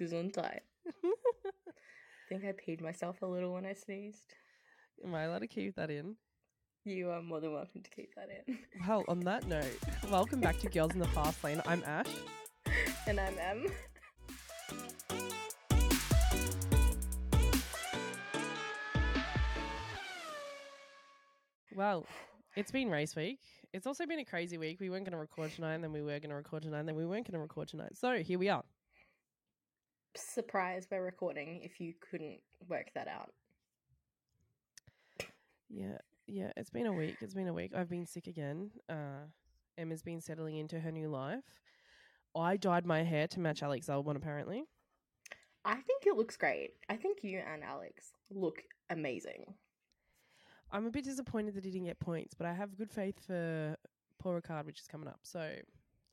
Gesundheit. 0.00 0.60
I 0.86 0.92
think 2.30 2.44
I 2.44 2.52
peed 2.52 2.80
myself 2.80 3.20
a 3.20 3.26
little 3.26 3.52
when 3.52 3.66
I 3.66 3.74
sneezed. 3.74 4.34
Am 5.04 5.14
I 5.14 5.24
allowed 5.24 5.40
to 5.40 5.46
keep 5.46 5.76
that 5.76 5.90
in? 5.90 6.16
You 6.86 7.10
are 7.10 7.20
more 7.20 7.40
than 7.40 7.52
welcome 7.52 7.82
to 7.82 7.90
keep 7.90 8.14
that 8.14 8.28
in. 8.30 8.58
Well, 8.88 9.04
on 9.08 9.20
that 9.20 9.46
note, 9.46 9.66
welcome 10.10 10.40
back 10.40 10.58
to 10.60 10.70
Girls 10.70 10.94
in 10.94 11.00
the 11.00 11.08
Fast 11.08 11.44
Lane. 11.44 11.60
I'm 11.66 11.82
Ash. 11.84 12.06
And 13.06 13.18
I'm 13.18 13.34
Em. 13.38 13.66
Well, 21.74 22.06
it's 22.56 22.70
been 22.70 22.90
race 22.90 23.16
week. 23.16 23.40
It's 23.72 23.86
also 23.86 24.06
been 24.06 24.18
a 24.18 24.24
crazy 24.24 24.58
week. 24.58 24.80
We 24.80 24.90
weren't 24.90 25.04
going 25.04 25.12
to 25.12 25.18
record 25.18 25.52
tonight, 25.52 25.74
and 25.74 25.84
then 25.84 25.92
we 25.92 26.02
were 26.02 26.18
going 26.20 26.30
to 26.30 26.36
record 26.36 26.62
tonight, 26.62 26.80
and 26.80 26.88
then 26.88 26.96
we 26.96 27.06
weren't 27.06 27.26
going 27.26 27.34
to 27.34 27.40
record 27.40 27.68
tonight. 27.68 27.96
So 27.96 28.18
here 28.18 28.38
we 28.38 28.48
are. 28.48 28.64
Surprise, 30.16 30.86
we're 30.90 31.04
recording 31.04 31.60
if 31.62 31.80
you 31.80 31.94
couldn't 32.10 32.40
work 32.68 32.90
that 32.94 33.06
out. 33.06 33.32
Yeah, 35.68 35.98
yeah. 36.26 36.50
It's 36.56 36.70
been 36.70 36.86
a 36.86 36.92
week. 36.92 37.16
It's 37.20 37.34
been 37.34 37.48
a 37.48 37.52
week. 37.52 37.72
I've 37.76 37.88
been 37.88 38.06
sick 38.06 38.26
again. 38.26 38.70
Uh, 38.88 39.26
Emma's 39.78 40.02
been 40.02 40.20
settling 40.20 40.56
into 40.56 40.80
her 40.80 40.90
new 40.90 41.08
life. 41.08 41.44
I 42.34 42.56
dyed 42.56 42.84
my 42.84 43.02
hair 43.02 43.28
to 43.28 43.40
match 43.40 43.62
Alex 43.62 43.86
Albon, 43.86 44.16
apparently. 44.16 44.64
I 45.64 45.74
think 45.74 46.06
it 46.06 46.16
looks 46.16 46.36
great. 46.36 46.70
I 46.88 46.96
think 46.96 47.22
you 47.22 47.38
and 47.38 47.62
Alex 47.62 48.12
look 48.30 48.62
amazing. 48.88 49.54
I'm 50.72 50.86
a 50.86 50.90
bit 50.90 51.04
disappointed 51.04 51.54
that 51.54 51.64
he 51.64 51.70
didn't 51.70 51.86
get 51.86 51.98
points, 51.98 52.34
but 52.34 52.46
I 52.46 52.52
have 52.52 52.76
good 52.76 52.90
faith 52.90 53.18
for 53.26 53.76
Paul 54.18 54.40
Ricard, 54.40 54.66
which 54.66 54.80
is 54.80 54.86
coming 54.86 55.08
up. 55.08 55.20
So 55.22 55.50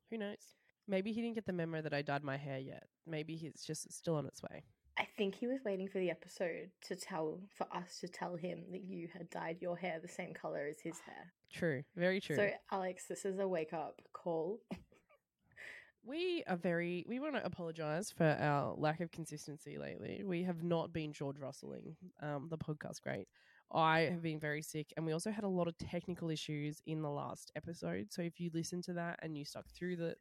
who 0.09 0.17
knows? 0.17 0.55
Maybe 0.87 1.11
he 1.11 1.21
didn't 1.21 1.35
get 1.35 1.45
the 1.45 1.53
memo 1.53 1.81
that 1.81 1.93
I 1.93 2.01
dyed 2.01 2.23
my 2.23 2.37
hair 2.37 2.59
yet. 2.59 2.87
Maybe 3.05 3.35
he's 3.35 3.63
just 3.65 3.91
still 3.91 4.15
on 4.15 4.25
its 4.25 4.41
way. 4.41 4.63
I 4.97 5.07
think 5.17 5.35
he 5.35 5.47
was 5.47 5.59
waiting 5.63 5.87
for 5.87 5.99
the 5.99 6.09
episode 6.09 6.71
to 6.87 6.95
tell 6.95 7.39
for 7.55 7.67
us 7.75 7.99
to 8.01 8.07
tell 8.07 8.35
him 8.35 8.63
that 8.71 8.81
you 8.81 9.07
had 9.13 9.29
dyed 9.29 9.57
your 9.61 9.77
hair 9.77 9.99
the 10.01 10.07
same 10.07 10.33
color 10.33 10.67
as 10.67 10.79
his 10.79 10.99
hair. 10.99 11.33
True, 11.53 11.83
very 11.95 12.19
true. 12.19 12.35
So 12.35 12.49
Alex, 12.71 13.05
this 13.07 13.23
is 13.23 13.37
a 13.39 13.47
wake 13.47 13.73
up 13.73 14.01
call. 14.13 14.59
we 16.03 16.43
are 16.47 16.55
very. 16.55 17.05
We 17.07 17.19
want 17.19 17.35
to 17.35 17.45
apologise 17.45 18.09
for 18.09 18.37
our 18.39 18.73
lack 18.75 19.01
of 19.01 19.11
consistency 19.11 19.77
lately. 19.77 20.23
We 20.25 20.43
have 20.43 20.63
not 20.63 20.93
been 20.93 21.13
George 21.13 21.37
Russelling 21.37 21.95
um, 22.21 22.47
the 22.49 22.57
podcast 22.57 23.01
great. 23.03 23.27
I 23.71 24.01
have 24.11 24.23
been 24.23 24.39
very 24.39 24.61
sick, 24.61 24.93
and 24.95 25.05
we 25.05 25.11
also 25.11 25.29
had 25.29 25.43
a 25.43 25.49
lot 25.49 25.67
of 25.67 25.77
technical 25.77 26.29
issues 26.29 26.81
in 26.87 27.01
the 27.01 27.09
last 27.09 27.51
episode. 27.55 28.07
So 28.11 28.21
if 28.21 28.39
you 28.39 28.49
listen 28.53 28.81
to 28.83 28.93
that 28.93 29.19
and 29.21 29.37
you 29.37 29.43
stuck 29.43 29.65
through 29.69 29.97
the 29.97 30.15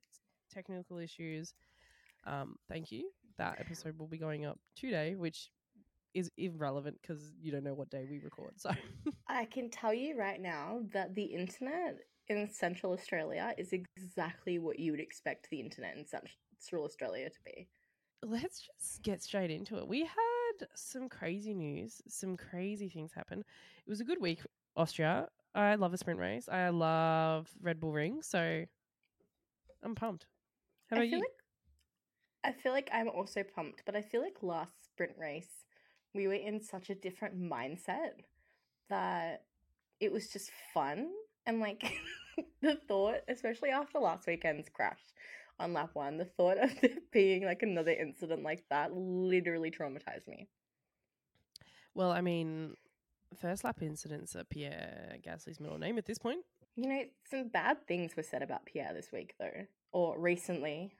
technical 0.57 0.99
issues, 0.99 1.55
um, 2.27 2.57
thank 2.69 2.91
you. 2.91 3.11
That 3.39 3.61
episode 3.61 3.99
will 3.99 4.07
be 4.07 4.19
going 4.19 4.47
up 4.47 4.59
today, 4.75 5.15
which 5.15 5.51
is 6.15 6.31
irrelevant 6.39 6.97
because 7.03 7.21
you 7.43 7.53
don't 7.53 7.65
know 7.65 7.75
what 7.75 7.91
day 7.91 8.07
we 8.09 8.19
record. 8.19 8.53
So 8.57 8.71
I 9.29 9.45
can 9.45 9.69
tell 9.71 9.93
you 9.93 10.19
right 10.19 10.41
now 10.41 10.81
that 10.93 11.15
the 11.15 11.25
internet 11.25 11.99
in 12.29 12.49
Central 12.51 12.93
Australia 12.93 13.53
is 13.59 13.73
exactly 13.73 14.59
what 14.59 14.79
you 14.79 14.93
would 14.93 15.01
expect 15.01 15.49
the 15.51 15.61
internet 15.61 15.97
in 15.97 16.07
Central 16.07 16.85
Australia 16.85 17.29
to 17.29 17.39
be. 17.45 17.69
let's 18.25 18.67
just 18.81 19.03
get 19.03 19.23
straight 19.23 19.51
into 19.51 19.77
it. 19.77 19.87
We 19.87 20.01
had 20.01 20.69
some 20.75 21.09
crazy 21.09 21.55
news, 21.55 22.01
some 22.09 22.37
crazy 22.37 22.89
things 22.89 23.13
happen. 23.13 23.41
It 23.41 23.91
was 23.91 24.01
a 24.01 24.05
good 24.05 24.21
week, 24.21 24.41
Austria. 24.75 25.29
I 25.55 25.75
love 25.75 25.93
a 25.93 25.99
sprint 25.99 26.19
race. 26.19 26.49
I 26.49 26.71
love 26.71 27.49
Red 27.63 27.79
Bull 27.79 27.93
Ring, 27.93 28.23
so 28.23 28.65
I'm 29.83 29.95
pumped. 29.95 30.27
How 30.91 30.99
I 30.99 31.01
feel 31.01 31.19
you? 31.19 31.19
like 31.19 31.31
I 32.45 32.53
feel 32.53 32.73
like 32.73 32.89
I'm 32.93 33.09
also 33.09 33.43
pumped, 33.43 33.83
but 33.85 33.97
I 33.97 34.03
feel 34.03 34.23
like 34.23 34.43
last 34.43 34.85
sprint 34.85 35.13
race 35.19 35.65
we 36.15 36.27
were 36.27 36.35
in 36.35 36.61
such 36.61 36.91
a 36.91 36.95
different 36.95 37.39
mindset 37.39 38.23
that 38.89 39.43
it 40.01 40.11
was 40.13 40.29
just 40.29 40.51
fun 40.73 41.09
and 41.47 41.61
like 41.61 41.93
the 42.63 42.77
thought, 42.89 43.21
especially 43.29 43.71
after 43.71 43.99
last 43.99 44.27
weekend's 44.27 44.69
crash 44.69 45.01
on 45.59 45.73
lap 45.73 45.91
one, 45.95 46.17
the 46.19 46.25
thought 46.25 46.59
of 46.59 46.71
there 46.81 46.91
being 47.13 47.45
like 47.45 47.63
another 47.63 47.93
incident 47.93 48.43
like 48.43 48.65
that 48.71 48.93
literally 48.95 49.71
traumatized 49.71 50.27
me. 50.29 50.49
Well, 51.95 52.13
I 52.13 52.21
mean, 52.21 52.75
first 53.41 53.65
lap 53.65 53.81
incidents 53.81 54.37
are 54.37 54.45
Pierre 54.45 55.17
Gasly's 55.25 55.61
middle 55.61 55.79
name 55.79 55.99
at 55.99 56.07
this 56.07 56.19
point. 56.19 56.45
You 56.77 56.89
know, 56.89 57.03
some 57.31 57.49
bad 57.49 57.87
things 57.87 58.17
were 58.17 58.23
said 58.23 58.43
about 58.43 58.67
Pierre 58.67 58.93
this 58.95 59.11
week 59.13 59.35
though, 59.39 59.67
or 59.93 60.19
recently. 60.19 60.93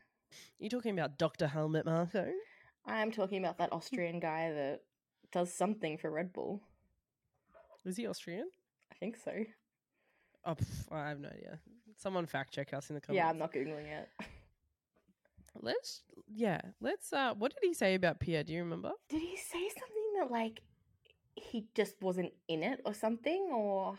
You're 0.59 0.71
talking 0.71 0.99
about 0.99 1.19
Dr. 1.19 1.47
Helmut 1.47 1.85
Marko? 1.85 2.27
I'm 2.87 3.11
talking 3.11 3.39
about 3.39 3.59
that 3.59 3.73
Austrian 3.73 4.19
guy 4.21 4.53
that 4.53 4.81
does 5.33 5.53
something 5.53 5.99
for 5.99 6.11
Red 6.11 6.33
Bull. 6.33 6.63
Is 7.85 7.97
he 7.97 8.07
Austrian? 8.07 8.49
I 8.91 8.95
think 8.97 9.17
so. 9.17 9.33
Oh, 10.45 10.55
pff, 10.55 10.93
I 10.93 11.09
have 11.09 11.21
no 11.21 11.29
idea. 11.29 11.61
Someone 11.99 12.27
fact 12.27 12.55
check 12.55 12.73
us 12.73 12.89
in 12.91 12.95
the 12.95 13.01
comments. 13.01 13.17
Yeah, 13.17 13.29
I'm 13.29 13.39
not 13.39 13.53
googling 13.53 13.87
it. 13.87 14.09
Let's, 15.61 16.03
yeah, 16.29 16.61
let's, 16.81 17.13
uh, 17.13 17.35
what 17.35 17.53
did 17.53 17.67
he 17.67 17.75
say 17.75 17.95
about 17.95 18.21
Pierre? 18.21 18.45
Do 18.45 18.53
you 18.53 18.63
remember? 18.63 18.93
Did 19.09 19.23
he 19.23 19.37
say 19.37 19.69
something 19.69 20.21
that 20.21 20.31
like 20.31 20.61
he 21.35 21.67
just 21.75 21.95
wasn't 22.03 22.33
in 22.49 22.63
it 22.63 22.81
or 22.85 22.95
something 22.95 23.49
or 23.53 23.95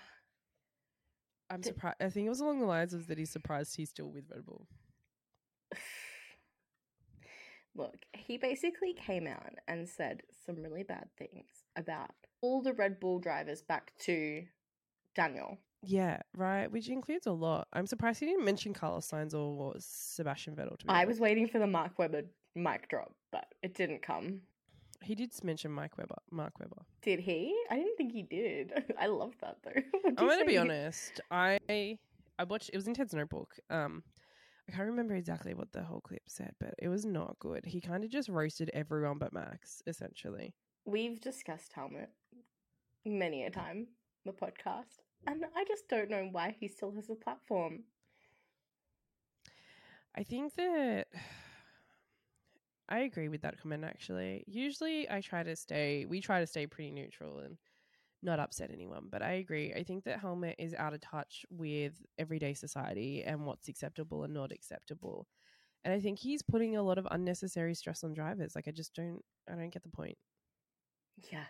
I'm 1.49 1.63
surprised. 1.63 1.97
I 2.01 2.09
think 2.09 2.25
it 2.25 2.29
was 2.29 2.41
along 2.41 2.59
the 2.59 2.65
lines 2.65 2.93
of 2.93 3.07
that 3.07 3.17
he's 3.17 3.29
surprised 3.29 3.75
he's 3.75 3.89
still 3.89 4.09
with 4.09 4.25
Red 4.29 4.45
Bull. 4.45 4.67
Look, 7.75 8.05
he 8.13 8.37
basically 8.37 8.93
came 8.93 9.27
out 9.27 9.53
and 9.67 9.87
said 9.87 10.23
some 10.45 10.55
really 10.61 10.83
bad 10.83 11.09
things 11.17 11.45
about 11.75 12.11
all 12.41 12.61
the 12.61 12.73
Red 12.73 12.99
Bull 12.99 13.19
drivers 13.19 13.61
back 13.61 13.93
to 13.99 14.43
Daniel. 15.15 15.57
Yeah, 15.83 16.19
right. 16.35 16.71
Which 16.71 16.89
includes 16.89 17.27
a 17.27 17.31
lot. 17.31 17.67
I'm 17.71 17.85
surprised 17.85 18.19
he 18.19 18.25
didn't 18.25 18.45
mention 18.45 18.73
Carlos 18.73 19.09
Sainz 19.09 19.33
or 19.33 19.75
Sebastian 19.77 20.55
Vettel. 20.55 20.77
To 20.79 20.85
I 20.87 20.95
honest. 20.95 21.07
was 21.07 21.19
waiting 21.19 21.47
for 21.47 21.59
the 21.59 21.67
Mark 21.67 21.99
Webber 21.99 22.23
mic 22.55 22.89
drop, 22.89 23.13
but 23.31 23.45
it 23.61 23.75
didn't 23.75 24.01
come. 24.01 24.41
He 25.01 25.15
did 25.15 25.31
mention 25.43 25.71
Mike 25.71 25.97
Weber. 25.97 26.15
Mark 26.31 26.59
Webber. 26.59 26.81
Did 27.01 27.19
he? 27.19 27.55
I 27.69 27.75
didn't 27.75 27.95
think 27.97 28.11
he 28.11 28.23
did. 28.23 28.73
I 28.99 29.07
love 29.07 29.35
that 29.41 29.57
though. 29.63 29.81
I'm 30.05 30.15
going 30.15 30.39
to 30.39 30.45
be 30.45 30.57
honest. 30.57 31.21
I 31.31 31.59
I 32.39 32.43
watched. 32.43 32.69
It 32.73 32.77
was 32.77 32.87
in 32.87 32.93
Ted's 32.93 33.13
notebook. 33.13 33.55
Um, 33.69 34.03
I 34.67 34.73
can't 34.73 34.89
remember 34.89 35.15
exactly 35.15 35.53
what 35.53 35.71
the 35.71 35.83
whole 35.83 36.01
clip 36.01 36.23
said, 36.27 36.53
but 36.59 36.73
it 36.77 36.89
was 36.89 37.05
not 37.05 37.37
good. 37.39 37.65
He 37.65 37.79
kind 37.79 38.03
of 38.03 38.09
just 38.09 38.27
roasted 38.27 38.69
everyone 38.73 39.17
but 39.17 39.33
Max, 39.33 39.81
essentially. 39.87 40.53
We've 40.85 41.21
discussed 41.21 41.71
Helmut 41.73 42.09
many 43.05 43.45
a 43.45 43.49
time, 43.49 43.87
the 44.25 44.33
podcast, 44.33 44.99
and 45.25 45.45
I 45.55 45.63
just 45.65 45.87
don't 45.87 46.09
know 46.09 46.27
why 46.31 46.55
he 46.59 46.67
still 46.67 46.91
has 46.95 47.09
a 47.09 47.15
platform. 47.15 47.83
I 50.15 50.23
think 50.23 50.55
that 50.55 51.05
I 52.89 52.99
agree 52.99 53.27
with 53.29 53.41
that 53.41 53.61
comment 53.61 53.83
actually. 53.83 54.43
Usually 54.47 55.09
I 55.09 55.21
try 55.21 55.43
to 55.43 55.55
stay 55.55 56.05
we 56.05 56.21
try 56.21 56.39
to 56.39 56.47
stay 56.47 56.67
pretty 56.67 56.91
neutral 56.91 57.39
and 57.39 57.57
not 58.23 58.39
upset 58.39 58.71
anyone, 58.71 59.07
but 59.11 59.21
I 59.21 59.33
agree. 59.33 59.73
I 59.73 59.83
think 59.83 60.03
that 60.05 60.19
Helmut 60.19 60.55
is 60.57 60.73
out 60.73 60.93
of 60.93 61.01
touch 61.01 61.45
with 61.49 61.93
everyday 62.17 62.53
society 62.53 63.23
and 63.23 63.45
what's 63.45 63.67
acceptable 63.67 64.23
and 64.23 64.33
not 64.33 64.51
acceptable. 64.51 65.27
And 65.83 65.93
I 65.93 65.99
think 65.99 66.19
he's 66.19 66.41
putting 66.41 66.75
a 66.75 66.83
lot 66.83 66.97
of 66.97 67.07
unnecessary 67.11 67.75
stress 67.75 68.03
on 68.03 68.13
drivers. 68.13 68.55
Like 68.55 68.67
I 68.67 68.71
just 68.71 68.93
don't 68.93 69.21
I 69.49 69.55
don't 69.55 69.69
get 69.69 69.83
the 69.83 69.89
point. 69.89 70.17
Yeah, 71.31 71.45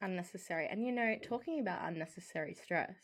unnecessary. 0.00 0.68
And 0.70 0.84
you 0.84 0.92
know, 0.92 1.16
talking 1.22 1.60
about 1.60 1.80
unnecessary 1.84 2.54
stress, 2.54 2.96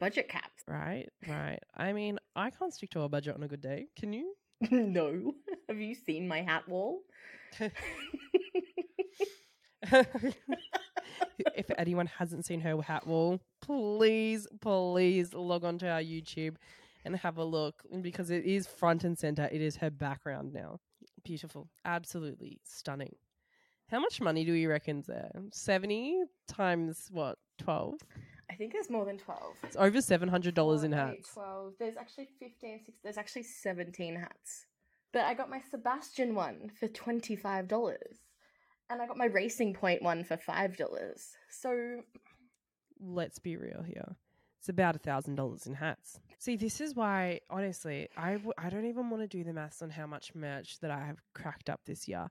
budget 0.00 0.28
caps. 0.28 0.62
Right? 0.66 1.08
Right. 1.26 1.58
I 1.76 1.92
mean, 1.92 2.18
I 2.36 2.50
can't 2.50 2.72
stick 2.72 2.90
to 2.90 3.02
a 3.02 3.08
budget 3.08 3.34
on 3.34 3.42
a 3.42 3.48
good 3.48 3.60
day. 3.60 3.88
Can 3.96 4.12
you? 4.12 4.34
no. 4.70 5.34
Have 5.72 5.80
you 5.80 5.94
seen 5.94 6.28
my 6.28 6.42
hat 6.42 6.68
wall? 6.68 7.00
if 11.56 11.70
anyone 11.78 12.04
hasn't 12.04 12.44
seen 12.44 12.60
her 12.60 12.78
hat 12.82 13.06
wall, 13.06 13.40
please, 13.62 14.46
please 14.60 15.32
log 15.32 15.64
onto 15.64 15.86
our 15.86 16.02
YouTube 16.02 16.56
and 17.06 17.16
have 17.16 17.38
a 17.38 17.44
look 17.44 17.82
because 18.02 18.30
it 18.30 18.44
is 18.44 18.66
front 18.66 19.04
and 19.04 19.18
center. 19.18 19.48
It 19.50 19.62
is 19.62 19.76
her 19.76 19.88
background 19.88 20.52
now. 20.52 20.78
Beautiful. 21.24 21.70
Absolutely 21.86 22.60
stunning. 22.64 23.14
How 23.88 23.98
much 23.98 24.20
money 24.20 24.44
do 24.44 24.52
you 24.52 24.68
reckon's 24.68 25.06
there? 25.06 25.30
70 25.52 26.24
times 26.48 27.08
what? 27.10 27.38
12? 27.60 27.94
I 28.50 28.54
think 28.56 28.74
there's 28.74 28.90
more 28.90 29.06
than 29.06 29.16
12. 29.16 29.40
It's 29.62 29.76
over 29.76 30.00
$700 30.00 30.84
in 30.84 30.92
hats. 30.92 31.32
12. 31.32 31.72
There's 31.78 31.96
actually 31.96 32.28
15, 32.38 32.80
six, 32.84 32.98
there's 33.02 33.16
actually 33.16 33.44
17 33.44 34.16
hats. 34.16 34.66
But 35.12 35.24
I 35.24 35.34
got 35.34 35.50
my 35.50 35.60
Sebastian 35.70 36.34
one 36.34 36.70
for 36.78 36.88
$25. 36.88 37.96
And 38.90 39.00
I 39.00 39.06
got 39.06 39.16
my 39.16 39.26
Racing 39.26 39.74
Point 39.74 40.02
one 40.02 40.24
for 40.24 40.36
$5. 40.36 41.34
So, 41.50 42.02
let's 43.00 43.38
be 43.38 43.56
real 43.56 43.82
here. 43.82 44.16
It's 44.58 44.68
about 44.68 44.94
a 44.94 45.00
thousand 45.00 45.34
dollars 45.34 45.66
in 45.66 45.74
hats. 45.74 46.20
See, 46.38 46.56
this 46.56 46.80
is 46.80 46.94
why, 46.94 47.40
honestly, 47.50 48.08
I 48.16 48.34
w- 48.34 48.52
I 48.56 48.70
don't 48.70 48.86
even 48.86 49.10
want 49.10 49.22
to 49.22 49.26
do 49.26 49.42
the 49.42 49.52
maths 49.52 49.82
on 49.82 49.90
how 49.90 50.06
much 50.06 50.34
merch 50.34 50.78
that 50.80 50.90
I 50.90 51.04
have 51.04 51.20
cracked 51.34 51.68
up 51.68 51.80
this 51.84 52.06
year, 52.06 52.28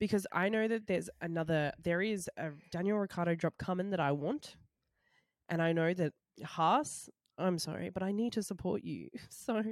because 0.00 0.26
I 0.32 0.48
know 0.48 0.66
that 0.66 0.88
there's 0.88 1.08
another, 1.20 1.72
there 1.82 2.02
is 2.02 2.28
a 2.36 2.50
Daniel 2.72 2.98
Ricciardo 2.98 3.36
drop 3.36 3.58
coming 3.58 3.90
that 3.90 4.00
I 4.00 4.10
want. 4.12 4.56
And 5.48 5.62
I 5.62 5.72
know 5.72 5.94
that 5.94 6.14
Haas, 6.44 7.08
I'm 7.38 7.58
sorry, 7.58 7.90
but 7.90 8.02
I 8.02 8.10
need 8.12 8.32
to 8.32 8.42
support 8.42 8.82
you. 8.82 9.08
So 9.30 9.62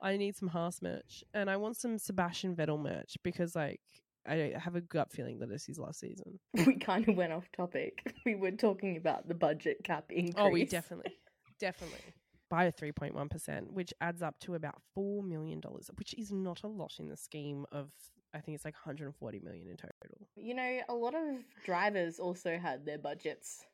I 0.00 0.16
need 0.16 0.36
some 0.36 0.48
Haas 0.48 0.82
merch 0.82 1.24
and 1.34 1.50
I 1.50 1.56
want 1.56 1.76
some 1.76 1.98
Sebastian 1.98 2.56
Vettel 2.56 2.82
merch 2.82 3.16
because, 3.22 3.54
like, 3.54 3.80
I 4.26 4.52
have 4.56 4.76
a 4.76 4.80
gut 4.80 5.10
feeling 5.10 5.40
that 5.40 5.50
it's 5.50 5.66
his 5.66 5.78
last 5.78 6.00
season. 6.00 6.38
We 6.66 6.76
kind 6.76 7.08
of 7.08 7.16
went 7.16 7.32
off 7.32 7.50
topic. 7.56 8.14
We 8.26 8.34
were 8.36 8.52
talking 8.52 8.96
about 8.96 9.26
the 9.26 9.34
budget 9.34 9.78
cap 9.84 10.04
increase. 10.10 10.34
Oh, 10.38 10.50
we 10.50 10.64
definitely, 10.78 11.12
definitely 11.58 12.14
by 12.52 12.64
a 12.64 12.72
3.1%, 12.72 13.70
which 13.70 13.94
adds 14.02 14.20
up 14.20 14.38
to 14.40 14.54
about 14.54 14.74
$4 14.94 15.26
million, 15.26 15.62
which 15.94 16.14
is 16.18 16.30
not 16.30 16.62
a 16.64 16.68
lot 16.68 16.92
in 16.98 17.08
the 17.08 17.16
scheme 17.16 17.64
of, 17.72 17.88
I 18.34 18.40
think 18.40 18.56
it's 18.56 18.66
like 18.66 18.74
140 18.74 19.40
million 19.40 19.68
in 19.68 19.76
total. 19.78 20.28
You 20.36 20.52
know, 20.52 20.80
a 20.90 20.94
lot 20.94 21.14
of 21.14 21.36
drivers 21.64 22.18
also 22.18 22.58
had 22.58 22.84
their 22.84 22.98
budgets 22.98 23.64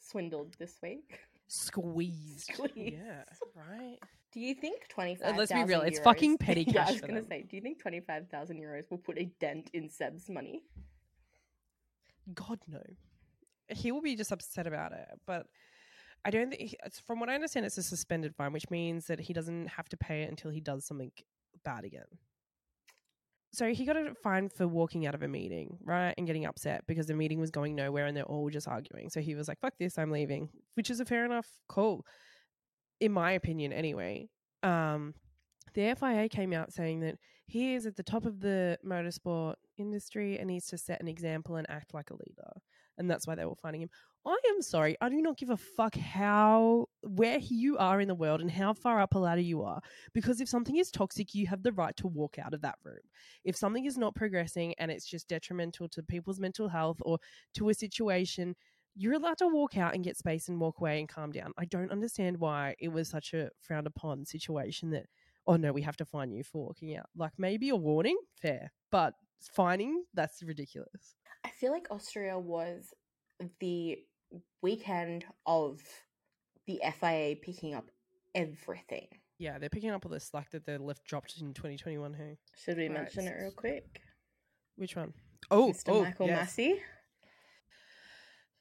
swindled 0.00 0.56
this 0.58 0.78
week. 0.82 1.20
Squeezed. 1.52 2.52
Squeezed. 2.52 2.76
Yeah, 2.76 3.24
right. 3.56 3.98
Do 4.32 4.38
you 4.38 4.54
think 4.54 4.86
twenty 4.88 5.20
Uh, 5.20 5.34
let's 5.36 5.52
be 5.52 5.64
real, 5.64 5.80
it's 5.80 5.98
fucking 5.98 6.38
petty 6.46 6.62
yeah, 6.62 6.86
I 6.86 6.92
was 6.92 7.00
gonna 7.00 7.14
them. 7.14 7.24
say, 7.28 7.42
do 7.42 7.56
you 7.56 7.62
think 7.62 7.80
twenty 7.80 7.98
five 7.98 8.28
thousand 8.28 8.58
euros 8.58 8.88
will 8.88 8.98
put 8.98 9.18
a 9.18 9.24
dent 9.40 9.68
in 9.72 9.88
Seb's 9.90 10.30
money? 10.30 10.62
God, 12.32 12.60
no. 12.68 12.80
He 13.68 13.90
will 13.90 14.00
be 14.00 14.14
just 14.14 14.30
upset 14.30 14.68
about 14.68 14.92
it, 14.92 15.08
but 15.26 15.46
I 16.24 16.30
don't 16.30 16.50
think, 16.50 16.76
it's, 16.84 17.00
from 17.00 17.18
what 17.18 17.28
I 17.28 17.34
understand, 17.34 17.66
it's 17.66 17.78
a 17.78 17.82
suspended 17.82 18.36
fine, 18.36 18.52
which 18.52 18.70
means 18.70 19.06
that 19.06 19.18
he 19.18 19.32
doesn't 19.32 19.68
have 19.68 19.88
to 19.88 19.96
pay 19.96 20.22
it 20.22 20.28
until 20.30 20.52
he 20.52 20.60
does 20.60 20.84
something 20.84 21.10
bad 21.64 21.84
again. 21.84 22.04
So 23.60 23.74
he 23.74 23.84
got 23.84 23.98
a 23.98 24.14
fine 24.22 24.48
for 24.48 24.66
walking 24.66 25.06
out 25.06 25.14
of 25.14 25.22
a 25.22 25.28
meeting, 25.28 25.76
right? 25.84 26.14
And 26.16 26.26
getting 26.26 26.46
upset 26.46 26.86
because 26.86 27.04
the 27.04 27.12
meeting 27.12 27.38
was 27.38 27.50
going 27.50 27.76
nowhere 27.76 28.06
and 28.06 28.16
they're 28.16 28.24
all 28.24 28.48
just 28.48 28.66
arguing. 28.66 29.10
So 29.10 29.20
he 29.20 29.34
was 29.34 29.48
like, 29.48 29.60
fuck 29.60 29.74
this, 29.78 29.98
I'm 29.98 30.10
leaving, 30.10 30.48
which 30.76 30.88
is 30.88 30.98
a 30.98 31.04
fair 31.04 31.26
enough 31.26 31.46
call, 31.68 32.06
in 33.02 33.12
my 33.12 33.32
opinion, 33.32 33.74
anyway. 33.74 34.30
Um, 34.62 35.12
the 35.74 35.94
FIA 35.94 36.30
came 36.30 36.54
out 36.54 36.72
saying 36.72 37.00
that 37.00 37.16
he 37.48 37.74
is 37.74 37.84
at 37.84 37.96
the 37.96 38.02
top 38.02 38.24
of 38.24 38.40
the 38.40 38.78
motorsport 38.82 39.56
industry 39.76 40.38
and 40.38 40.46
needs 40.46 40.68
to 40.68 40.78
set 40.78 41.02
an 41.02 41.08
example 41.08 41.56
and 41.56 41.68
act 41.68 41.92
like 41.92 42.08
a 42.08 42.14
leader. 42.14 42.52
And 42.96 43.10
that's 43.10 43.26
why 43.26 43.34
they 43.34 43.44
were 43.44 43.56
finding 43.56 43.82
him. 43.82 43.90
I 44.26 44.38
am 44.50 44.60
sorry. 44.60 44.96
I 45.00 45.08
do 45.08 45.22
not 45.22 45.38
give 45.38 45.50
a 45.50 45.56
fuck 45.56 45.96
how, 45.96 46.86
where 47.02 47.38
you 47.38 47.78
are 47.78 48.00
in 48.00 48.08
the 48.08 48.14
world 48.14 48.42
and 48.42 48.50
how 48.50 48.74
far 48.74 49.00
up 49.00 49.14
a 49.14 49.18
ladder 49.18 49.40
you 49.40 49.62
are. 49.62 49.80
Because 50.12 50.40
if 50.40 50.48
something 50.48 50.76
is 50.76 50.90
toxic, 50.90 51.34
you 51.34 51.46
have 51.46 51.62
the 51.62 51.72
right 51.72 51.96
to 51.96 52.06
walk 52.06 52.38
out 52.38 52.52
of 52.52 52.60
that 52.60 52.76
room. 52.84 52.98
If 53.44 53.56
something 53.56 53.86
is 53.86 53.96
not 53.96 54.14
progressing 54.14 54.74
and 54.78 54.90
it's 54.90 55.06
just 55.06 55.28
detrimental 55.28 55.88
to 55.88 56.02
people's 56.02 56.38
mental 56.38 56.68
health 56.68 56.98
or 57.02 57.18
to 57.54 57.70
a 57.70 57.74
situation, 57.74 58.54
you're 58.94 59.14
allowed 59.14 59.38
to 59.38 59.48
walk 59.48 59.78
out 59.78 59.94
and 59.94 60.04
get 60.04 60.18
space 60.18 60.48
and 60.48 60.60
walk 60.60 60.80
away 60.80 60.98
and 60.98 61.08
calm 61.08 61.32
down. 61.32 61.52
I 61.56 61.64
don't 61.64 61.92
understand 61.92 62.38
why 62.38 62.74
it 62.78 62.88
was 62.88 63.08
such 63.08 63.32
a 63.32 63.48
frowned 63.60 63.86
upon 63.86 64.26
situation 64.26 64.90
that, 64.90 65.06
oh 65.46 65.56
no, 65.56 65.72
we 65.72 65.82
have 65.82 65.96
to 65.96 66.04
fine 66.04 66.30
you 66.30 66.44
for 66.44 66.66
walking 66.66 66.94
out. 66.94 67.06
Like 67.16 67.32
maybe 67.38 67.70
a 67.70 67.76
warning, 67.76 68.18
fair, 68.36 68.70
but 68.90 69.14
fining, 69.40 70.04
that's 70.12 70.42
ridiculous. 70.42 71.14
I 71.44 71.48
feel 71.48 71.72
like 71.72 71.86
Austria 71.90 72.38
was 72.38 72.92
the 73.60 73.98
weekend 74.62 75.24
of 75.46 75.80
the 76.66 76.80
FIA 77.00 77.36
picking 77.36 77.74
up 77.74 77.90
everything. 78.34 79.08
Yeah, 79.38 79.58
they're 79.58 79.70
picking 79.70 79.90
up 79.90 80.04
all 80.04 80.12
the 80.12 80.20
slack 80.20 80.50
that 80.50 80.66
they 80.66 80.76
left 80.76 81.04
dropped 81.04 81.38
in 81.40 81.54
2021. 81.54 82.12
Who? 82.12 82.36
Should 82.62 82.76
we 82.76 82.88
mention 82.88 83.26
it 83.26 83.36
real 83.40 83.52
quick? 83.52 84.02
Which 84.76 84.96
one? 84.96 85.14
Oh, 85.50 85.72
Mr. 85.72 85.88
oh, 85.88 86.02
Michael 86.02 86.26
yes. 86.26 86.56
Masi, 86.56 86.78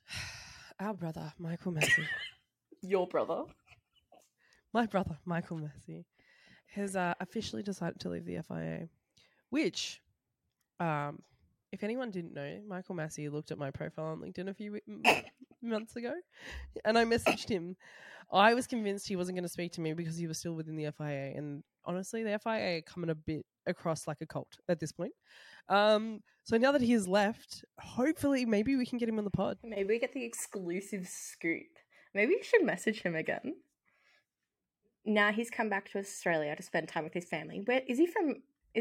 Our 0.79 0.93
brother, 0.93 1.33
Michael 1.37 1.73
Masi. 1.73 2.05
your 2.81 3.07
brother. 3.07 3.43
My 4.73 4.85
brother, 4.85 5.17
Michael 5.25 5.57
Masi, 5.59 6.05
has 6.75 6.95
uh, 6.95 7.13
officially 7.19 7.63
decided 7.63 7.99
to 7.99 8.09
leave 8.09 8.25
the 8.25 8.39
FIA, 8.47 8.87
which, 9.49 10.01
um, 10.79 11.19
if 11.71 11.83
anyone 11.83 12.11
didn't 12.11 12.33
know, 12.33 12.59
Michael 12.67 12.95
Masi 12.95 13.31
looked 13.31 13.51
at 13.51 13.57
my 13.57 13.71
profile 13.71 14.05
on 14.05 14.19
LinkedIn 14.19 14.49
a 14.49 14.53
few 14.53 14.79
months 15.61 15.95
ago, 15.95 16.13
and 16.85 16.97
I 16.97 17.05
messaged 17.05 17.49
him. 17.49 17.75
I 18.31 18.53
was 18.53 18.67
convinced 18.67 19.07
he 19.07 19.15
wasn't 19.15 19.37
going 19.37 19.43
to 19.43 19.49
speak 19.49 19.71
to 19.73 19.81
me 19.81 19.93
because 19.93 20.15
he 20.15 20.27
was 20.27 20.37
still 20.37 20.53
within 20.53 20.75
the 20.75 20.91
FIA, 20.97 21.33
and 21.35 21.63
honestly, 21.85 22.23
the 22.23 22.39
FIA 22.39 22.77
are 22.77 22.81
coming 22.81 23.09
a 23.09 23.15
bit 23.15 23.45
across 23.67 24.07
like 24.07 24.21
a 24.21 24.25
cult 24.25 24.57
at 24.67 24.79
this 24.79 24.91
point. 24.91 25.13
Um, 25.67 26.21
so 26.43 26.57
now 26.57 26.71
that 26.71 26.81
he 26.81 26.93
has 26.93 27.07
left, 27.07 27.63
hopefully, 27.79 28.45
maybe 28.45 28.75
we 28.75 28.85
can 28.85 28.97
get 28.97 29.09
him 29.09 29.19
on 29.19 29.23
the 29.23 29.31
pod. 29.31 29.57
Maybe 29.63 29.87
we 29.87 29.99
get 29.99 30.13
the 30.13 30.25
exclusive 30.25 31.07
scoop. 31.07 31.67
Maybe 32.13 32.33
you 32.33 32.43
should 32.43 32.65
message 32.65 33.01
him 33.01 33.15
again. 33.15 33.55
Now 35.05 35.31
he's 35.31 35.49
come 35.49 35.69
back 35.69 35.89
to 35.91 35.99
Australia 35.99 36.55
to 36.55 36.63
spend 36.63 36.87
time 36.87 37.03
with 37.03 37.13
his 37.13 37.25
family. 37.25 37.61
Where 37.63 37.81
is 37.87 37.97
he 37.97 38.07
from? 38.07 38.35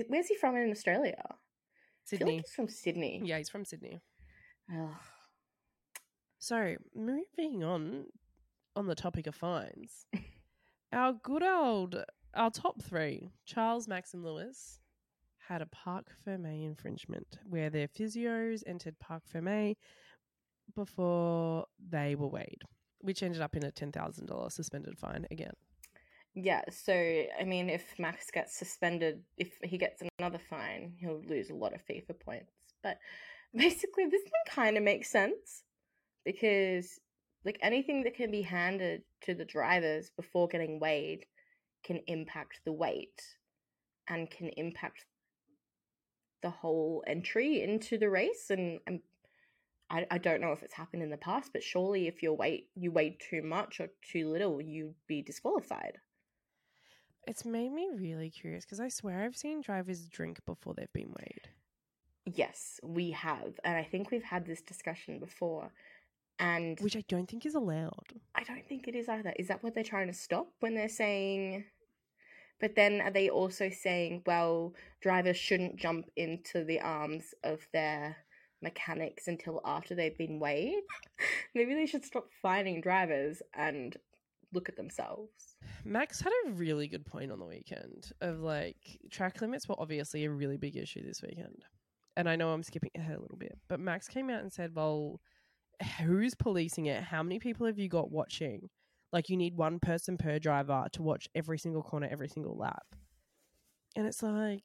Where's 0.08 0.28
he 0.28 0.36
from 0.36 0.56
in 0.56 0.70
Australia? 0.70 1.22
Feel 2.08 2.18
like 2.18 2.26
Sydney. 2.26 2.36
he's 2.38 2.54
from 2.54 2.68
Sydney. 2.68 3.22
Yeah, 3.24 3.38
he's 3.38 3.48
from 3.48 3.64
Sydney. 3.64 4.00
Ugh. 4.72 4.90
So 6.38 6.76
moving 6.94 7.64
on, 7.64 8.06
on 8.76 8.86
the 8.86 8.94
topic 8.94 9.26
of 9.26 9.34
fines, 9.34 10.06
our 10.92 11.12
good 11.12 11.42
old 11.42 11.96
our 12.34 12.50
top 12.50 12.82
three, 12.82 13.30
Charles, 13.46 13.88
Max, 13.88 14.14
and 14.14 14.22
Lewis, 14.24 14.80
had 15.48 15.62
a 15.62 15.66
Parc 15.66 16.06
Ferme 16.24 16.64
infringement 16.64 17.38
where 17.44 17.70
their 17.70 17.88
physios 17.88 18.62
entered 18.66 18.98
Parc 18.98 19.22
Ferme 19.26 19.74
before 20.74 21.64
they 21.90 22.14
were 22.14 22.28
weighed, 22.28 22.62
which 23.00 23.22
ended 23.22 23.40
up 23.42 23.56
in 23.56 23.64
a 23.64 23.70
ten 23.72 23.90
thousand 23.90 24.26
dollar 24.26 24.50
suspended 24.50 24.98
fine 24.98 25.26
again. 25.30 25.54
Yeah, 26.40 26.62
so 26.70 26.92
I 26.92 27.42
mean, 27.42 27.68
if 27.68 27.98
Max 27.98 28.30
gets 28.30 28.56
suspended, 28.56 29.24
if 29.38 29.58
he 29.64 29.76
gets 29.76 30.02
another 30.20 30.38
fine, 30.38 30.92
he'll 31.00 31.20
lose 31.26 31.50
a 31.50 31.54
lot 31.54 31.74
of 31.74 31.84
FIFA 31.84 32.20
points. 32.20 32.52
But 32.80 32.98
basically, 33.54 34.04
this 34.06 34.22
one 34.22 34.54
kind 34.54 34.76
of 34.76 34.84
makes 34.84 35.10
sense 35.10 35.64
because, 36.24 37.00
like, 37.44 37.58
anything 37.60 38.04
that 38.04 38.14
can 38.14 38.30
be 38.30 38.42
handed 38.42 39.02
to 39.22 39.34
the 39.34 39.44
drivers 39.44 40.10
before 40.16 40.46
getting 40.46 40.78
weighed 40.78 41.26
can 41.82 42.00
impact 42.06 42.60
the 42.64 42.72
weight 42.72 43.20
and 44.08 44.30
can 44.30 44.50
impact 44.50 45.06
the 46.42 46.50
whole 46.50 47.02
entry 47.08 47.64
into 47.64 47.98
the 47.98 48.10
race. 48.10 48.50
And, 48.50 48.78
I, 49.90 50.06
I 50.08 50.18
don't 50.18 50.40
know 50.40 50.52
if 50.52 50.62
it's 50.62 50.74
happened 50.74 51.02
in 51.02 51.10
the 51.10 51.16
past, 51.16 51.50
but 51.52 51.64
surely 51.64 52.06
if 52.06 52.22
your 52.22 52.34
weight 52.34 52.68
you 52.76 52.92
weighed 52.92 53.16
too 53.18 53.42
much 53.42 53.80
or 53.80 53.88
too 54.02 54.30
little, 54.30 54.60
you'd 54.60 54.94
be 55.08 55.20
disqualified. 55.20 55.98
It's 57.28 57.44
made 57.44 57.72
me 57.72 57.90
really 57.94 58.30
curious 58.30 58.64
because 58.64 58.80
I 58.80 58.88
swear 58.88 59.22
I've 59.22 59.36
seen 59.36 59.60
drivers 59.60 60.06
drink 60.06 60.40
before 60.46 60.72
they've 60.72 60.92
been 60.94 61.14
weighed. 61.18 61.50
Yes, 62.24 62.80
we 62.82 63.10
have. 63.10 63.60
And 63.64 63.76
I 63.76 63.84
think 63.84 64.10
we've 64.10 64.22
had 64.22 64.46
this 64.46 64.62
discussion 64.62 65.18
before. 65.18 65.70
And 66.38 66.80
Which 66.80 66.96
I 66.96 67.04
don't 67.06 67.28
think 67.28 67.44
is 67.44 67.54
allowed. 67.54 68.14
I 68.34 68.44
don't 68.44 68.66
think 68.66 68.88
it 68.88 68.94
is 68.94 69.10
either. 69.10 69.34
Is 69.36 69.48
that 69.48 69.62
what 69.62 69.74
they're 69.74 69.84
trying 69.84 70.06
to 70.06 70.14
stop 70.14 70.48
when 70.60 70.74
they're 70.74 70.88
saying. 70.88 71.64
But 72.60 72.74
then 72.74 73.02
are 73.02 73.10
they 73.10 73.28
also 73.28 73.68
saying, 73.68 74.22
well, 74.26 74.72
drivers 75.02 75.36
shouldn't 75.36 75.76
jump 75.76 76.06
into 76.16 76.64
the 76.64 76.80
arms 76.80 77.34
of 77.44 77.68
their 77.74 78.16
mechanics 78.62 79.28
until 79.28 79.60
after 79.66 79.94
they've 79.94 80.16
been 80.16 80.40
weighed? 80.40 80.82
Maybe 81.54 81.74
they 81.74 81.86
should 81.86 82.04
stop 82.04 82.28
fining 82.40 82.80
drivers 82.80 83.42
and 83.52 83.96
look 84.52 84.68
at 84.68 84.76
themselves. 84.76 85.56
Max 85.84 86.20
had 86.20 86.32
a 86.46 86.50
really 86.50 86.88
good 86.88 87.06
point 87.06 87.30
on 87.30 87.38
the 87.38 87.46
weekend 87.46 88.12
of 88.20 88.40
like 88.40 88.98
track 89.10 89.40
limits 89.40 89.68
were 89.68 89.78
obviously 89.78 90.24
a 90.24 90.30
really 90.30 90.56
big 90.56 90.76
issue 90.76 91.04
this 91.04 91.22
weekend. 91.22 91.64
And 92.16 92.28
I 92.28 92.36
know 92.36 92.50
I'm 92.50 92.62
skipping 92.62 92.90
ahead 92.96 93.16
a 93.16 93.20
little 93.20 93.36
bit, 93.36 93.58
but 93.68 93.78
Max 93.78 94.08
came 94.08 94.28
out 94.28 94.42
and 94.42 94.52
said, 94.52 94.74
well, 94.74 95.20
who's 96.00 96.34
policing 96.34 96.86
it? 96.86 97.02
How 97.02 97.22
many 97.22 97.38
people 97.38 97.66
have 97.66 97.78
you 97.78 97.88
got 97.88 98.10
watching? 98.10 98.68
Like, 99.12 99.28
you 99.28 99.36
need 99.36 99.56
one 99.56 99.78
person 99.78 100.18
per 100.18 100.38
driver 100.38 100.86
to 100.92 101.02
watch 101.02 101.28
every 101.34 101.58
single 101.58 101.82
corner, 101.82 102.08
every 102.10 102.28
single 102.28 102.56
lap. 102.56 102.84
And 103.96 104.06
it's 104.06 104.22
like, 104.22 104.64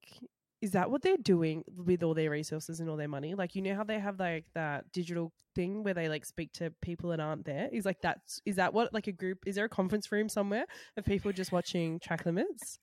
is 0.64 0.72
that 0.72 0.90
what 0.90 1.02
they're 1.02 1.18
doing 1.18 1.62
with 1.76 2.04
all 2.04 2.14
their 2.14 2.30
resources 2.30 2.80
and 2.80 2.90
all 2.90 2.96
their 2.96 3.10
money? 3.10 3.36
Like, 3.36 3.54
you 3.54 3.62
know 3.62 3.76
how 3.76 3.84
they 3.84 4.00
have 4.00 4.18
like 4.18 4.46
that 4.56 4.90
digital 4.94 5.34
thing 5.54 5.84
where 5.84 5.94
they 5.94 6.08
like 6.08 6.26
speak 6.26 6.54
to 6.54 6.72
people 6.82 7.10
that 7.10 7.20
aren't 7.20 7.44
there? 7.44 7.68
Is 7.70 7.84
like 7.84 8.02
that's 8.02 8.42
is 8.46 8.56
that 8.56 8.74
what 8.74 8.94
like 8.94 9.08
a 9.08 9.12
group? 9.12 9.40
Is 9.46 9.56
there 9.56 9.66
a 9.66 9.70
conference 9.70 10.10
room 10.10 10.30
somewhere 10.30 10.66
of 10.96 11.04
people 11.04 11.34
just 11.34 11.52
watching 11.52 12.00
track 12.00 12.26
limits? 12.26 12.80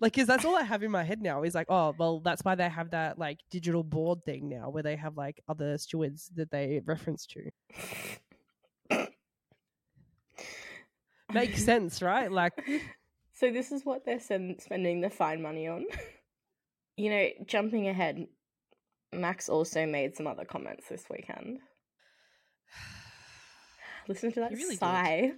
Like, 0.00 0.14
because 0.14 0.26
that's 0.26 0.46
all 0.46 0.56
I 0.56 0.62
have 0.62 0.82
in 0.82 0.90
my 0.90 1.04
head 1.04 1.20
now 1.20 1.42
is 1.42 1.54
like, 1.54 1.66
oh, 1.68 1.94
well, 1.98 2.20
that's 2.20 2.42
why 2.42 2.54
they 2.54 2.68
have 2.68 2.90
that 2.92 3.18
like 3.18 3.40
digital 3.50 3.84
board 3.84 4.24
thing 4.24 4.48
now 4.48 4.70
where 4.70 4.82
they 4.82 4.96
have 4.96 5.18
like 5.18 5.42
other 5.46 5.76
stewards 5.76 6.30
that 6.34 6.50
they 6.50 6.80
reference 6.86 7.26
to. 7.26 9.06
Makes 11.30 11.62
sense, 11.66 12.00
right? 12.00 12.32
Like, 12.32 12.54
So 13.34 13.50
this 13.50 13.72
is 13.72 13.84
what 13.84 14.04
they're 14.06 14.20
sen- 14.20 14.56
spending 14.60 15.00
the 15.00 15.10
fine 15.10 15.42
money 15.42 15.66
on. 15.68 15.84
You 16.96 17.10
know, 17.10 17.28
jumping 17.46 17.88
ahead, 17.88 18.26
Max 19.12 19.48
also 19.48 19.86
made 19.86 20.16
some 20.16 20.26
other 20.26 20.44
comments 20.44 20.88
this 20.88 21.04
weekend. 21.10 21.58
Listen 24.08 24.32
to 24.32 24.40
that 24.40 24.50
He 24.50 24.56
really 24.56 24.74
did. 24.74 24.78
sigh. 24.80 25.32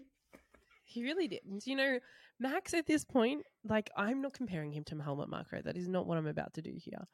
He 0.84 1.02
really 1.02 1.28
didn't. 1.28 1.66
You 1.66 1.76
know, 1.76 1.98
Max 2.38 2.74
at 2.74 2.86
this 2.86 3.04
point, 3.04 3.42
like 3.64 3.90
I'm 3.96 4.20
not 4.22 4.34
comparing 4.34 4.72
him 4.72 4.84
to 4.84 4.96
Helmut 5.00 5.28
Marko. 5.28 5.60
That 5.62 5.76
is 5.76 5.88
not 5.88 6.06
what 6.06 6.18
I'm 6.18 6.26
about 6.26 6.54
to 6.54 6.62
do 6.62 6.74
here. 6.76 7.06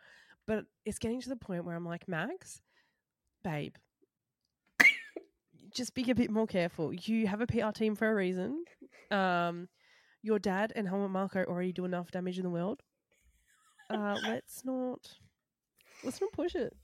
But 0.47 0.65
it's 0.85 0.99
getting 0.99 1.21
to 1.21 1.29
the 1.29 1.37
point 1.37 1.65
where 1.65 1.77
I'm 1.77 1.85
like, 1.87 2.09
Max, 2.09 2.61
babe, 3.45 3.75
just 5.75 5.95
be 5.95 6.11
a 6.11 6.15
bit 6.15 6.31
more 6.31 6.47
careful. 6.47 6.93
You 6.93 7.27
have 7.29 7.41
a 7.41 7.47
PR 7.47 7.71
team 7.71 7.95
for 7.95 8.11
a 8.11 8.15
reason. 8.15 8.65
Um, 9.11 9.69
your 10.23 10.39
dad 10.39 10.73
and 10.75 10.89
Helmut 10.89 11.11
Marko 11.11 11.45
already 11.45 11.73
do 11.73 11.85
enough 11.85 12.11
damage 12.11 12.39
in 12.39 12.45
the 12.45 12.51
world. 12.51 12.83
Uh, 13.93 14.17
let's 14.29 14.65
not 14.65 15.01
let's 16.05 16.21
not 16.21 16.33
push 16.33 16.55
it. 16.55 16.75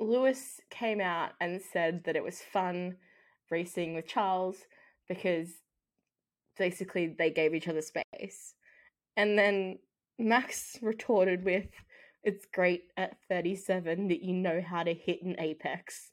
Lewis 0.00 0.60
came 0.70 1.00
out 1.00 1.32
and 1.40 1.60
said 1.72 2.02
that 2.04 2.16
it 2.16 2.24
was 2.24 2.40
fun 2.40 2.96
racing 3.50 3.94
with 3.94 4.06
Charles 4.06 4.56
because 5.08 5.48
basically 6.58 7.14
they 7.18 7.30
gave 7.30 7.54
each 7.54 7.68
other 7.68 7.82
space. 7.82 8.54
And 9.16 9.38
then 9.38 9.78
Max 10.18 10.78
retorted 10.82 11.44
with, 11.44 11.66
It's 12.22 12.46
great 12.52 12.84
at 12.96 13.16
37 13.28 14.08
that 14.08 14.22
you 14.22 14.32
know 14.32 14.60
how 14.60 14.82
to 14.82 14.94
hit 14.94 15.22
an 15.22 15.36
apex. 15.38 16.10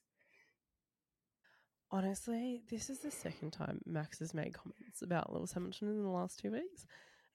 Honestly, 1.89 2.61
this 2.69 2.89
is 2.89 2.99
the 2.99 3.11
second 3.11 3.51
time 3.51 3.81
Max 3.85 4.19
has 4.19 4.33
made 4.33 4.53
comments 4.53 5.01
about 5.01 5.33
Lewis 5.33 5.51
Hamilton 5.51 5.89
in 5.89 6.03
the 6.03 6.09
last 6.09 6.39
two 6.39 6.51
weeks, 6.51 6.85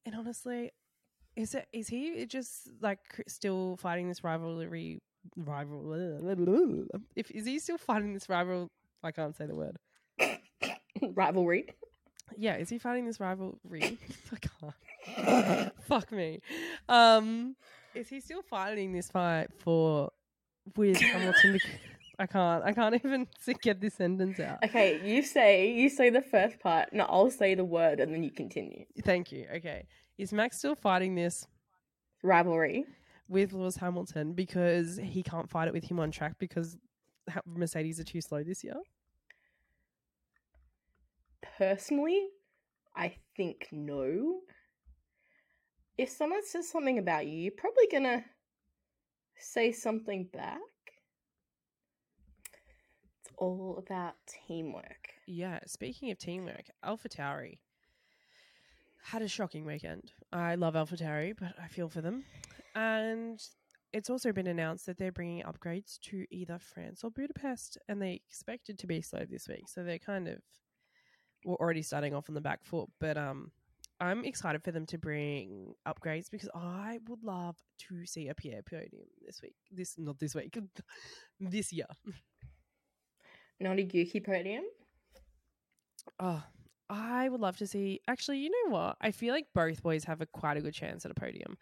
and 0.06 0.14
honestly, 0.14 0.72
is 1.36 1.54
it 1.54 1.66
is 1.72 1.88
he 1.88 2.26
just 2.26 2.70
like 2.80 3.00
still 3.28 3.76
fighting 3.76 4.08
this 4.08 4.24
rivalry? 4.24 5.00
Rival, 5.36 6.86
if 7.16 7.30
is 7.30 7.46
he 7.46 7.58
still 7.58 7.78
fighting 7.78 8.14
this 8.14 8.28
rival? 8.28 8.70
I 9.02 9.10
can't 9.12 9.36
say 9.36 9.46
the 9.46 9.54
word. 9.54 9.76
Rivalry. 11.02 11.68
Yeah, 12.36 12.56
is 12.56 12.68
he 12.68 12.78
fighting 12.78 13.06
this 13.06 13.20
rivalry? 13.20 13.56
I 14.32 14.36
can't. 15.16 15.72
Fuck 15.82 16.12
me. 16.12 16.40
Um, 16.88 17.56
is 17.94 18.08
he 18.08 18.20
still 18.20 18.42
fighting 18.42 18.92
this 18.92 19.10
fight 19.10 19.48
for 19.58 20.10
with 20.76 21.00
Hamilton? 21.00 21.60
I 22.18 22.26
can't. 22.26 22.64
I 22.64 22.72
can't 22.72 22.94
even 22.94 23.26
get 23.62 23.80
this 23.80 23.94
sentence 23.94 24.40
out. 24.40 24.64
Okay, 24.64 25.00
you 25.04 25.22
say 25.22 25.70
you 25.72 25.88
say 25.88 26.10
the 26.10 26.22
first 26.22 26.60
part, 26.60 26.90
and 26.92 27.02
I'll 27.02 27.30
say 27.30 27.54
the 27.54 27.64
word, 27.64 28.00
and 28.00 28.12
then 28.14 28.22
you 28.22 28.30
continue. 28.30 28.86
Thank 29.04 29.32
you. 29.32 29.46
Okay. 29.56 29.86
Is 30.18 30.32
Max 30.32 30.58
still 30.58 30.74
fighting 30.74 31.14
this 31.14 31.46
Rivalry. 32.22 32.84
with 33.28 33.52
Lewis 33.52 33.76
Hamilton 33.76 34.32
because 34.32 34.96
he 35.02 35.22
can't 35.22 35.48
fight 35.48 35.68
it 35.68 35.74
with 35.74 35.84
him 35.84 36.00
on 36.00 36.10
track 36.10 36.36
because 36.38 36.76
Mercedes 37.44 38.00
are 38.00 38.04
too 38.04 38.20
slow 38.20 38.42
this 38.42 38.64
year? 38.64 38.76
Personally, 41.58 42.28
I 42.94 43.16
think 43.36 43.68
no. 43.72 44.40
If 45.98 46.10
someone 46.10 46.44
says 46.44 46.68
something 46.68 46.98
about 46.98 47.26
you, 47.26 47.38
you're 47.38 47.52
probably 47.56 47.86
gonna 47.90 48.24
say 49.38 49.72
something 49.72 50.28
back. 50.32 50.60
It's 53.24 53.32
all 53.36 53.82
about 53.84 54.14
teamwork. 54.26 55.10
Yeah. 55.26 55.60
Speaking 55.66 56.10
of 56.10 56.18
teamwork, 56.18 56.66
Alpha 56.82 57.08
Tauri 57.08 57.58
had 59.06 59.22
a 59.22 59.28
shocking 59.28 59.64
weekend. 59.64 60.12
I 60.32 60.56
love 60.56 60.74
Alpha 60.74 60.96
Tauri, 60.96 61.32
but 61.38 61.54
I 61.62 61.68
feel 61.68 61.88
for 61.88 62.00
them. 62.00 62.24
And 62.74 63.40
it's 63.92 64.10
also 64.10 64.32
been 64.32 64.48
announced 64.48 64.86
that 64.86 64.98
they're 64.98 65.12
bringing 65.12 65.44
upgrades 65.44 66.00
to 66.00 66.24
either 66.30 66.58
France 66.58 67.04
or 67.04 67.10
Budapest, 67.10 67.78
and 67.88 68.02
they 68.02 68.20
expected 68.28 68.78
to 68.80 68.86
be 68.86 69.00
slow 69.00 69.24
this 69.28 69.46
week. 69.48 69.68
So 69.68 69.84
they're 69.84 70.00
kind 70.00 70.26
of 70.26 70.38
were 71.44 71.54
already 71.56 71.82
starting 71.82 72.14
off 72.14 72.28
on 72.28 72.34
the 72.34 72.40
back 72.40 72.64
foot. 72.64 72.88
But 72.98 73.16
um, 73.16 73.52
I'm 74.00 74.24
excited 74.24 74.64
for 74.64 74.72
them 74.72 74.86
to 74.86 74.98
bring 74.98 75.74
upgrades 75.86 76.28
because 76.28 76.50
I 76.52 76.98
would 77.08 77.22
love 77.22 77.56
to 77.88 78.04
see 78.06 78.28
a 78.28 78.34
Pierre 78.34 78.62
podium 78.62 79.06
this 79.24 79.40
week. 79.40 79.54
This 79.70 79.94
not 79.96 80.18
this 80.18 80.34
week, 80.34 80.58
this 81.40 81.72
year. 81.72 81.86
Not 83.60 83.78
a 83.78 83.82
Yuki 83.82 84.20
podium. 84.20 84.64
Oh, 86.18 86.42
I 86.88 87.28
would 87.28 87.40
love 87.40 87.56
to 87.58 87.66
see. 87.66 88.00
Actually, 88.06 88.38
you 88.38 88.50
know 88.50 88.76
what? 88.76 88.96
I 89.00 89.10
feel 89.10 89.34
like 89.34 89.46
both 89.54 89.82
boys 89.82 90.04
have 90.04 90.20
a 90.20 90.26
quite 90.26 90.56
a 90.56 90.60
good 90.60 90.74
chance 90.74 91.04
at 91.04 91.10
a 91.10 91.14
podium. 91.14 91.56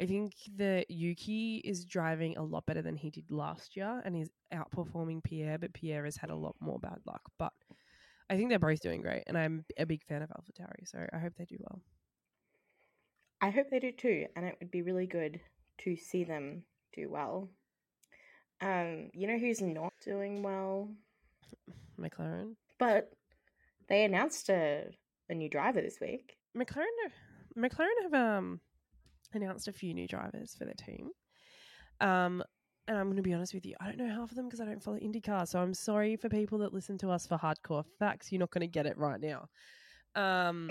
I 0.00 0.06
think 0.06 0.34
that 0.56 0.90
Yuki 0.90 1.56
is 1.64 1.84
driving 1.84 2.36
a 2.36 2.42
lot 2.42 2.66
better 2.66 2.82
than 2.82 2.96
he 2.96 3.10
did 3.10 3.30
last 3.30 3.76
year, 3.76 4.00
and 4.04 4.14
he's 4.14 4.30
outperforming 4.54 5.24
Pierre. 5.24 5.58
But 5.58 5.72
Pierre 5.72 6.04
has 6.04 6.16
had 6.16 6.30
a 6.30 6.36
lot 6.36 6.54
more 6.60 6.78
bad 6.78 7.00
luck. 7.06 7.22
But 7.38 7.52
I 8.30 8.36
think 8.36 8.50
they're 8.50 8.58
both 8.58 8.80
doing 8.80 9.00
great, 9.02 9.24
and 9.26 9.36
I'm 9.36 9.64
a 9.76 9.86
big 9.86 10.04
fan 10.04 10.22
of 10.22 10.30
AlphaTauri, 10.30 10.86
so 10.86 11.04
I 11.12 11.18
hope 11.18 11.34
they 11.36 11.46
do 11.46 11.56
well. 11.58 11.80
I 13.40 13.50
hope 13.50 13.70
they 13.70 13.80
do 13.80 13.92
too, 13.92 14.26
and 14.36 14.44
it 14.44 14.56
would 14.60 14.70
be 14.70 14.82
really 14.82 15.06
good 15.06 15.40
to 15.78 15.96
see 15.96 16.24
them 16.24 16.64
do 16.94 17.08
well. 17.08 17.48
Um, 18.60 19.10
you 19.14 19.28
know 19.28 19.38
who's 19.38 19.60
not 19.60 19.92
doing 20.04 20.42
well? 20.42 20.90
McLaren, 22.00 22.54
But 22.78 23.12
they 23.88 24.04
announced 24.04 24.48
a, 24.50 24.84
a 25.28 25.34
new 25.34 25.48
driver 25.48 25.80
this 25.80 25.98
week. 26.00 26.36
McLaren, 26.56 26.84
McLaren 27.56 28.02
have 28.02 28.14
um 28.14 28.60
announced 29.34 29.68
a 29.68 29.72
few 29.72 29.94
new 29.94 30.06
drivers 30.08 30.54
for 30.58 30.64
their 30.64 30.74
team. 30.74 31.10
Um, 32.00 32.42
and 32.86 32.96
I'm 32.96 33.04
going 33.06 33.16
to 33.16 33.22
be 33.22 33.34
honest 33.34 33.52
with 33.52 33.66
you, 33.66 33.74
I 33.80 33.86
don't 33.86 33.98
know 33.98 34.08
half 34.08 34.30
of 34.30 34.36
them 34.36 34.46
because 34.46 34.60
I 34.60 34.64
don't 34.64 34.82
follow 34.82 34.96
IndyCar. 34.96 35.46
So 35.46 35.58
I'm 35.58 35.74
sorry 35.74 36.16
for 36.16 36.30
people 36.30 36.58
that 36.58 36.72
listen 36.72 36.96
to 36.98 37.10
us 37.10 37.26
for 37.26 37.36
hardcore 37.36 37.84
facts. 37.98 38.32
You're 38.32 38.40
not 38.40 38.50
going 38.50 38.62
to 38.62 38.66
get 38.66 38.86
it 38.86 38.96
right 38.96 39.20
now. 39.20 39.48
Um, 40.14 40.70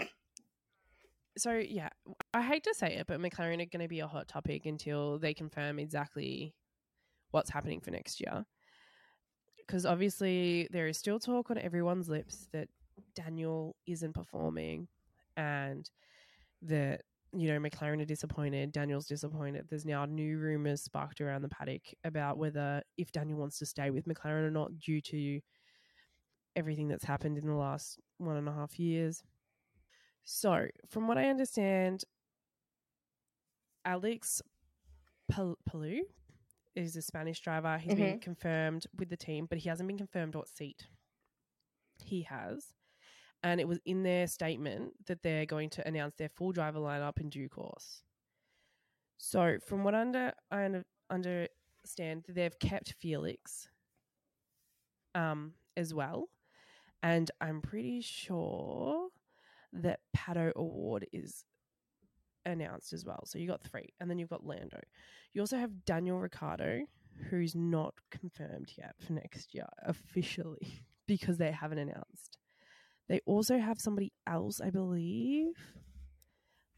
so 1.38 1.52
yeah, 1.54 1.90
I 2.34 2.42
hate 2.42 2.64
to 2.64 2.74
say 2.74 2.96
it, 2.96 3.08
but 3.08 3.20
McLaren 3.20 3.62
are 3.62 3.70
going 3.70 3.84
to 3.84 3.88
be 3.88 4.00
a 4.00 4.08
hot 4.08 4.28
topic 4.28 4.66
until 4.66 5.20
they 5.20 5.36
confirm 5.36 5.78
exactly 5.78 6.56
what's 7.30 7.52
happening 7.52 7.82
for 7.82 7.92
next 7.92 8.20
year. 8.20 8.46
Because 9.60 9.86
obviously 9.86 10.68
there 10.72 10.88
is 10.88 10.98
still 10.98 11.20
talk 11.20 11.52
on 11.52 11.60
everyone's 11.60 12.10
lips 12.10 12.48
that 12.52 12.70
Daniel 13.16 13.76
isn't 13.86 14.14
performing, 14.14 14.88
and 15.36 15.90
that 16.64 17.02
you 17.34 17.48
know 17.48 17.60
McLaren 17.60 18.02
are 18.02 18.06
disappointed. 18.06 18.72
Daniel's 18.72 19.08
disappointed. 19.08 19.66
There's 19.70 19.86
now 19.86 20.06
new 20.06 20.38
rumors 20.38 20.82
sparked 20.82 21.22
around 21.22 21.42
the 21.42 21.50
paddock 21.50 21.82
about 22.04 22.38
whether 22.38 22.82
if 22.98 23.12
Daniel 23.12 23.40
wants 23.40 23.60
to 23.60 23.66
stay 23.66 23.90
with 23.90 24.08
McLaren 24.08 24.48
or 24.48 24.52
not, 24.52 24.80
due 24.80 25.02
to 25.02 25.40
everything 26.56 26.88
that's 26.88 27.06
happened 27.06 27.38
in 27.38 27.46
the 27.46 27.54
last 27.54 28.00
one 28.18 28.38
and 28.38 28.50
a 28.50 28.54
half 28.54 28.80
years. 28.80 29.24
So, 30.24 30.68
from 30.90 31.08
what 31.08 31.18
I 31.18 31.30
understand, 31.30 32.04
Alex 33.86 34.42
Pal- 35.30 35.58
Palou 35.66 36.02
is 36.76 36.96
a 36.96 37.02
Spanish 37.02 37.40
driver. 37.40 37.78
He's 37.78 37.96
been 37.96 38.04
mm-hmm. 38.04 38.20
confirmed 38.20 38.86
with 38.98 39.10
the 39.10 39.18
team, 39.18 39.46
but 39.50 39.60
he 39.60 39.70
hasn't 39.70 39.88
been 39.88 39.98
confirmed 39.98 40.36
what 40.36 40.50
seat 40.50 40.88
he 42.04 42.24
has. 42.24 42.74
And 43.48 43.62
it 43.62 43.68
was 43.68 43.80
in 43.86 44.04
their 44.04 44.28
statement 44.28 44.92
that 45.06 45.24
they're 45.24 45.46
going 45.46 45.70
to 45.72 45.88
announce 45.88 46.16
their 46.16 46.28
full 46.28 46.52
driver 46.52 46.80
lineup 46.80 47.20
in 47.22 47.30
due 47.30 47.48
course. 47.48 48.04
So, 49.18 49.58
from 49.66 49.86
what 49.86 49.96
under 49.96 50.34
I 50.52 50.66
under, 50.66 50.84
understand, 51.10 52.26
they've 52.28 52.60
kept 52.60 52.94
Felix 53.00 53.70
um, 55.16 55.54
as 55.78 55.94
well, 55.94 56.28
and 57.02 57.32
I'm 57.40 57.62
pretty 57.62 58.02
sure 58.02 59.08
that 59.72 60.02
Pato 60.16 60.52
O'Ward 60.58 61.08
is 61.14 61.46
announced 62.46 62.92
as 62.92 63.06
well. 63.06 63.24
So 63.26 63.40
you 63.40 63.48
got 63.48 63.62
three, 63.62 63.94
and 64.00 64.10
then 64.10 64.20
you've 64.20 64.30
got 64.30 64.46
Lando. 64.46 64.80
You 65.34 65.42
also 65.42 65.58
have 65.58 65.86
Daniel 65.86 66.20
Ricciardo, 66.20 66.82
who's 67.30 67.56
not 67.56 67.94
confirmed 68.12 68.74
yet 68.78 68.96
for 69.00 69.14
next 69.14 69.56
year 69.56 69.68
officially 69.86 70.82
because 71.08 71.38
they 71.38 71.52
haven't 71.52 71.80
announced. 71.80 72.37
They 73.10 73.22
also 73.26 73.58
have 73.58 73.80
somebody 73.80 74.12
else, 74.26 74.60
I 74.62 74.70
believe. 74.70 75.54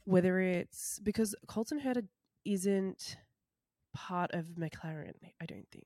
Whether 0.06 0.40
it's 0.40 1.00
because 1.04 1.36
Colton 1.48 1.80
Herta 1.80 2.08
isn't 2.46 3.18
part 3.94 4.32
of 4.34 4.46
McLaren, 4.58 5.14
I 5.42 5.46
don't 5.46 5.68
think. 5.72 5.86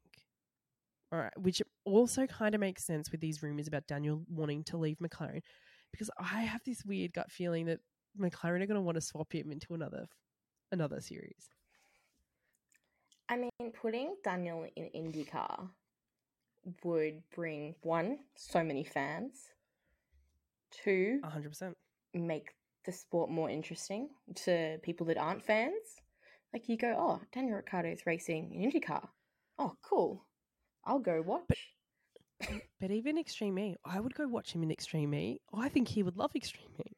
All 1.12 1.20
right, 1.20 1.38
which 1.38 1.62
also 1.86 2.26
kind 2.26 2.56
of 2.56 2.62
makes 2.62 2.86
sense 2.86 3.12
with 3.12 3.22
these 3.22 3.44
rumors 3.44 3.68
about 3.68 3.86
Daniel 3.88 4.24
wanting 4.30 4.64
to 4.66 4.78
leave 4.78 4.98
McLaren, 4.98 5.42
because 5.92 6.10
I 6.18 6.42
have 6.42 6.62
this 6.66 6.84
weird 6.86 7.14
gut 7.14 7.32
feeling 7.32 7.66
that 7.68 7.80
McLaren 8.20 8.62
are 8.62 8.66
going 8.66 8.76
to 8.76 8.82
want 8.82 8.96
to 8.96 9.02
swap 9.02 9.34
him 9.34 9.52
into 9.52 9.74
another 9.74 10.08
another 10.72 11.02
series. 11.02 11.50
I 13.30 13.38
mean, 13.38 13.72
putting 13.80 14.16
Daniel 14.24 14.66
in 14.76 14.90
IndyCar 14.96 15.70
would 16.84 17.22
bring 17.36 17.76
one, 17.84 18.20
so 18.36 18.64
many 18.64 18.84
fans, 18.84 19.50
hundred 21.24 21.50
percent. 21.50 21.76
make 22.14 22.50
the 22.86 22.92
sport 22.92 23.30
more 23.30 23.50
interesting 23.50 24.10
to 24.36 24.78
people 24.84 25.06
that 25.08 25.18
aren't 25.18 25.44
fans. 25.44 25.74
Like 26.54 26.68
you 26.70 26.78
go, 26.78 26.94
oh, 26.98 27.22
Daniel 27.34 27.56
Ricciardo's 27.58 28.06
racing 28.06 28.52
an 28.56 28.70
IndyCar. 28.72 29.08
Oh, 29.58 29.74
cool. 29.84 30.26
I'll 30.86 31.00
go 31.00 31.22
watch. 31.22 31.70
But 32.82 32.92
even 32.92 33.18
Extreme 33.18 33.58
E, 33.60 33.76
I 33.86 34.00
would 34.02 34.14
go 34.16 34.28
watch 34.28 34.52
him 34.54 34.64
in 34.64 34.72
Extreme 34.72 35.14
E. 35.14 35.40
I 35.54 35.70
think 35.70 35.88
he 35.88 36.04
would 36.04 36.18
love 36.18 36.32
Extreme 36.36 36.68
E. 36.86 36.92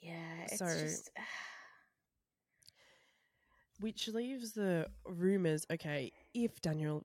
yeah, 0.00 0.44
it's 0.44 0.58
So- 0.58 0.66
just 0.66 1.10
Which 3.80 4.06
leaves 4.08 4.52
the 4.52 4.86
rumors 5.04 5.66
okay, 5.72 6.12
if 6.34 6.60
Daniel 6.60 7.04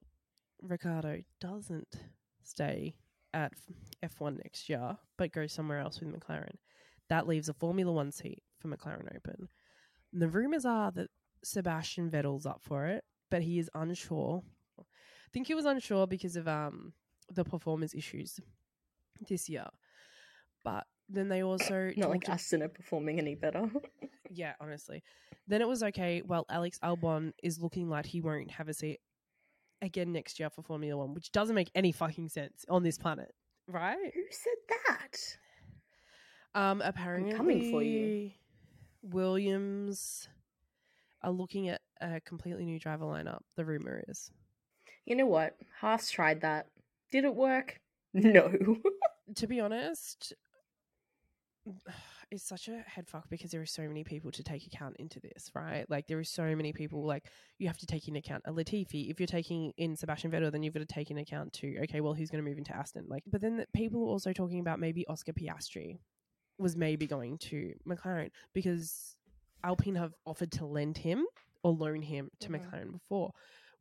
Ricciardo 0.61 1.23
doesn't 1.41 1.95
stay 2.43 2.95
at 3.37 3.53
F- 4.01 4.11
F1 4.19 4.37
next 4.37 4.67
year, 4.67 4.97
but 5.17 5.31
goes 5.31 5.53
somewhere 5.53 5.79
else 5.79 5.99
with 5.99 6.13
McLaren, 6.13 6.55
that 7.09 7.27
leaves 7.27 7.49
a 7.49 7.53
Formula 7.53 7.91
One 7.91 8.11
seat 8.11 8.41
for 8.59 8.67
McLaren 8.67 9.15
open. 9.15 9.47
And 10.11 10.21
the 10.21 10.27
rumors 10.27 10.65
are 10.65 10.91
that 10.91 11.09
Sebastian 11.43 12.09
Vettel's 12.09 12.45
up 12.45 12.61
for 12.61 12.87
it, 12.87 13.03
but 13.29 13.43
he 13.43 13.59
is 13.59 13.69
unsure. 13.75 14.43
I 14.79 14.83
think 15.31 15.47
he 15.47 15.55
was 15.55 15.65
unsure 15.65 16.07
because 16.07 16.35
of 16.35 16.47
um 16.47 16.93
the 17.29 17.43
performance 17.43 17.93
issues 17.93 18.39
this 19.27 19.47
year. 19.49 19.67
But 20.63 20.85
then 21.09 21.29
they 21.29 21.43
also 21.43 21.91
not 21.95 22.09
like 22.09 22.27
Aston 22.27 22.63
are 22.63 22.69
performing 22.69 23.19
any 23.19 23.35
better. 23.35 23.69
yeah, 24.31 24.53
honestly. 24.59 25.03
Then 25.47 25.61
it 25.61 25.67
was 25.67 25.83
okay. 25.83 26.21
Well, 26.25 26.45
Alex 26.49 26.79
Albon 26.83 27.33
is 27.43 27.59
looking 27.59 27.89
like 27.89 28.05
he 28.05 28.21
won't 28.21 28.51
have 28.51 28.67
a 28.67 28.73
seat 28.73 28.99
again 29.81 30.11
next 30.11 30.39
year 30.39 30.49
for 30.49 30.61
Formula 30.63 30.97
One, 30.97 31.13
which 31.13 31.31
doesn't 31.31 31.55
make 31.55 31.71
any 31.75 31.91
fucking 31.91 32.29
sense 32.29 32.65
on 32.69 32.83
this 32.83 32.97
planet, 32.97 33.33
right? 33.67 34.11
Who 34.13 34.23
said 34.31 34.77
that? 34.87 35.37
Um, 36.59 36.81
apparently, 36.83 37.33
coming 37.33 37.71
for 37.71 37.81
you. 37.83 38.31
Williams 39.03 40.27
are 41.21 41.31
looking 41.31 41.69
at 41.69 41.81
a 42.01 42.19
completely 42.21 42.65
new 42.65 42.79
driver 42.79 43.05
lineup. 43.05 43.39
The 43.55 43.65
rumor 43.65 44.03
is. 44.07 44.31
You 45.05 45.15
know 45.15 45.25
what? 45.25 45.55
Haas 45.79 46.09
tried 46.09 46.41
that. 46.41 46.67
Did 47.11 47.25
it 47.25 47.35
work? 47.35 47.79
No. 48.13 48.51
to 49.35 49.47
be 49.47 49.59
honest, 49.59 50.33
it's 52.29 52.43
such 52.43 52.67
a 52.67 52.83
head 52.85 53.07
fuck 53.07 53.29
because 53.29 53.51
there 53.51 53.61
are 53.61 53.65
so 53.65 53.83
many 53.83 54.03
people 54.03 54.31
to 54.31 54.43
take 54.43 54.65
account 54.67 54.97
into 54.97 55.19
this, 55.19 55.49
right? 55.53 55.85
Like 55.89 56.07
there 56.07 56.19
are 56.19 56.23
so 56.25 56.55
many 56.55 56.73
people. 56.73 57.05
Like 57.05 57.25
you 57.57 57.67
have 57.67 57.77
to 57.77 57.85
take 57.85 58.07
into 58.07 58.19
account 58.19 58.43
a 58.45 58.51
Latifi. 58.51 59.09
If 59.09 59.19
you're 59.19 59.27
taking 59.27 59.71
in 59.77 59.95
Sebastian 59.95 60.31
Vettel, 60.31 60.51
then 60.51 60.61
you've 60.61 60.73
got 60.73 60.81
to 60.81 60.85
take 60.85 61.09
into 61.09 61.21
account 61.23 61.53
too. 61.53 61.77
Okay, 61.83 62.01
well 62.01 62.13
who's 62.13 62.29
going 62.29 62.43
to 62.43 62.49
move 62.49 62.57
into 62.57 62.75
Aston? 62.75 63.05
Like, 63.07 63.23
but 63.27 63.39
then 63.41 63.57
the, 63.57 63.65
people 63.73 64.01
are 64.01 64.07
also 64.09 64.33
talking 64.33 64.59
about 64.59 64.79
maybe 64.79 65.07
Oscar 65.07 65.31
Piastri 65.31 65.99
was 66.57 66.75
maybe 66.75 67.07
going 67.07 67.37
to 67.37 67.73
McLaren 67.87 68.31
because 68.53 69.15
Alpine 69.63 69.95
have 69.95 70.13
offered 70.25 70.51
to 70.53 70.65
lend 70.65 70.97
him 70.97 71.25
or 71.63 71.71
loan 71.71 72.01
him 72.01 72.29
to 72.41 72.49
Mhm. 72.49 72.59
McLaren 72.59 72.91
before, 72.91 73.31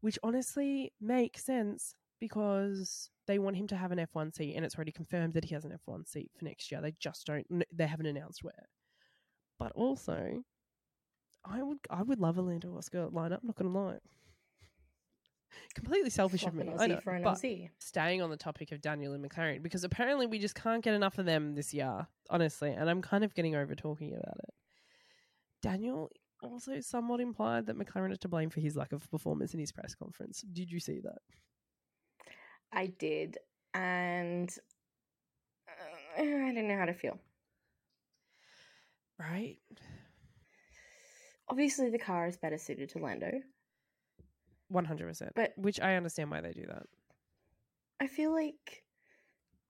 which 0.00 0.18
honestly 0.22 0.92
makes 1.00 1.44
sense 1.44 1.94
because 2.20 3.10
they 3.26 3.38
want 3.38 3.56
him 3.56 3.66
to 3.68 3.76
have 3.76 3.92
an 3.92 3.98
F1 3.98 4.34
seat 4.34 4.54
and 4.54 4.64
it's 4.64 4.76
already 4.76 4.92
confirmed 4.92 5.34
that 5.34 5.44
he 5.44 5.54
has 5.54 5.64
an 5.64 5.76
F1 5.88 6.06
seat 6.06 6.30
for 6.36 6.44
next 6.44 6.70
year. 6.70 6.80
They 6.80 6.94
just 6.98 7.26
don't 7.26 7.46
they 7.72 7.86
haven't 7.86 8.06
announced 8.06 8.42
where. 8.42 8.68
But 9.58 9.72
also 9.72 10.42
I 11.44 11.62
would 11.62 11.78
I 11.90 12.02
would 12.02 12.20
love 12.20 12.38
a 12.38 12.42
Lando 12.42 12.76
Oscar 12.76 13.08
lineup, 13.08 13.42
not 13.42 13.56
gonna 13.56 13.70
lie. 13.70 13.98
Completely 15.74 16.10
selfish 16.10 16.42
Swap 16.42 16.52
of 16.52 16.58
me. 16.58 16.72
I 16.78 16.86
know, 16.86 17.00
but 17.04 17.22
Aussie. 17.22 17.70
staying 17.78 18.20
on 18.20 18.30
the 18.30 18.36
topic 18.36 18.72
of 18.72 18.80
Daniel 18.80 19.14
and 19.14 19.24
McLaren 19.24 19.62
because 19.62 19.84
apparently 19.84 20.26
we 20.26 20.38
just 20.38 20.54
can't 20.54 20.82
get 20.82 20.94
enough 20.94 21.18
of 21.18 21.26
them 21.26 21.54
this 21.54 21.72
year, 21.72 22.06
honestly, 22.30 22.70
and 22.70 22.90
I'm 22.90 23.02
kind 23.02 23.24
of 23.24 23.34
getting 23.34 23.54
over 23.54 23.74
talking 23.74 24.12
about 24.12 24.38
it. 24.38 24.54
Daniel 25.62 26.10
also 26.42 26.80
somewhat 26.80 27.20
implied 27.20 27.66
that 27.66 27.78
McLaren 27.78 28.12
is 28.12 28.18
to 28.18 28.28
blame 28.28 28.50
for 28.50 28.60
his 28.60 28.76
lack 28.76 28.92
of 28.92 29.10
performance 29.10 29.54
in 29.54 29.60
his 29.60 29.72
press 29.72 29.94
conference. 29.94 30.44
Did 30.52 30.70
you 30.70 30.80
see 30.80 31.00
that? 31.02 31.18
I 32.72 32.86
did, 32.86 33.38
and 33.74 34.50
uh, 35.68 36.22
I 36.22 36.22
didn't 36.52 36.68
know 36.68 36.78
how 36.78 36.86
to 36.86 36.94
feel. 36.94 37.18
Right? 39.18 39.58
Obviously, 41.48 41.90
the 41.90 41.98
car 41.98 42.26
is 42.26 42.36
better 42.36 42.58
suited 42.58 42.90
to 42.90 42.98
Lando, 42.98 43.30
100%. 44.72 45.30
but 45.34 45.52
Which 45.56 45.80
I 45.80 45.94
understand 45.94 46.30
why 46.30 46.40
they 46.40 46.52
do 46.52 46.66
that. 46.66 46.84
I 48.00 48.08
feel 48.08 48.32
like, 48.34 48.82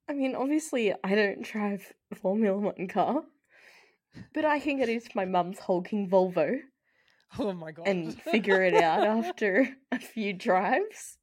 I 0.08 0.14
mean, 0.14 0.34
obviously, 0.34 0.92
I 1.04 1.14
don't 1.14 1.42
drive 1.42 1.92
a 2.10 2.14
Formula 2.14 2.58
One 2.58 2.88
car, 2.88 3.22
but 4.32 4.44
I 4.44 4.58
can 4.58 4.78
get 4.78 4.88
into 4.88 5.10
my 5.14 5.26
mum's 5.26 5.58
hulking 5.58 6.08
Volvo 6.08 6.58
Oh 7.38 7.52
my 7.52 7.70
god. 7.72 7.86
and 7.86 8.20
figure 8.22 8.62
it 8.62 8.74
out 8.74 9.04
after 9.26 9.68
a 9.92 9.98
few 9.98 10.32
drives. 10.32 11.18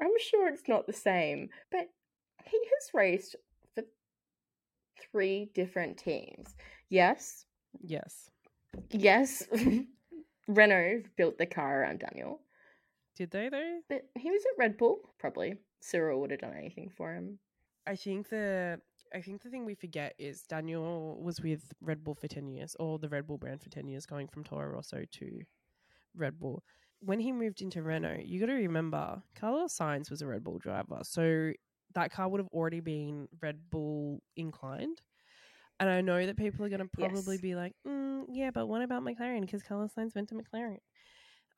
I'm 0.00 0.10
sure 0.20 0.48
it's 0.48 0.68
not 0.68 0.86
the 0.86 0.92
same, 0.92 1.48
but 1.70 1.88
he 2.44 2.58
has 2.58 2.90
raced 2.94 3.36
for 3.74 3.84
three 5.10 5.50
different 5.54 5.98
teams. 5.98 6.54
Yes, 6.90 7.46
yes. 7.80 8.30
yes, 8.90 9.42
Renault 10.48 11.02
built 11.16 11.38
the 11.38 11.46
car 11.46 11.80
around 11.82 12.00
Daniel, 12.00 12.40
Did 13.16 13.30
they 13.30 13.48
though? 13.48 13.80
but 13.88 14.02
he 14.18 14.30
was 14.30 14.42
at 14.42 14.58
Red 14.58 14.76
Bull. 14.76 14.98
Probably 15.18 15.54
Cyril 15.80 16.20
would 16.20 16.30
have 16.30 16.40
done 16.40 16.54
anything 16.56 16.90
for 16.96 17.14
him. 17.14 17.38
I 17.86 17.96
think 17.96 18.28
the 18.28 18.80
I 19.14 19.20
think 19.20 19.42
the 19.42 19.50
thing 19.50 19.64
we 19.64 19.74
forget 19.74 20.14
is 20.18 20.42
Daniel 20.42 21.20
was 21.22 21.40
with 21.40 21.72
Red 21.80 22.02
Bull 22.02 22.14
for 22.14 22.28
ten 22.28 22.48
years, 22.48 22.74
or 22.80 22.98
the 22.98 23.08
Red 23.08 23.26
Bull 23.26 23.38
brand 23.38 23.62
for 23.62 23.70
ten 23.70 23.86
years, 23.88 24.06
going 24.06 24.28
from 24.28 24.44
Toro 24.44 24.68
Rosso 24.74 25.04
to 25.12 25.40
Red 26.16 26.38
Bull. 26.38 26.62
When 27.00 27.20
he 27.20 27.32
moved 27.32 27.60
into 27.60 27.82
Renault, 27.82 28.22
you 28.24 28.40
got 28.40 28.46
to 28.46 28.52
remember 28.54 29.22
Carlos 29.34 29.76
Sainz 29.76 30.10
was 30.10 30.22
a 30.22 30.26
Red 30.26 30.42
Bull 30.42 30.58
driver, 30.58 31.00
so 31.02 31.52
that 31.94 32.10
car 32.10 32.28
would 32.28 32.40
have 32.40 32.48
already 32.52 32.80
been 32.80 33.28
Red 33.42 33.70
Bull 33.70 34.22
inclined. 34.36 35.02
And 35.80 35.90
I 35.90 36.00
know 36.00 36.24
that 36.24 36.36
people 36.36 36.64
are 36.64 36.68
going 36.68 36.80
to 36.80 36.86
probably 36.86 37.34
Yes. 37.34 37.42
be 37.42 37.54
like, 37.54 37.72
mm, 37.86 38.24
"Yeah, 38.30 38.50
but 38.52 38.66
what 38.66 38.80
about 38.82 39.02
McLaren? 39.02 39.42
Because 39.42 39.62
Carlos 39.62 39.92
Sainz 39.92 40.14
went 40.14 40.28
to 40.30 40.34
McLaren." 40.34 40.78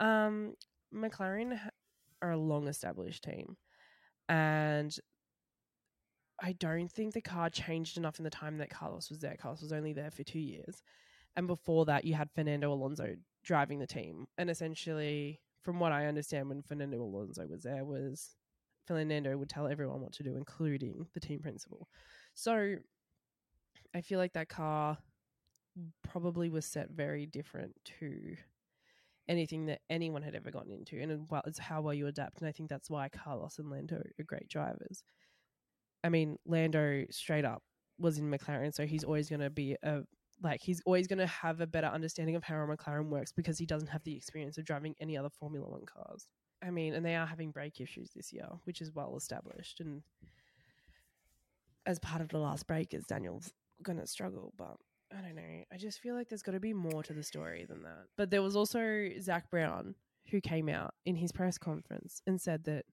Um, 0.01 0.55
McLaren 0.93 1.59
are 2.23 2.31
a 2.33 2.37
long-established 2.39 3.23
team, 3.23 3.57
and 4.29 4.99
I 6.43 6.53
don't 6.55 6.91
think 6.91 7.15
the 7.15 7.23
car 7.23 7.51
changed 7.51 7.97
enough 7.99 8.19
in 8.19 8.25
the 8.25 8.31
time 8.31 8.59
that 8.59 8.71
Carlos 8.71 9.09
was 9.11 9.21
there. 9.21 9.37
Carlos 9.37 9.63
was 9.63 9.73
only 9.73 9.93
there 9.93 10.11
for 10.11 10.23
two 10.25 10.39
years. 10.41 10.83
And 11.35 11.47
before 11.47 11.85
that, 11.87 12.05
you 12.05 12.15
had 12.15 12.31
Fernando 12.31 12.73
Alonso 12.73 13.17
driving 13.47 13.79
the 13.79 13.87
team. 13.87 14.27
And 14.37 14.51
essentially, 14.51 15.41
from 15.63 15.81
what 15.81 15.93
I 15.93 16.07
understand, 16.07 16.51
when 16.51 16.63
Fernando 16.63 17.01
Alonso 17.03 17.47
was 17.47 17.63
there, 17.63 17.85
was 17.85 18.37
Fernando 18.87 19.39
would 19.39 19.49
tell 19.49 19.67
everyone 19.67 20.03
what 20.03 20.13
to 20.15 20.23
do, 20.23 20.37
including 20.37 21.07
the 21.15 21.21
team 21.21 21.41
principal. 21.41 21.89
So 22.35 22.77
I 23.95 24.01
feel 24.03 24.19
like 24.19 24.35
that 24.35 24.49
car 24.49 24.99
probably 26.03 26.51
was 26.51 26.67
set 26.67 26.91
very 26.91 27.27
different 27.27 27.75
to 28.01 28.37
anything 29.29 29.67
that 29.67 29.81
anyone 29.91 30.23
had 30.23 30.35
ever 30.35 30.51
gotten 30.51 30.73
into. 30.73 31.01
And 31.01 31.27
well, 31.31 31.43
it's 31.47 31.59
how 31.59 31.81
well 31.81 31.95
you 31.95 32.07
adapt. 32.07 32.41
And 32.41 32.49
I 32.49 32.53
think 32.53 32.69
that's 32.69 32.91
why 32.91 33.09
Carlos 33.09 33.59
and 33.59 33.71
Lando 33.71 33.97
are 33.97 34.25
great 34.25 34.49
drivers. 34.49 35.03
I 36.05 36.09
mean, 36.09 36.39
Lando 36.47 37.05
straight 37.11 37.45
up 37.45 37.63
was 37.99 38.19
in 38.19 38.31
McLaren, 38.31 38.75
so 38.75 38.87
he's 38.87 39.05
always 39.05 39.29
going 39.29 39.41
to 39.41 39.51
be 39.51 39.77
a 39.83 40.03
like 40.43 40.61
he's 40.61 40.83
always 40.85 41.07
going 41.07 41.19
to 41.19 41.27
have 41.27 41.61
a 41.61 41.67
better 41.67 41.87
understanding 41.87 42.37
of 42.37 42.45
how 42.45 42.57
a 42.57 42.67
McLaren 42.67 43.09
works 43.09 43.33
because 43.33 43.59
he 43.59 43.67
doesn't 43.67 43.89
have 43.89 44.05
the 44.05 44.17
experience 44.17 44.59
of 44.59 44.65
driving 44.65 44.95
any 45.01 45.17
other 45.17 45.31
Formula 45.31 45.69
One 45.69 45.87
cars. 45.87 46.27
I 46.63 46.71
mean, 46.71 46.95
and 46.95 47.05
they 47.05 47.17
are 47.17 47.27
having 47.27 47.51
brake 47.51 47.81
issues 47.81 48.11
this 48.15 48.33
year, 48.33 48.49
which 48.65 48.81
is 48.81 48.93
well 48.93 49.17
established. 49.17 49.81
And 49.81 50.03
as 51.85 51.99
part 51.99 52.21
of 52.21 52.29
the 52.29 52.39
last 52.39 52.67
break, 52.67 52.95
is 52.95 53.05
Daniel's 53.05 53.53
going 53.83 53.99
to 53.99 54.07
struggle, 54.07 54.53
but 54.57 54.77
I 55.17 55.21
don't 55.21 55.37
know. 55.37 55.65
I 55.73 55.77
just 55.77 56.01
feel 56.01 56.15
like 56.15 56.29
there's 56.29 56.43
got 56.43 56.53
to 56.53 56.61
be 56.61 56.73
more 56.73 57.03
to 57.03 57.13
the 57.13 57.23
story 57.23 57.65
than 57.69 57.83
that. 57.83 58.07
But 58.17 58.31
there 58.31 58.43
was 58.43 58.57
also 58.57 59.09
Zak 59.21 59.51
Brown 59.51 59.95
who 60.31 60.41
came 60.41 60.69
out 60.69 60.95
in 61.05 61.15
his 61.15 61.31
press 61.31 61.57
conference 61.57 62.21
and 62.27 62.41
said 62.41 62.65
that 62.65 62.85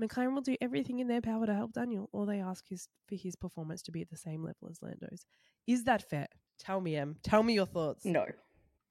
McLaren 0.00 0.34
will 0.34 0.40
do 0.40 0.56
everything 0.60 0.98
in 0.98 1.08
their 1.08 1.20
power 1.20 1.46
to 1.46 1.54
help 1.54 1.72
Daniel. 1.72 2.08
All 2.12 2.26
they 2.26 2.40
ask 2.40 2.64
is 2.72 2.88
for 3.06 3.14
his 3.14 3.36
performance 3.36 3.82
to 3.82 3.92
be 3.92 4.00
at 4.00 4.10
the 4.10 4.16
same 4.16 4.42
level 4.42 4.68
as 4.70 4.82
Lando's. 4.82 5.26
Is 5.66 5.84
that 5.84 6.08
fair? 6.08 6.26
Tell 6.60 6.80
me, 6.80 6.96
Em. 6.96 7.16
Tell 7.22 7.42
me 7.42 7.54
your 7.54 7.66
thoughts. 7.66 8.04
No, 8.04 8.26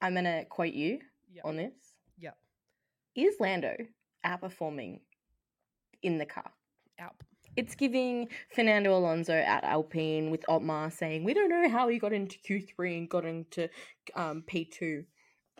I'm 0.01 0.13
gonna 0.15 0.45
quote 0.45 0.73
you 0.73 0.99
Yeah. 1.31 1.43
on 1.45 1.55
this. 1.57 1.73
Yeah. 2.17 2.31
Is 3.15 3.35
Lando 3.39 3.75
outperforming 4.25 4.99
in 6.01 6.17
the 6.17 6.25
car? 6.25 6.51
Alp. 6.97 7.23
It's 7.55 7.75
giving 7.75 8.27
Fernando 8.53 8.95
Alonso 8.97 9.33
at 9.33 9.63
Alpine 9.63 10.29
with 10.31 10.45
Otmar 10.49 10.91
saying, 10.91 11.23
We 11.23 11.33
don't 11.33 11.49
know 11.49 11.69
how 11.69 11.87
he 11.87 11.99
got 11.99 12.13
into 12.13 12.37
Q3 12.39 12.97
and 12.97 13.09
got 13.09 13.25
into 13.25 13.69
um, 14.15 14.43
P2. 14.47 15.05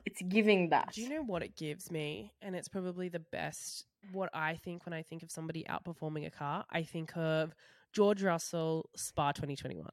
It's 0.06 0.22
giving 0.22 0.70
that. 0.70 0.94
Do 0.94 1.02
you 1.02 1.10
know 1.10 1.24
what 1.24 1.44
it 1.44 1.56
gives 1.56 1.92
me? 1.92 2.32
And 2.42 2.56
it's 2.56 2.68
probably 2.70 3.10
the 3.10 3.20
best. 3.20 3.86
What 4.14 4.30
I 4.34 4.56
think 4.56 4.86
when 4.86 4.94
I 4.94 5.02
think 5.04 5.24
of 5.24 5.32
somebody 5.32 5.66
outperforming 5.70 6.26
a 6.26 6.30
car, 6.32 6.66
I 6.70 6.84
think 6.84 7.16
of 7.18 7.54
George 7.92 8.24
Russell 8.24 8.90
Spa 8.96 9.32
2021. 9.34 9.88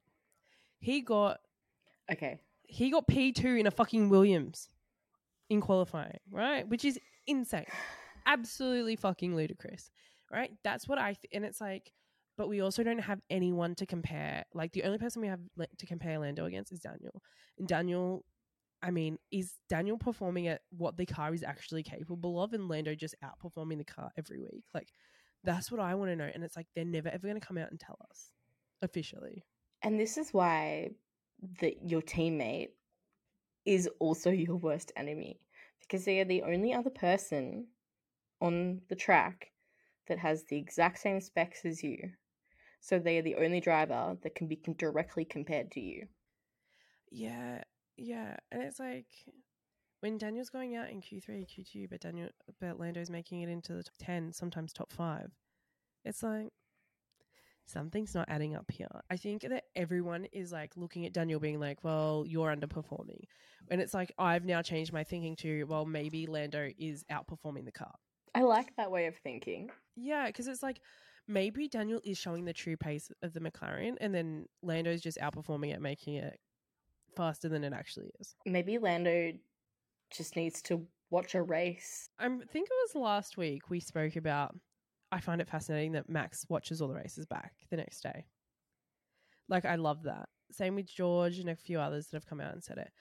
He 0.79 1.01
got 1.01 1.39
Okay. 2.11 2.39
He 2.63 2.89
got 2.89 3.07
P2 3.07 3.59
in 3.59 3.67
a 3.67 3.71
fucking 3.71 4.09
Williams 4.09 4.69
in 5.49 5.61
qualifying, 5.61 6.19
right? 6.31 6.67
Which 6.67 6.85
is 6.85 6.99
insane. 7.25 7.65
Absolutely 8.25 8.95
fucking 8.95 9.35
ludicrous, 9.35 9.89
right? 10.31 10.51
That's 10.63 10.87
what 10.87 10.97
I, 10.97 11.13
th- 11.13 11.31
and 11.33 11.45
it's 11.45 11.61
like, 11.61 11.91
but 12.37 12.49
we 12.49 12.61
also 12.61 12.83
don't 12.83 12.99
have 12.99 13.21
anyone 13.29 13.73
to 13.75 13.85
compare. 13.85 14.45
Like, 14.53 14.73
the 14.73 14.83
only 14.83 14.97
person 14.97 15.21
we 15.21 15.27
have 15.27 15.39
le- 15.55 15.67
to 15.77 15.85
compare 15.85 16.19
Lando 16.19 16.45
against 16.45 16.71
is 16.71 16.79
Daniel. 16.79 17.21
And 17.57 17.67
Daniel, 17.67 18.25
I 18.83 18.91
mean, 18.91 19.17
is 19.31 19.53
Daniel 19.69 19.97
performing 19.97 20.47
at 20.47 20.61
what 20.69 20.97
the 20.97 21.05
car 21.05 21.33
is 21.33 21.43
actually 21.43 21.83
capable 21.83 22.41
of, 22.41 22.53
and 22.53 22.67
Lando 22.67 22.93
just 22.93 23.15
outperforming 23.23 23.77
the 23.77 23.85
car 23.85 24.11
every 24.17 24.39
week? 24.39 24.65
Like, 24.73 24.89
that's 25.43 25.71
what 25.71 25.81
I 25.81 25.95
want 25.95 26.11
to 26.11 26.15
know. 26.15 26.29
And 26.31 26.43
it's 26.43 26.55
like, 26.55 26.67
they're 26.75 26.85
never 26.85 27.07
ever 27.07 27.27
going 27.27 27.39
to 27.39 27.45
come 27.47 27.57
out 27.57 27.71
and 27.71 27.79
tell 27.79 27.97
us 28.11 28.33
officially. 28.81 29.43
And 29.81 29.99
this 29.99 30.17
is 30.17 30.33
why 30.33 30.91
that 31.61 31.89
your 31.89 32.01
teammate 32.01 32.69
is 33.65 33.89
also 33.99 34.29
your 34.47 34.55
worst 34.55 34.91
enemy 34.95 35.39
because 35.81 36.05
they 36.05 36.19
are 36.19 36.25
the 36.25 36.43
only 36.43 36.73
other 36.73 36.89
person 36.89 37.67
on 38.41 38.81
the 38.89 38.95
track 38.95 39.51
that 40.07 40.19
has 40.19 40.43
the 40.45 40.57
exact 40.57 40.99
same 40.99 41.19
specs 41.19 41.65
as 41.65 41.83
you. 41.83 41.97
So 42.79 42.99
they 42.99 43.17
are 43.17 43.23
the 43.23 43.35
only 43.35 43.59
driver 43.59 44.17
that 44.21 44.35
can 44.35 44.47
be 44.47 44.59
directly 44.77 45.25
compared 45.25 45.71
to 45.71 45.79
you. 45.79 46.07
Yeah, 47.11 47.63
yeah, 47.97 48.37
and 48.51 48.61
it's 48.61 48.79
like 48.79 49.07
when 50.01 50.17
Daniel's 50.17 50.49
going 50.49 50.75
out 50.75 50.89
in 50.89 51.01
Q 51.01 51.19
three, 51.19 51.45
Q 51.45 51.63
two, 51.63 51.87
but 51.89 52.01
Daniel, 52.01 52.29
but 52.61 52.79
Lando's 52.79 53.09
making 53.09 53.41
it 53.41 53.49
into 53.49 53.73
the 53.73 53.83
top 53.83 53.95
ten, 53.97 54.31
sometimes 54.31 54.73
top 54.73 54.91
five. 54.91 55.31
It's 56.05 56.21
like 56.21 56.49
something's 57.67 58.15
not 58.15 58.27
adding 58.29 58.55
up 58.55 58.69
here. 58.71 58.87
I 59.09 59.17
think 59.17 59.43
that 59.43 59.65
everyone 59.75 60.25
is 60.31 60.51
like 60.51 60.71
looking 60.75 61.05
at 61.05 61.13
Daniel 61.13 61.39
being 61.39 61.59
like, 61.59 61.83
"Well, 61.83 62.23
you're 62.27 62.55
underperforming," 62.55 63.23
and 63.69 63.81
it's 63.81 63.93
like 63.93 64.11
I've 64.17 64.45
now 64.45 64.61
changed 64.61 64.93
my 64.93 65.03
thinking 65.03 65.35
to, 65.37 65.63
"Well, 65.65 65.85
maybe 65.85 66.25
Lando 66.25 66.69
is 66.77 67.03
outperforming 67.11 67.65
the 67.65 67.71
car." 67.71 67.93
I 68.33 68.41
like 68.41 68.75
that 68.75 68.91
way 68.91 69.07
of 69.07 69.15
thinking. 69.17 69.69
Yeah, 69.95 70.27
because 70.27 70.47
it's 70.47 70.63
like 70.63 70.81
maybe 71.27 71.67
Daniel 71.67 72.01
is 72.03 72.17
showing 72.17 72.45
the 72.45 72.53
true 72.53 72.77
pace 72.77 73.11
of 73.21 73.33
the 73.33 73.39
McLaren, 73.39 73.95
and 73.99 74.13
then 74.13 74.47
Lando's 74.61 75.01
just 75.01 75.17
outperforming 75.19 75.73
it, 75.73 75.81
making 75.81 76.15
it 76.15 76.39
faster 77.15 77.49
than 77.49 77.63
it 77.63 77.73
actually 77.73 78.11
is. 78.19 78.35
Maybe 78.45 78.77
Lando 78.77 79.33
just 80.11 80.35
needs 80.35 80.61
to 80.63 80.85
watch 81.09 81.35
a 81.35 81.41
race. 81.41 82.09
I 82.19 82.27
think 82.27 82.69
it 82.69 82.93
was 82.93 82.95
last 82.95 83.37
week 83.37 83.69
we 83.69 83.79
spoke 83.79 84.15
about. 84.15 84.55
I 85.11 85.19
find 85.19 85.41
it 85.41 85.47
fascinating 85.47 85.93
that 85.93 86.09
Max 86.09 86.45
watches 86.49 86.81
all 86.81 86.87
the 86.87 86.95
races 86.95 87.25
back 87.25 87.53
the 87.69 87.77
next 87.77 88.01
day. 88.01 88.25
Like 89.49 89.65
I 89.65 89.75
love 89.75 90.03
that. 90.03 90.27
Same 90.51 90.75
with 90.75 90.87
George 90.87 91.39
and 91.39 91.49
a 91.49 91.55
few 91.55 91.79
others 91.79 92.07
that 92.07 92.17
have 92.17 92.25
come 92.25 92.41
out 92.41 92.53
and 92.53 92.63
said 92.63 92.77
it. 92.77 92.91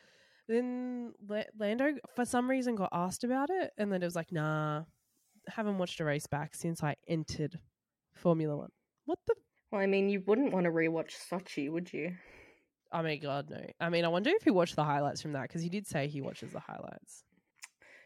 Then 0.49 1.13
Lando, 1.59 1.95
for 2.15 2.25
some 2.25 2.49
reason, 2.49 2.77
got 2.77 2.91
asked 2.93 3.25
about 3.25 3.51
it, 3.51 3.73
and 3.79 3.93
then 3.93 4.03
it 4.03 4.07
was 4.07 4.15
like, 4.15 4.31
"Nah, 4.31 4.85
haven't 5.49 5.79
watched 5.79 5.99
a 5.99 6.05
race 6.05 6.27
back 6.27 6.55
since 6.55 6.85
I 6.85 6.95
entered 7.09 7.59
Formula 8.15 8.57
One." 8.57 8.71
What 9.07 9.19
the? 9.27 9.35
Well, 9.73 9.81
I 9.81 9.87
mean, 9.87 10.09
you 10.09 10.23
wouldn't 10.25 10.53
want 10.53 10.65
to 10.65 10.71
rewatch 10.71 11.15
Sochi, 11.29 11.71
would 11.71 11.93
you? 11.93 12.15
Oh 12.93 12.99
I 12.99 13.03
mean, 13.03 13.21
god, 13.21 13.51
no. 13.51 13.61
I 13.81 13.89
mean, 13.89 14.05
I 14.05 14.09
wonder 14.09 14.31
if 14.31 14.45
he 14.45 14.51
watched 14.51 14.77
the 14.77 14.85
highlights 14.85 15.21
from 15.21 15.33
that 15.33 15.43
because 15.43 15.63
he 15.63 15.69
did 15.69 15.87
say 15.89 16.07
he 16.07 16.21
watches 16.21 16.53
the 16.53 16.61
highlights. 16.61 17.25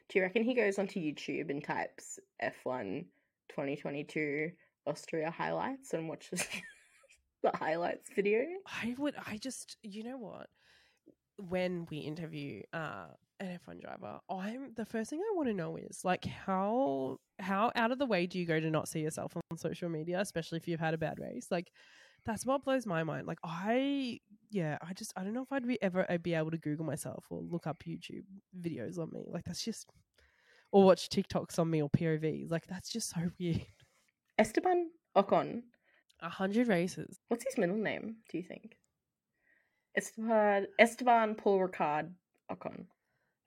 Do 0.08 0.18
you 0.18 0.24
reckon 0.24 0.42
he 0.42 0.54
goes 0.54 0.78
onto 0.78 0.98
YouTube 0.98 1.50
and 1.50 1.62
types 1.62 2.18
F1 2.42 3.04
2022 3.50 4.50
Austria 4.86 5.30
highlights 5.30 5.92
and 5.92 6.08
watches 6.08 6.46
the 7.42 7.52
highlights 7.54 8.10
video? 8.14 8.44
I 8.66 8.94
would. 8.98 9.14
I 9.26 9.36
just. 9.36 9.76
You 9.82 10.04
know 10.04 10.18
what? 10.18 10.48
When 11.36 11.86
we 11.90 11.98
interview 11.98 12.62
uh, 12.72 13.06
an 13.40 13.58
F1 13.66 13.80
driver, 13.80 14.18
I'm 14.28 14.72
the 14.76 14.84
first 14.84 15.10
thing 15.10 15.20
I 15.20 15.36
want 15.36 15.48
to 15.48 15.54
know 15.54 15.76
is 15.76 16.04
like 16.04 16.24
how 16.24 17.18
how 17.38 17.72
out 17.74 17.92
of 17.92 17.98
the 17.98 18.06
way 18.06 18.26
do 18.26 18.38
you 18.38 18.46
go 18.46 18.60
to 18.60 18.70
not 18.70 18.88
see 18.88 19.00
yourself 19.00 19.34
on 19.36 19.58
social 19.58 19.88
media, 19.88 20.20
especially 20.20 20.58
if 20.58 20.68
you've 20.68 20.80
had 20.80 20.94
a 20.94 20.98
bad 20.98 21.18
race? 21.18 21.46
Like 21.50 21.70
that's 22.26 22.44
what 22.44 22.64
blows 22.64 22.86
my 22.86 23.02
mind. 23.02 23.26
Like 23.26 23.38
I, 23.42 24.20
yeah, 24.50 24.78
I 24.82 24.92
just 24.92 25.12
I 25.16 25.24
don't 25.24 25.32
know 25.32 25.42
if 25.42 25.52
I'd 25.52 25.66
be 25.66 25.80
ever 25.82 26.06
I'd 26.10 26.22
be 26.22 26.34
able 26.34 26.50
to 26.50 26.58
Google 26.58 26.84
myself 26.84 27.24
or 27.30 27.40
look 27.40 27.66
up 27.66 27.82
YouTube 27.86 28.24
videos 28.60 28.98
on 28.98 29.10
me. 29.12 29.26
Like 29.32 29.44
that's 29.44 29.64
just 29.64 29.86
or 30.72 30.84
watch 30.84 31.08
TikToks 31.08 31.58
on 31.58 31.70
me 31.70 31.82
or 31.82 31.90
POVs. 31.90 32.50
Like 32.50 32.66
that's 32.66 32.90
just 32.90 33.10
so 33.10 33.20
weird. 33.40 33.64
Esteban 34.38 34.90
Ocon. 35.16 35.62
A 36.22 36.28
hundred 36.28 36.68
races. 36.68 37.18
What's 37.28 37.44
his 37.44 37.56
middle 37.58 37.76
name, 37.76 38.16
do 38.30 38.38
you 38.38 38.44
think? 38.44 38.76
Esteban 39.96 40.66
Esteban 40.78 41.34
Paul 41.34 41.60
Ricard 41.60 42.10
Ocon. 42.50 42.86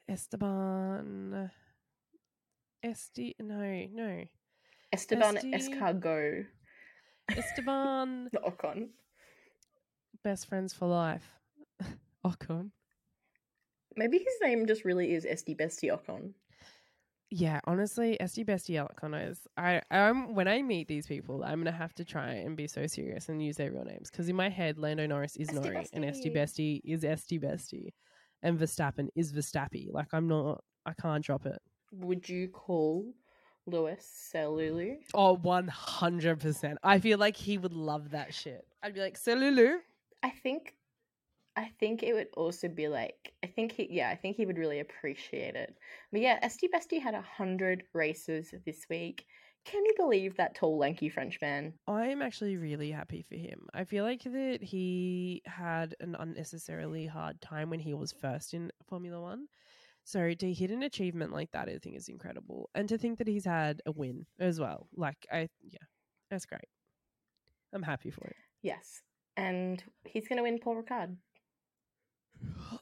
Esteban. 0.10 1.50
Esti. 2.84 3.36
No, 3.40 3.86
no. 3.94 4.24
Esteban 4.92 5.38
Esti- 5.38 5.52
Escargot 5.54 6.46
Esteban. 7.30 8.30
Ocon. 8.46 8.90
best 10.24 10.48
friends 10.48 10.74
for 10.74 10.88
life. 10.88 11.24
Ocon. 12.26 12.72
Maybe 13.96 14.18
his 14.18 14.34
name 14.42 14.66
just 14.68 14.84
really 14.86 15.14
is 15.14 15.26
Esti 15.26 15.56
Bestie 15.56 15.92
Ocon. 15.92 16.34
Yeah, 17.36 17.62
honestly, 17.66 18.22
Esti 18.22 18.46
Bestie 18.46 18.78
Ocon 18.78 19.32
is. 19.32 19.40
I 19.58 19.82
um 19.90 20.36
when 20.36 20.48
I 20.48 20.62
meet 20.62 20.88
these 20.88 21.08
people, 21.08 21.44
I'm 21.44 21.64
gonna 21.64 21.72
have 21.72 21.96
to 21.96 22.06
try 22.06 22.30
and 22.34 22.56
be 22.56 22.68
so 22.68 22.86
serious 22.86 23.28
and 23.28 23.44
use 23.44 23.58
their 23.58 23.72
real 23.72 23.86
names 23.86 24.12
because 24.12 24.30
in 24.30 24.36
my 24.36 24.50
head, 24.50 24.78
Lando 24.78 25.08
Norris 25.08 25.36
is 25.38 25.50
Nori 25.50 25.88
and 25.94 26.06
Esti 26.06 26.30
Bestie. 26.30 26.80
Is 26.84 27.04
Esti 27.04 27.40
Bestie, 27.40 27.94
and 28.44 28.60
Verstappen 28.60 29.08
is 29.16 29.34
Verstappy. 29.34 29.92
Like 29.92 30.14
I'm 30.14 30.28
not. 30.28 30.64
I 30.86 30.94
can't 30.94 31.26
drop 31.26 31.48
it. 31.48 31.60
Would 31.92 32.30
you 32.30 32.50
call 32.50 33.12
Lewis 33.66 34.06
Selulu? 34.32 34.98
Oh, 35.16 35.36
100%. 35.36 36.76
I 36.84 37.00
feel 37.00 37.18
like 37.18 37.36
he 37.36 37.58
would 37.58 37.74
love 37.74 38.12
that 38.12 38.32
shit. 38.34 38.64
I'd 38.84 38.94
be 38.94 39.00
like, 39.00 39.20
Selulu. 39.20 39.78
I 40.22 40.30
think 40.30 40.76
I 41.56 41.70
think 41.80 42.02
it 42.02 42.14
would 42.14 42.30
also 42.36 42.68
be 42.68 42.88
like 42.88 43.34
I 43.44 43.48
think 43.48 43.74
he 43.74 43.88
yeah, 43.92 44.10
I 44.10 44.16
think 44.16 44.36
he 44.36 44.46
would 44.46 44.58
really 44.58 44.80
appreciate 44.80 45.56
it. 45.56 45.78
But 46.12 46.22
yeah, 46.22 46.40
Esti 46.42 46.68
Bestie 46.74 47.02
had 47.02 47.14
a 47.14 47.22
hundred 47.22 47.84
races 47.94 48.54
this 48.66 48.86
week. 48.90 49.26
Can 49.66 49.86
you 49.86 49.94
believe 49.98 50.36
that 50.36 50.56
tall, 50.56 50.78
lanky 50.78 51.10
Frenchman? 51.10 51.74
I'm 51.88 52.22
actually 52.22 52.58
really 52.58 52.92
happy 52.92 53.22
for 53.22 53.36
him. 53.36 53.68
I 53.74 53.86
feel 53.86 54.04
like 54.04 54.24
that 54.24 54.60
he 54.62 55.42
had 55.46 55.96
an 56.02 56.16
unnecessarily 56.20 57.06
hard 57.06 57.40
time 57.40 57.70
when 57.70 57.80
he 57.80 57.94
was 57.94 58.12
first 58.12 58.54
in 58.54 58.72
Formula 58.90 59.22
One. 59.22 59.48
So 60.04 60.34
to 60.34 60.54
hit 60.54 60.72
an 60.72 60.84
achievement 60.84 61.32
like 61.32 61.52
that, 61.52 61.70
I 61.70 61.78
think 61.78 61.96
is 61.96 62.10
incredible. 62.10 62.70
And 62.76 62.90
to 62.90 62.98
think 62.98 63.20
that 63.20 63.28
he's 63.28 63.46
had 63.46 63.82
a 63.86 63.92
win 63.94 64.26
as 64.38 64.60
well. 64.60 64.88
Like, 64.98 65.26
I, 65.32 65.48
yeah, 65.62 65.86
that's 66.30 66.46
great. 66.46 66.68
I'm 67.74 67.84
happy 67.84 68.12
for 68.12 68.28
it. 68.28 68.36
Yes. 68.62 69.02
And 69.38 69.82
he's 70.04 70.28
gonna 70.28 70.44
win 70.44 70.60
Paul 70.60 70.84
Ricard. 70.84 71.16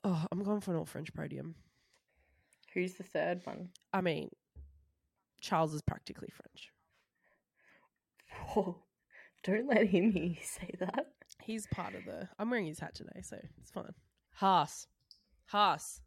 Oh, 0.03 0.25
I'm 0.31 0.43
going 0.43 0.61
for 0.61 0.71
an 0.71 0.77
all 0.77 0.85
French 0.85 1.13
podium. 1.13 1.55
Who's 2.73 2.93
the 2.93 3.03
third 3.03 3.41
one? 3.43 3.69
I 3.93 4.01
mean, 4.01 4.29
Charles 5.41 5.73
is 5.73 5.81
practically 5.81 6.29
French. 6.33 6.71
Whoa. 8.47 8.77
Don't 9.43 9.67
let 9.67 9.87
him 9.87 10.11
hear 10.11 10.23
you 10.23 10.35
say 10.41 10.71
that. 10.79 11.07
He's 11.41 11.67
part 11.67 11.95
of 11.95 12.05
the. 12.05 12.29
I'm 12.37 12.49
wearing 12.49 12.67
his 12.67 12.79
hat 12.79 12.93
today, 12.93 13.21
so 13.21 13.37
it's 13.59 13.71
fine. 13.71 13.93
Haas. 14.35 14.87
Haas. 15.47 16.01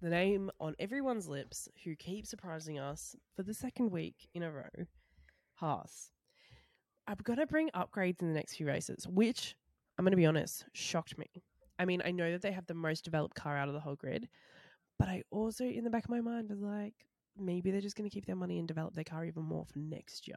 The 0.00 0.10
name 0.10 0.50
on 0.60 0.76
everyone's 0.78 1.26
lips 1.26 1.68
who 1.84 1.96
keeps 1.96 2.30
surprising 2.30 2.78
us 2.78 3.16
for 3.34 3.42
the 3.42 3.52
second 3.52 3.90
week 3.90 4.28
in 4.32 4.44
a 4.44 4.50
row. 4.52 4.86
Haas. 5.54 6.12
I'm 7.08 7.16
going 7.24 7.38
to 7.38 7.46
bring 7.46 7.70
upgrades 7.70 8.22
in 8.22 8.28
the 8.28 8.34
next 8.34 8.54
few 8.56 8.66
races, 8.66 9.08
which 9.08 9.56
I'm 9.98 10.04
going 10.04 10.12
to 10.12 10.16
be 10.16 10.26
honest, 10.26 10.66
shocked 10.72 11.18
me. 11.18 11.26
I 11.78 11.84
mean, 11.84 12.02
I 12.04 12.10
know 12.10 12.30
that 12.32 12.42
they 12.42 12.52
have 12.52 12.66
the 12.66 12.74
most 12.74 13.04
developed 13.04 13.36
car 13.36 13.56
out 13.56 13.68
of 13.68 13.74
the 13.74 13.80
whole 13.80 13.94
grid, 13.96 14.28
but 14.98 15.08
I 15.08 15.22
also, 15.30 15.64
in 15.64 15.84
the 15.84 15.90
back 15.90 16.04
of 16.04 16.10
my 16.10 16.20
mind, 16.20 16.48
was 16.50 16.60
like, 16.60 16.94
maybe 17.38 17.70
they're 17.70 17.80
just 17.80 17.96
going 17.96 18.08
to 18.08 18.12
keep 18.12 18.26
their 18.26 18.36
money 18.36 18.58
and 18.58 18.66
develop 18.66 18.94
their 18.94 19.04
car 19.04 19.24
even 19.24 19.44
more 19.44 19.64
for 19.64 19.78
next 19.78 20.26
year. 20.26 20.36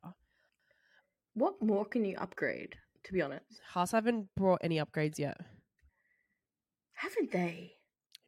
What 1.33 1.61
more 1.61 1.85
can 1.85 2.05
you 2.05 2.15
upgrade, 2.17 2.75
to 3.05 3.13
be 3.13 3.21
honest? 3.21 3.61
Haas 3.69 3.91
haven't 3.91 4.27
brought 4.35 4.59
any 4.63 4.77
upgrades 4.77 5.17
yet. 5.17 5.37
Haven't 6.93 7.31
they? 7.31 7.73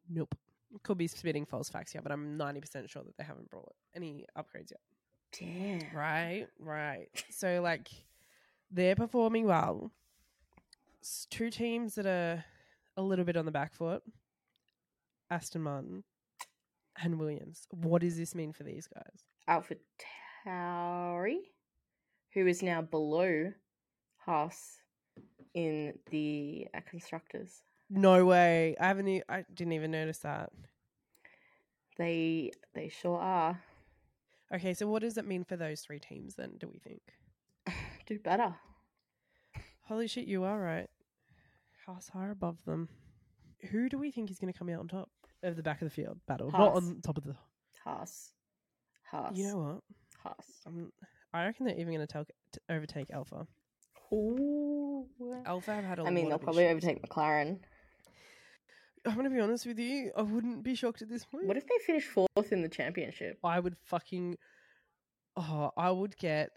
Nope. 0.09 0.35
Could 0.81 0.97
be 0.97 1.07
spitting 1.07 1.45
false 1.45 1.69
facts 1.69 1.91
here, 1.91 2.01
but 2.01 2.11
I'm 2.11 2.37
90% 2.37 2.89
sure 2.89 3.03
that 3.03 3.15
they 3.17 3.23
haven't 3.23 3.49
brought 3.49 3.75
any 3.95 4.25
upgrades 4.35 4.71
yet. 4.71 4.79
Damn. 5.39 5.95
Right, 5.95 6.47
right. 6.59 7.09
So, 7.29 7.61
like, 7.61 7.89
they're 8.71 8.95
performing 8.95 9.45
well. 9.45 9.91
S- 11.03 11.27
Two 11.29 11.51
teams 11.51 11.95
that 11.95 12.05
are 12.07 12.43
a 12.97 13.01
little 13.01 13.25
bit 13.25 13.37
on 13.37 13.45
the 13.45 13.51
back 13.51 13.73
foot 13.73 14.03
Aston 15.29 15.61
Martin 15.61 16.03
and 17.01 17.19
Williams. 17.19 17.67
What 17.71 18.01
does 18.01 18.17
this 18.17 18.35
mean 18.35 18.53
for 18.53 18.63
these 18.63 18.87
guys? 18.87 19.23
Alpha 19.47 19.75
Tauri, 20.45 21.37
who 22.33 22.45
is 22.47 22.61
now 22.61 22.81
below 22.81 23.51
Haas 24.25 24.77
in 25.53 25.93
the 26.11 26.67
uh, 26.75 26.79
constructors. 26.89 27.61
No 27.89 28.25
way. 28.25 28.75
I 28.79 28.87
haven't. 28.87 29.07
e- 29.07 29.23
I 29.29 29.43
didn't 29.53 29.73
even 29.73 29.91
notice 29.91 30.19
that. 30.19 30.51
They 31.97 32.51
they 32.73 32.89
sure 32.89 33.19
are. 33.19 33.61
Okay, 34.53 34.73
so 34.73 34.87
what 34.87 35.01
does 35.01 35.17
it 35.17 35.27
mean 35.27 35.43
for 35.43 35.57
those 35.57 35.81
three 35.81 35.99
teams 35.99 36.35
then? 36.35 36.53
Do 36.59 36.67
we 36.71 36.79
think? 36.79 37.01
Do 38.05 38.19
better. 38.19 38.55
Holy 39.83 40.07
shit, 40.07 40.25
you 40.27 40.43
are 40.43 40.59
right. 40.59 40.89
Haas 41.85 42.09
are 42.15 42.31
above 42.31 42.57
them. 42.65 42.89
Who 43.71 43.89
do 43.89 43.97
we 43.97 44.11
think 44.11 44.29
is 44.31 44.39
going 44.39 44.51
to 44.51 44.57
come 44.57 44.69
out 44.69 44.79
on 44.79 44.87
top 44.87 45.09
of 45.41 45.55
the 45.55 45.63
back 45.63 45.81
of 45.81 45.85
the 45.87 45.93
field 45.93 46.19
battle? 46.27 46.51
Not 46.51 46.75
on 46.75 47.01
top 47.01 47.17
of 47.17 47.23
the. 47.23 47.35
Haas. 47.83 48.31
Haas. 49.11 49.35
You 49.35 49.47
know 49.47 49.57
what? 49.57 49.79
Haas. 50.23 50.45
Um, 50.65 50.91
I 51.33 51.45
reckon 51.45 51.65
they're 51.65 51.79
even 51.79 51.93
going 51.93 52.07
to 52.07 52.25
overtake 52.69 53.09
Alpha. 53.11 53.47
Ooh. 54.13 55.07
Alpha 55.45 55.73
have 55.73 55.83
had 55.83 55.99
a 55.99 56.03
I 56.03 56.09
mean, 56.09 56.25
lot 56.25 56.29
they'll 56.29 56.39
probably 56.39 56.63
issues. 56.65 56.83
overtake 56.83 57.01
McLaren. 57.07 57.59
I'm 59.05 59.15
going 59.15 59.25
to 59.25 59.35
be 59.35 59.41
honest 59.41 59.65
with 59.65 59.79
you. 59.79 60.11
I 60.15 60.21
wouldn't 60.21 60.63
be 60.63 60.75
shocked 60.75 61.01
at 61.01 61.09
this 61.09 61.25
point. 61.25 61.45
What 61.47 61.57
if 61.57 61.67
they 61.67 61.75
finish 61.85 62.05
fourth 62.05 62.51
in 62.51 62.61
the 62.61 62.69
championship? 62.69 63.37
I 63.43 63.59
would 63.59 63.75
fucking. 63.83 64.37
Oh, 65.35 65.71
I 65.75 65.91
would 65.91 66.15
get 66.17 66.51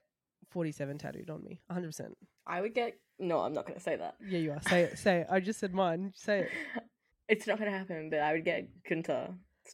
47 0.51 0.99
tattooed 0.99 1.31
on 1.31 1.43
me. 1.43 1.61
100%. 1.73 2.13
I 2.47 2.61
would 2.61 2.75
get. 2.75 2.95
No, 3.19 3.41
I'm 3.41 3.53
not 3.53 3.67
going 3.67 3.79
to 3.79 3.83
say 3.83 3.97
that. 3.97 4.17
Yeah, 4.27 4.39
you 4.39 4.53
are. 4.53 4.61
Say 4.69 4.83
it. 4.83 4.99
Say 4.99 5.19
it. 5.21 5.27
I 5.31 5.41
just 5.41 5.59
said 5.59 5.73
mine. 5.73 6.13
Say 6.15 6.41
it. 6.41 6.51
It's 7.29 7.45
not 7.49 7.59
going 7.59 7.69
to 7.69 7.77
happen, 7.77 8.09
but 8.09 8.21
I 8.21 8.35
would 8.35 8.45
get 8.45 8.69
Gunter 8.89 9.31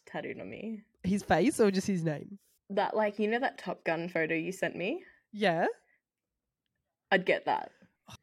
tattooed 0.07 0.40
on 0.40 0.48
me. 0.48 0.85
His 1.05 1.22
face 1.22 1.61
or 1.61 1.70
just 1.70 1.87
his 1.87 2.02
name? 2.02 2.38
That, 2.70 2.96
like, 2.96 3.18
you 3.18 3.28
know 3.28 3.40
that 3.40 3.59
Top 3.59 3.85
Gun 3.85 4.09
photo 4.09 4.35
you 4.35 4.52
sent 4.52 4.74
me? 4.74 5.02
Yeah. 5.35 5.66
I'd 7.11 7.26
get 7.26 7.44
that. 7.44 7.72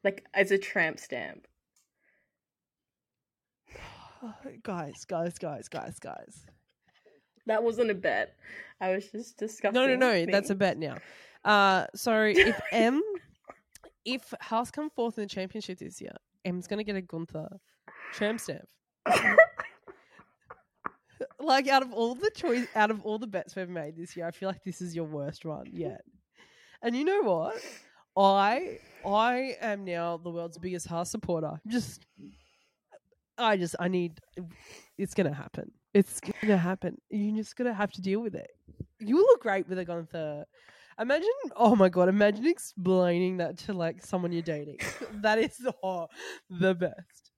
Like, 0.03 0.25
as 0.34 0.49
a 0.49 0.58
tramp 0.58 0.99
stamp. 0.99 1.45
guys, 4.63 5.05
guys, 5.05 5.38
guys, 5.38 5.67
guys, 5.67 5.99
guys. 5.99 6.45
That 7.45 7.63
wasn't 7.63 7.91
a 7.91 7.95
bet. 7.95 8.36
I 8.82 8.95
was 8.95 9.05
just 9.12 9.38
discussing. 9.38 9.73
No, 9.73 9.86
no, 9.86 9.95
no. 9.95 10.25
That's 10.25 10.49
a 10.49 10.55
bet 10.55 10.79
now. 10.79 10.97
Uh, 11.45 11.86
so 11.95 12.23
if 12.23 12.60
Em, 12.71 13.01
if 14.05 14.33
Haas 14.41 14.71
come 14.71 14.89
fourth 14.89 15.17
in 15.17 15.23
the 15.23 15.29
championship 15.29 15.79
this 15.79 16.01
year, 16.01 16.15
Em's 16.45 16.67
gonna 16.67 16.83
get 16.83 16.95
a 16.95 17.01
Gunther 17.01 17.49
tramp 18.13 18.39
stamp. 18.39 18.67
like 21.39 21.67
out 21.67 21.81
of 21.81 21.93
all 21.93 22.15
the 22.15 22.31
choice, 22.35 22.67
out 22.75 22.91
of 22.91 23.05
all 23.05 23.17
the 23.17 23.27
bets 23.27 23.55
we've 23.55 23.69
made 23.69 23.95
this 23.97 24.15
year, 24.15 24.27
I 24.27 24.31
feel 24.31 24.49
like 24.49 24.63
this 24.63 24.81
is 24.81 24.95
your 24.95 25.05
worst 25.05 25.45
one 25.45 25.65
yet. 25.71 26.01
And 26.81 26.95
you 26.95 27.03
know 27.03 27.21
what? 27.21 27.57
I 28.17 28.79
I 29.05 29.55
am 29.62 29.85
now 29.85 30.17
the 30.17 30.29
world's 30.29 30.57
biggest 30.57 30.88
Haas 30.88 31.12
supporter. 31.12 31.59
Just 31.67 32.05
I 33.38 33.57
just 33.57 33.75
I 33.79 33.88
need 33.88 34.19
it's 34.97 35.13
gonna 35.13 35.33
happen. 35.33 35.71
It's 35.93 36.19
gonna 36.19 36.57
happen. 36.57 36.97
You're 37.09 37.38
just 37.38 37.55
gonna 37.55 37.73
have 37.73 37.91
to 37.93 38.01
deal 38.01 38.21
with 38.21 38.35
it. 38.35 38.49
You 38.99 39.17
look 39.17 39.41
great 39.41 39.67
with 39.67 39.79
a 39.79 39.85
Gunther. 39.85 40.45
Imagine 40.99 41.29
oh 41.55 41.75
my 41.77 41.88
god, 41.88 42.09
imagine 42.09 42.45
explaining 42.45 43.38
that 43.38 43.57
to 43.59 43.73
like 43.73 44.05
someone 44.05 44.33
you're 44.33 44.41
dating. 44.41 44.79
that 45.21 45.39
is 45.39 45.65
oh, 45.81 46.07
the 46.49 46.75
best. 46.75 47.31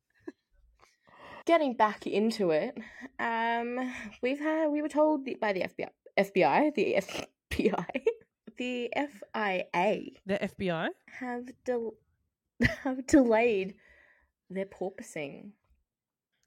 Getting 1.45 1.75
back 1.75 2.07
into 2.07 2.51
it, 2.51 2.77
um, 3.19 3.93
we've 4.23 4.39
had 4.39 4.69
we 4.69 4.81
were 4.81 4.89
told 4.89 5.25
the, 5.25 5.35
by 5.39 5.53
the 5.53 5.61
FBI, 5.61 5.89
FBI, 6.17 6.73
the 6.73 6.95
FBI, 6.99 7.85
the 8.57 8.89
FIA 8.95 10.11
The 10.25 10.39
FBI? 10.39 10.89
have 11.19 11.49
del- 11.63 11.95
have 12.83 13.05
delayed 13.05 13.75
their 14.49 14.65
porpoising 14.65 15.51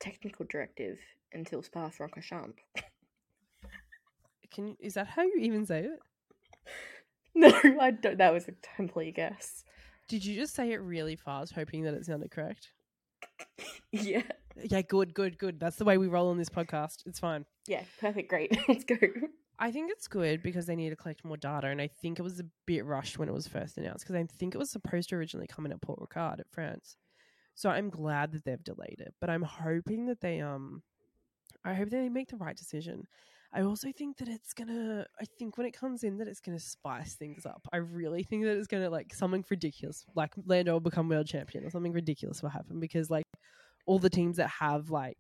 technical 0.01 0.47
directive 0.49 0.99
until 1.33 1.63
Spa-Francorchamps. 1.63 2.59
Can 4.53 4.69
you, 4.69 4.77
is 4.81 4.95
that 4.95 5.07
how 5.07 5.23
you 5.23 5.39
even 5.39 5.65
say 5.67 5.81
it? 5.81 6.01
No, 7.37 7.51
I 7.81 7.91
don't. 7.91 8.19
That 8.19 8.33
was 8.33 8.47
a 8.49 8.53
complete 8.77 9.17
guess. 9.17 9.65
Did 10.09 10.25
you 10.25 10.37
just 10.37 10.55
say 10.55 10.73
it 10.73 10.81
really 10.81 11.17
fast, 11.17 11.53
hoping 11.53 11.83
that 11.83 11.95
it 11.95 12.05
sounded 12.07 12.31
correct? 12.31 12.71
Yeah, 13.91 14.23
Yeah, 14.63 14.83
good, 14.83 15.15
good, 15.15 15.39
good. 15.39 15.59
That's 15.59 15.77
the 15.77 15.85
way 15.85 15.99
we 15.99 16.07
roll 16.09 16.29
on 16.31 16.39
this 16.39 16.49
podcast. 16.49 17.07
It's 17.07 17.19
fine. 17.19 17.45
yeah, 17.67 17.83
perfect, 18.01 18.29
great. 18.29 18.57
Let's 18.69 18.85
go. 18.85 18.97
I 19.59 19.71
think 19.71 19.91
it's 19.91 20.09
good 20.09 20.43
because 20.43 20.67
they 20.67 20.77
need 20.77 20.91
to 20.91 20.97
collect 20.97 21.25
more 21.25 21.37
data, 21.37 21.69
and 21.69 21.81
I 21.81 21.87
think 21.89 22.19
it 22.19 22.23
was 22.23 22.41
a 22.41 22.45
bit 22.67 22.85
rushed 22.85 23.19
when 23.19 23.29
it 23.29 23.35
was 23.35 23.47
first 23.49 23.79
announced 23.79 24.05
because 24.05 24.17
I 24.17 24.25
think 24.37 24.55
it 24.55 24.59
was 24.59 24.71
supposed 24.71 25.09
to 25.11 25.17
originally 25.17 25.47
come 25.47 25.65
in 25.65 25.73
at 25.73 25.81
Paul 25.81 25.97
Ricard 26.07 26.41
at 26.41 26.51
France. 26.51 26.97
So 27.55 27.71
I'm 27.71 27.89
glad 27.89 28.33
that 28.33 28.45
they've 28.45 28.63
delayed 28.63 28.99
it, 28.99 29.15
but 29.21 29.31
I'm 29.31 29.43
hoping 29.43 30.07
that 30.07 30.21
they 30.21 30.41
um, 30.41 30.83
I 31.65 31.75
hope 31.75 31.91
they 31.91 32.09
make 32.09 32.29
the 32.29 32.37
right 32.37 32.57
decision. 32.57 33.07
I 33.55 33.63
also 33.63 33.93
think 33.93 34.17
that 34.19 34.29
it's 34.29 34.53
gonna. 34.53 35.07
I 35.21 35.25
think 35.39 35.57
when 35.57 35.67
it 35.67 35.79
comes 35.79 36.03
in, 36.03 36.19
that 36.19 36.27
it's 36.27 36.41
gonna 36.41 36.59
spice 36.59 37.15
things 37.15 37.47
up. 37.47 37.67
I 37.73 37.77
really 37.77 38.25
think 38.25 38.45
that 38.45 38.57
it's 38.57 38.67
gonna 38.67 38.91
like 38.91 39.15
something 39.15 39.45
ridiculous, 39.49 40.05
like 40.17 40.35
Lando 40.45 40.73
will 40.73 40.81
become 40.81 41.09
world 41.09 41.29
champion 41.29 41.65
or 41.65 41.71
something 41.71 41.93
ridiculous 41.93 42.43
will 42.43 42.51
happen 42.51 42.81
because 42.81 43.11
like 43.11 43.25
all 43.87 44.01
the 44.01 44.11
teams 44.11 44.39
that 44.39 44.49
have 44.49 44.91
like 44.91 45.19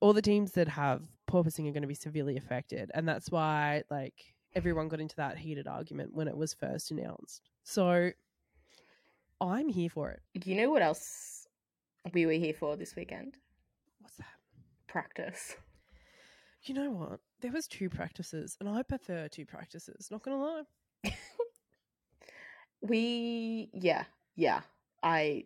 all 0.00 0.12
the 0.12 0.22
teams 0.22 0.52
that 0.52 0.68
have 0.68 1.02
porpoising 1.30 1.68
are 1.68 1.72
going 1.72 1.82
to 1.82 1.88
be 1.88 1.94
severely 1.94 2.36
affected, 2.36 2.90
and 2.94 3.08
that's 3.08 3.30
why 3.30 3.82
like 3.90 4.34
everyone 4.54 4.88
got 4.88 5.00
into 5.00 5.16
that 5.16 5.38
heated 5.38 5.66
argument 5.66 6.12
when 6.12 6.28
it 6.28 6.36
was 6.36 6.52
first 6.52 6.90
announced. 6.90 7.48
So 7.62 8.10
I'm 9.40 9.68
here 9.68 9.88
for 9.88 10.10
it. 10.10 10.20
You 10.44 10.56
know 10.56 10.70
what 10.70 10.82
else 10.82 11.46
we 12.12 12.26
were 12.26 12.32
here 12.32 12.54
for 12.54 12.76
this 12.76 12.96
weekend? 12.96 13.36
What's 14.00 14.16
that? 14.16 14.26
Practice. 14.88 15.56
You 16.64 16.74
know 16.74 16.90
what? 16.90 17.20
There 17.40 17.52
was 17.52 17.66
two 17.66 17.90
practices, 17.90 18.56
and 18.58 18.68
I 18.68 18.82
prefer 18.82 19.28
two 19.28 19.44
practices. 19.44 20.08
Not 20.10 20.22
gonna 20.22 20.40
lie. 20.42 20.62
We, 22.84 23.70
yeah, 23.72 24.04
yeah. 24.36 24.60
I 25.02 25.44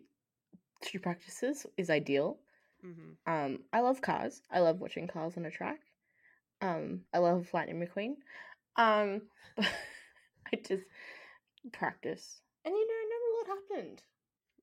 two 0.81 0.99
practices 0.99 1.65
is 1.77 1.89
ideal. 1.89 2.37
Mm-hmm. 2.85 3.33
Um, 3.33 3.59
I 3.71 3.79
love 3.79 4.01
cars. 4.01 4.41
I 4.51 4.59
love 4.59 4.81
watching 4.81 5.07
cars 5.07 5.37
on 5.37 5.45
a 5.45 5.51
track. 5.51 5.79
Um, 6.61 7.01
I 7.13 7.19
love 7.19 7.47
Lightning 7.53 7.79
McQueen. 7.79 8.15
Um, 8.75 9.21
but 9.55 9.69
I 10.53 10.57
just 10.57 10.83
practice, 11.71 12.41
and 12.65 12.75
you 12.75 12.87
know, 12.87 12.93
not 13.09 13.21
a 13.23 13.31
lot 13.37 13.59
happened. 13.61 14.03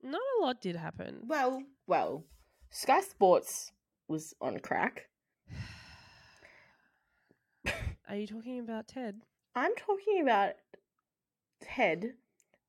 Not 0.02 0.20
a 0.20 0.42
lot 0.44 0.60
did 0.60 0.76
happen. 0.76 1.20
Well, 1.26 1.62
well, 1.86 2.24
Sky 2.70 3.00
Sports 3.00 3.72
was 4.06 4.34
on 4.42 4.58
crack. 4.58 5.06
Are 8.08 8.16
you 8.16 8.26
talking 8.26 8.60
about 8.60 8.88
Ted? 8.88 9.22
I'm 9.54 9.74
talking 9.74 10.20
about 10.22 10.52
Ted 11.62 12.12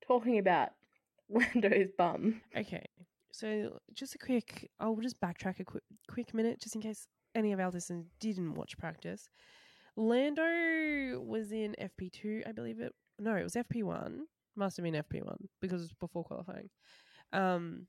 talking 0.06 0.40
about 0.40 0.70
Lando's 1.30 1.90
bum. 1.98 2.42
Okay, 2.56 2.86
so 3.32 3.80
just 3.94 4.16
a 4.16 4.18
quick. 4.18 4.70
I'll 4.80 4.96
just 4.96 5.20
backtrack 5.20 5.60
a 5.60 5.66
quick, 5.66 5.84
quick 6.10 6.34
minute, 6.34 6.62
just 6.62 6.76
in 6.76 6.82
case 6.82 7.08
any 7.36 7.52
of 7.52 7.60
our 7.60 7.70
listeners 7.70 8.06
didn't 8.20 8.56
watch 8.56 8.78
practice. 8.78 9.30
Lando 9.96 11.20
was 11.20 11.52
in 11.52 11.76
FP 11.80 12.12
two, 12.12 12.44
I 12.48 12.52
believe 12.52 12.80
it. 12.80 12.94
No, 13.20 13.36
it 13.36 13.44
was 13.44 13.56
FP 13.56 13.84
one. 13.84 14.26
Must 14.56 14.78
have 14.78 14.84
been 14.84 14.94
FP 14.94 15.24
one 15.24 15.50
because 15.62 15.82
it 15.82 15.86
was 15.86 15.94
before 16.00 16.24
qualifying. 16.24 16.70
Um, 17.34 17.88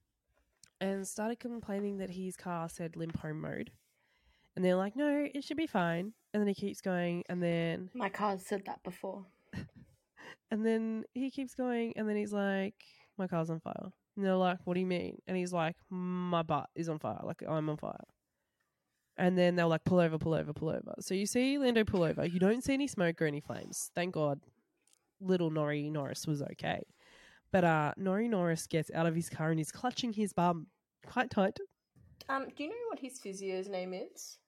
and 0.80 1.06
started 1.06 1.38
complaining 1.38 1.98
that 1.98 2.10
his 2.10 2.36
car 2.36 2.68
said 2.68 2.96
limp 2.96 3.18
home 3.18 3.40
mode, 3.40 3.70
and 4.58 4.64
they're 4.64 4.74
like, 4.74 4.96
"No, 4.96 5.28
it 5.32 5.44
should 5.44 5.56
be 5.56 5.68
fine." 5.68 6.12
And 6.34 6.40
then 6.42 6.48
he 6.48 6.54
keeps 6.54 6.80
going, 6.80 7.22
and 7.28 7.40
then 7.40 7.90
My 7.94 8.08
car's 8.08 8.44
said 8.44 8.64
that 8.66 8.82
before. 8.82 9.24
and 10.50 10.66
then 10.66 11.04
he 11.14 11.30
keeps 11.30 11.54
going, 11.54 11.92
and 11.94 12.08
then 12.08 12.16
he's 12.16 12.32
like, 12.32 12.74
"My 13.16 13.28
car's 13.28 13.50
on 13.50 13.60
fire." 13.60 13.92
And 14.16 14.26
they're 14.26 14.34
like, 14.34 14.58
"What 14.64 14.74
do 14.74 14.80
you 14.80 14.86
mean?" 14.86 15.22
And 15.28 15.36
he's 15.36 15.52
like, 15.52 15.76
"My 15.90 16.42
butt 16.42 16.70
is 16.74 16.88
on 16.88 16.98
fire. 16.98 17.20
Like 17.22 17.40
I'm 17.48 17.70
on 17.70 17.76
fire." 17.76 18.02
And 19.16 19.38
then 19.38 19.54
they're 19.54 19.66
like, 19.66 19.84
"Pull 19.84 20.00
over, 20.00 20.18
pull 20.18 20.34
over, 20.34 20.52
pull 20.52 20.70
over." 20.70 20.94
So 20.98 21.14
you 21.14 21.26
see 21.26 21.56
Lando 21.56 21.84
pull 21.84 22.02
over. 22.02 22.26
You 22.26 22.40
don't 22.40 22.64
see 22.64 22.74
any 22.74 22.88
smoke 22.88 23.22
or 23.22 23.26
any 23.26 23.40
flames. 23.40 23.92
Thank 23.94 24.14
God. 24.14 24.40
Little 25.20 25.52
Nori 25.52 25.88
Norris 25.92 26.26
was 26.26 26.42
okay, 26.42 26.82
but 27.52 27.62
uh, 27.62 27.92
Nori 27.96 28.28
Norris 28.28 28.66
gets 28.66 28.90
out 28.92 29.06
of 29.06 29.14
his 29.14 29.30
car 29.30 29.50
and 29.50 29.60
he's 29.60 29.70
clutching 29.70 30.12
his 30.12 30.32
bum 30.32 30.66
quite 31.06 31.30
tight. 31.30 31.60
Um, 32.28 32.48
do 32.56 32.64
you 32.64 32.70
know 32.70 32.88
what 32.88 32.98
his 32.98 33.20
physio's 33.20 33.68
name 33.68 33.94
is? 33.94 34.38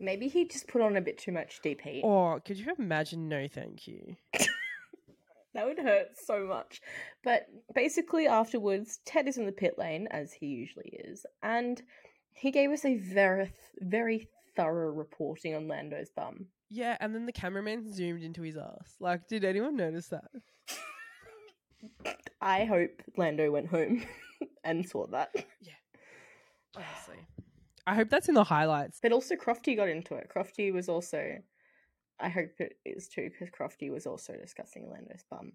Maybe 0.00 0.28
he 0.28 0.46
just 0.46 0.68
put 0.68 0.82
on 0.82 0.96
a 0.96 1.00
bit 1.00 1.18
too 1.18 1.32
much 1.32 1.60
deep 1.62 1.80
heat. 1.80 2.02
Oh, 2.04 2.40
could 2.44 2.58
you 2.58 2.66
imagine? 2.78 3.28
No, 3.28 3.46
thank 3.48 3.86
you. 3.86 4.16
That 5.54 5.66
would 5.66 5.78
hurt 5.78 6.18
so 6.18 6.46
much. 6.46 6.80
But 7.22 7.46
basically, 7.74 8.26
afterwards, 8.26 8.98
Ted 9.06 9.28
is 9.28 9.38
in 9.38 9.46
the 9.46 9.52
pit 9.52 9.74
lane, 9.78 10.08
as 10.10 10.32
he 10.32 10.46
usually 10.46 10.98
is, 11.04 11.24
and 11.42 11.80
he 12.32 12.50
gave 12.50 12.70
us 12.70 12.84
a 12.84 12.96
very, 12.96 13.52
very 13.80 14.28
thorough 14.56 14.90
reporting 14.90 15.54
on 15.54 15.68
Lando's 15.68 16.10
bum. 16.10 16.46
Yeah, 16.70 16.96
and 17.00 17.14
then 17.14 17.24
the 17.26 17.32
cameraman 17.32 17.92
zoomed 17.92 18.24
into 18.24 18.42
his 18.42 18.56
ass. 18.56 18.96
Like, 18.98 19.28
did 19.28 19.44
anyone 19.44 19.76
notice 19.76 20.08
that? 20.08 20.24
I 22.40 22.64
hope 22.64 23.02
Lando 23.16 23.50
went 23.52 23.68
home 23.68 24.02
and 24.64 24.88
saw 24.88 25.06
that. 25.08 25.30
Yeah. 25.60 25.72
Honestly. 26.76 27.16
I 27.86 27.94
hope 27.94 28.08
that's 28.08 28.28
in 28.28 28.34
the 28.34 28.44
highlights. 28.44 28.98
But 29.02 29.12
also, 29.12 29.34
Crofty 29.34 29.76
got 29.76 29.88
into 29.88 30.14
it. 30.14 30.30
Crofty 30.34 30.72
was 30.72 30.88
also. 30.88 31.38
I 32.20 32.28
hope 32.28 32.52
it 32.58 32.76
is 32.84 33.08
too, 33.08 33.30
because 33.30 33.50
Crofty 33.50 33.90
was 33.90 34.06
also 34.06 34.34
discussing 34.40 34.88
Lando's 34.88 35.24
bum. 35.30 35.52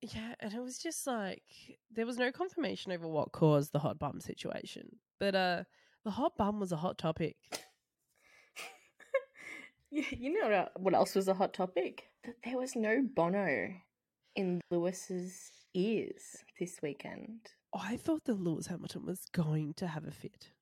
Yeah, 0.00 0.34
and 0.40 0.54
it 0.54 0.62
was 0.62 0.78
just 0.78 1.06
like 1.06 1.42
there 1.90 2.06
was 2.06 2.16
no 2.16 2.32
confirmation 2.32 2.92
over 2.92 3.06
what 3.06 3.32
caused 3.32 3.72
the 3.72 3.80
hot 3.80 3.98
bum 3.98 4.20
situation. 4.20 4.96
But 5.18 5.34
uh 5.34 5.64
the 6.04 6.12
hot 6.12 6.38
bum 6.38 6.58
was 6.58 6.72
a 6.72 6.76
hot 6.76 6.96
topic. 6.96 7.36
you, 9.90 10.04
you 10.10 10.32
know 10.32 10.68
what 10.78 10.94
else 10.94 11.14
was 11.14 11.28
a 11.28 11.34
hot 11.34 11.52
topic? 11.52 12.04
That 12.24 12.36
there 12.44 12.56
was 12.56 12.74
no 12.74 13.02
Bono 13.02 13.74
in 14.36 14.62
Lewis's 14.70 15.50
ears 15.74 16.44
this 16.58 16.80
weekend. 16.82 17.40
I 17.74 17.98
thought 17.98 18.24
that 18.24 18.40
Lewis 18.40 18.68
Hamilton 18.68 19.04
was 19.04 19.26
going 19.32 19.74
to 19.74 19.86
have 19.86 20.06
a 20.06 20.10
fit. 20.10 20.52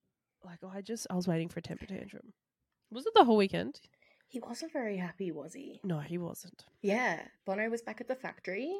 Like 0.49 0.75
I 0.75 0.81
just 0.81 1.07
I 1.11 1.15
was 1.15 1.29
waiting 1.29 1.49
for 1.49 1.59
a 1.59 1.63
temper 1.63 1.85
tantrum. 1.87 2.33
Was 2.91 3.05
it 3.07 3.13
the 3.15 3.25
whole 3.25 3.37
weekend? 3.37 3.81
He 4.29 4.41
wasn't 4.41 4.73
very 4.73 4.97
happy, 4.97 5.31
was 5.31 5.53
he? 5.53 5.81
No, 5.85 5.99
he 6.01 6.17
wasn't. 6.19 6.65
Yeah, 6.83 7.21
Bono 7.47 7.69
was 7.69 7.83
back 7.83 8.01
at 8.01 8.09
the 8.09 8.15
factory. 8.15 8.75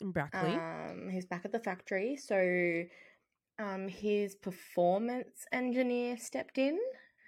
In 0.00 0.10
Brackley. 0.12 0.52
Um, 0.54 1.08
he 1.10 1.16
was 1.16 1.26
back 1.26 1.44
at 1.44 1.52
the 1.52 1.58
factory, 1.60 2.16
so 2.16 2.84
um, 3.58 3.88
his 3.88 4.34
performance 4.36 5.46
engineer 5.52 6.16
stepped 6.16 6.58
in. 6.58 6.78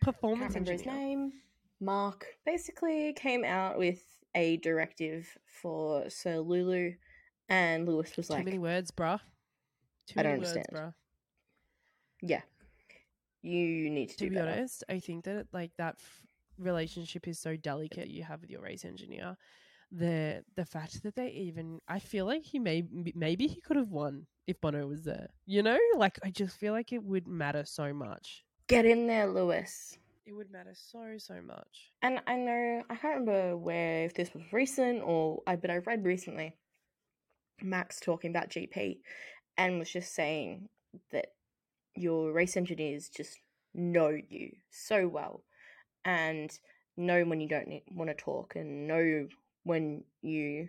Performance 0.03 0.55
Can't 0.55 0.68
engineer. 0.68 0.79
his 0.79 0.87
name. 0.87 1.33
Mark 1.81 2.27
basically 2.47 3.12
came 3.14 3.44
out 3.44 3.79
with 3.79 4.03
a 4.35 4.57
directive 4.59 5.29
for 5.47 6.09
Sir 6.11 6.38
Lulu, 6.38 6.92
and 7.49 7.87
Lewis 7.87 8.16
was 8.16 8.31
like. 8.31 8.40
Too 8.40 8.44
many 8.44 8.59
words, 8.59 8.90
bruh. 8.90 9.20
Too 10.07 10.18
I 10.20 10.23
don't 10.23 10.33
many 10.33 10.40
words, 10.40 10.57
understand. 10.57 10.66
bruh. 10.77 10.94
"Yeah, 12.23 12.42
you 13.44 13.90
need 13.90 14.11
to, 14.11 14.16
To 14.18 14.30
be 14.30 14.37
better." 14.37 14.50
honest, 14.50 14.85
I 14.88 14.98
think 15.00 15.24
that 15.24 15.46
like 15.52 15.72
that 15.78 15.96
f- 15.98 16.22
relationship 16.59 17.28
is 17.28 17.38
so 17.38 17.57
delicate 17.57 18.09
you 18.09 18.22
have 18.24 18.40
with 18.40 18.50
your 18.50 18.62
race 18.62 18.85
engineer. 18.85 19.37
The 19.92 20.44
the 20.57 20.64
fact 20.64 21.02
that 21.02 21.14
they 21.14 21.28
even 21.28 21.80
I 21.88 21.98
feel 21.98 22.26
like 22.26 22.42
he 22.44 22.59
may 22.59 22.83
maybe 23.14 23.46
he 23.46 23.61
could 23.61 23.76
have 23.76 23.90
won 23.90 24.26
if 24.46 24.61
Bono 24.61 24.87
was 24.87 25.04
there. 25.04 25.28
You 25.46 25.62
know, 25.62 25.78
like 25.96 26.18
I 26.24 26.30
just 26.30 26.57
feel 26.57 26.72
like 26.72 26.92
it 26.92 27.02
would 27.02 27.28
matter 27.28 27.64
so 27.64 27.92
much. 27.92 28.44
Get 28.66 28.87
in 28.87 29.07
there, 29.07 29.26
Lewis. 29.26 29.96
It 30.26 30.33
would 30.33 30.50
matter 30.50 30.72
so 30.74 31.16
so 31.18 31.40
much. 31.42 31.92
And 32.02 32.20
I 32.26 32.37
know 32.37 32.83
I 32.88 32.96
can't 32.96 33.20
remember 33.20 33.57
where 33.59 34.04
if 34.07 34.14
this 34.14 34.33
was 34.33 34.42
recent 34.52 35.02
or 35.04 35.42
I 35.46 35.57
but 35.57 35.70
I 35.70 35.78
read 35.78 36.04
recently 36.04 36.57
Max 37.62 38.00
talking 38.00 38.30
about 38.30 38.48
GP 38.50 39.00
and 39.57 39.78
was 39.78 39.90
just 39.90 40.14
saying 40.14 40.68
that 41.12 41.26
your 41.94 42.33
race 42.33 42.57
engineers 42.57 43.09
just 43.09 43.38
know 43.74 44.16
you 44.28 44.50
so 44.70 45.09
well 45.09 45.42
and 46.04 46.59
know 46.96 47.24
when 47.24 47.40
you 47.40 47.48
don't 47.48 47.83
want 47.92 48.11
to 48.11 48.14
talk 48.14 48.54
and 48.57 48.87
know 48.87 49.26
when 49.64 50.04
you 50.22 50.68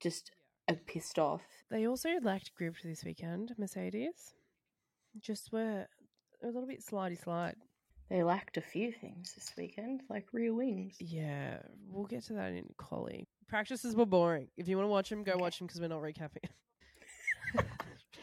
just 0.00 0.32
are 0.68 0.76
pissed 0.86 1.18
off. 1.18 1.42
They 1.70 1.86
also 1.86 2.10
lacked 2.22 2.54
grip 2.56 2.74
this 2.82 3.04
weekend. 3.04 3.52
Mercedes 3.58 4.34
just 5.20 5.52
were 5.52 5.86
a 6.42 6.46
little 6.46 6.66
bit 6.66 6.84
slidey 6.84 7.22
slide. 7.22 7.56
They 8.10 8.22
lacked 8.22 8.58
a 8.58 8.60
few 8.62 8.92
things 8.92 9.32
this 9.34 9.52
weekend, 9.56 10.02
like 10.10 10.26
rear 10.32 10.52
wings. 10.52 10.96
Yeah, 11.00 11.58
we'll 11.88 12.04
get 12.04 12.24
to 12.24 12.34
that 12.34 12.52
in 12.52 12.66
quali. 12.76 13.26
Practices 13.48 13.94
were 13.96 14.04
boring. 14.06 14.48
If 14.58 14.68
you 14.68 14.76
want 14.76 14.86
to 14.86 14.90
watch 14.90 15.08
them, 15.08 15.22
go 15.24 15.32
Okay. 15.32 15.40
watch 15.40 15.58
them 15.58 15.66
because 15.66 15.80
we're 15.80 15.88
not 15.88 16.02
recapping. 16.02 16.44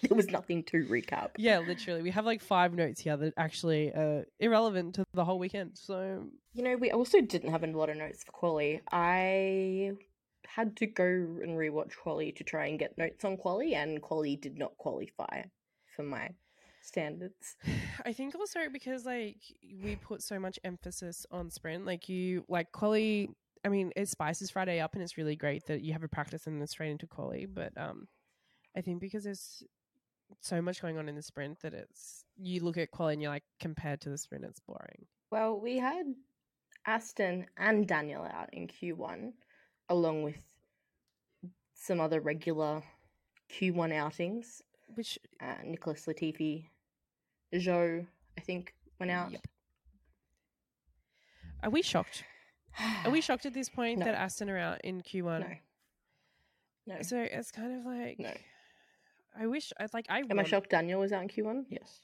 There 0.10 0.16
was 0.16 0.30
nothing 0.30 0.64
to 0.66 0.86
recap. 0.86 1.32
yeah, 1.38 1.60
literally, 1.60 2.02
we 2.02 2.12
have 2.12 2.26
like 2.26 2.42
five 2.42 2.74
notes 2.74 3.02
here 3.02 3.18
that 3.18 3.34
actually 3.38 3.90
are 3.90 4.26
irrelevant 4.40 4.96
to 4.96 5.04
the 5.14 5.26
whole 5.26 5.40
weekend. 5.40 5.72
So 5.74 6.26
You 6.54 6.64
know, 6.64 6.78
we 6.78 6.92
also 6.92 7.22
didn't 7.22 7.52
have 7.52 7.64
a 7.64 7.68
lot 7.68 7.90
of 7.90 7.98
notes 7.98 8.24
for 8.24 8.32
Quali. 8.32 8.82
I 8.92 9.92
had 10.48 10.76
to 10.78 10.88
go 10.88 11.04
and 11.06 11.58
rewatch 11.58 11.96
Quali 12.02 12.32
to 12.34 12.44
try 12.44 12.68
and 12.68 12.80
get 12.80 12.98
notes 12.98 13.24
on 13.26 13.38
Quali, 13.38 13.76
and 13.76 14.02
Quali 14.02 14.36
did 14.36 14.58
not 14.58 14.78
qualify 14.78 15.44
for 15.96 16.04
my 16.04 16.30
standards. 16.82 17.56
I 18.06 18.14
think 18.14 18.36
also 18.36 18.62
because 18.72 19.06
like 19.06 19.42
we 19.84 19.96
put 19.96 20.22
so 20.24 20.40
much 20.40 20.60
emphasis 20.64 21.26
on 21.32 21.50
sprint, 21.50 21.86
like 21.86 22.10
you 22.10 22.46
like 22.48 22.72
quali. 22.72 23.30
I 23.66 23.68
mean, 23.70 23.92
it 23.98 24.08
spices 24.08 24.50
Friday 24.52 24.80
up, 24.80 24.94
and 24.94 25.04
it's 25.04 25.18
really 25.18 25.36
great 25.36 25.66
that 25.68 25.82
you 25.82 25.92
have 25.94 26.04
a 26.04 26.08
practice 26.08 26.48
and 26.48 26.60
then 26.62 26.68
straight 26.68 26.92
into 26.92 27.08
quali. 27.08 27.46
But 27.46 27.74
um, 27.78 28.08
I 28.76 28.82
think 28.82 29.02
because 29.02 29.24
there's 29.26 29.64
so 30.42 30.62
much 30.62 30.82
going 30.82 30.98
on 30.98 31.10
in 31.10 31.16
the 31.16 31.22
sprint 31.22 31.60
that 31.62 31.74
it's 31.74 32.24
you 32.38 32.62
look 32.64 32.78
at 32.78 32.92
quali 32.92 33.14
and 33.14 33.22
you're 33.22 33.32
like 33.32 33.44
compared 33.60 34.02
to 34.02 34.10
the 34.10 34.18
sprint, 34.18 34.46
it's 34.46 34.60
boring. 34.62 35.06
Well, 35.32 35.60
we 35.60 35.78
had 35.78 36.06
Aston 36.86 37.46
and 37.58 37.88
Daniel 37.88 38.24
out 38.24 38.50
in 38.54 38.68
Q1, 38.68 39.34
along 39.90 40.24
with 40.24 40.42
some 41.74 42.00
other 42.00 42.20
regular 42.22 42.82
Q1 43.52 43.94
outings. 43.94 44.62
Which 44.96 45.20
Uh, 45.40 45.56
Nicholas 45.64 46.06
Latifi, 46.08 46.66
Zhou, 47.54 48.08
I 48.38 48.42
think, 48.42 48.74
went 49.00 49.12
out. 49.12 49.32
Yep. 49.32 49.42
are 51.64 51.70
we 51.70 51.82
shocked? 51.82 52.24
Are 53.06 53.12
we 53.12 53.22
shocked 53.28 53.46
at 53.46 53.54
this 53.54 53.70
point 53.70 54.00
No. 54.00 54.06
that 54.06 54.16
Aston 54.16 54.50
are 54.50 54.58
out 54.58 54.82
in 54.84 55.02
Q1? 55.02 55.42
No. 55.42 56.96
No. 56.96 57.02
So 57.04 57.20
it's 57.20 57.52
kind 57.52 57.78
of 57.80 57.86
like 57.86 58.18
No. 58.20 58.34
I 59.38 59.48
wish 59.48 59.72
I 59.80 59.88
like 59.94 60.06
I 60.10 60.24
Am 60.30 60.40
I 60.40 60.44
shocked 60.44 60.70
Daniel 60.70 61.00
was 61.00 61.12
out 61.12 61.24
in 61.24 61.30
Q1? 61.30 61.66
Yes. 61.70 62.02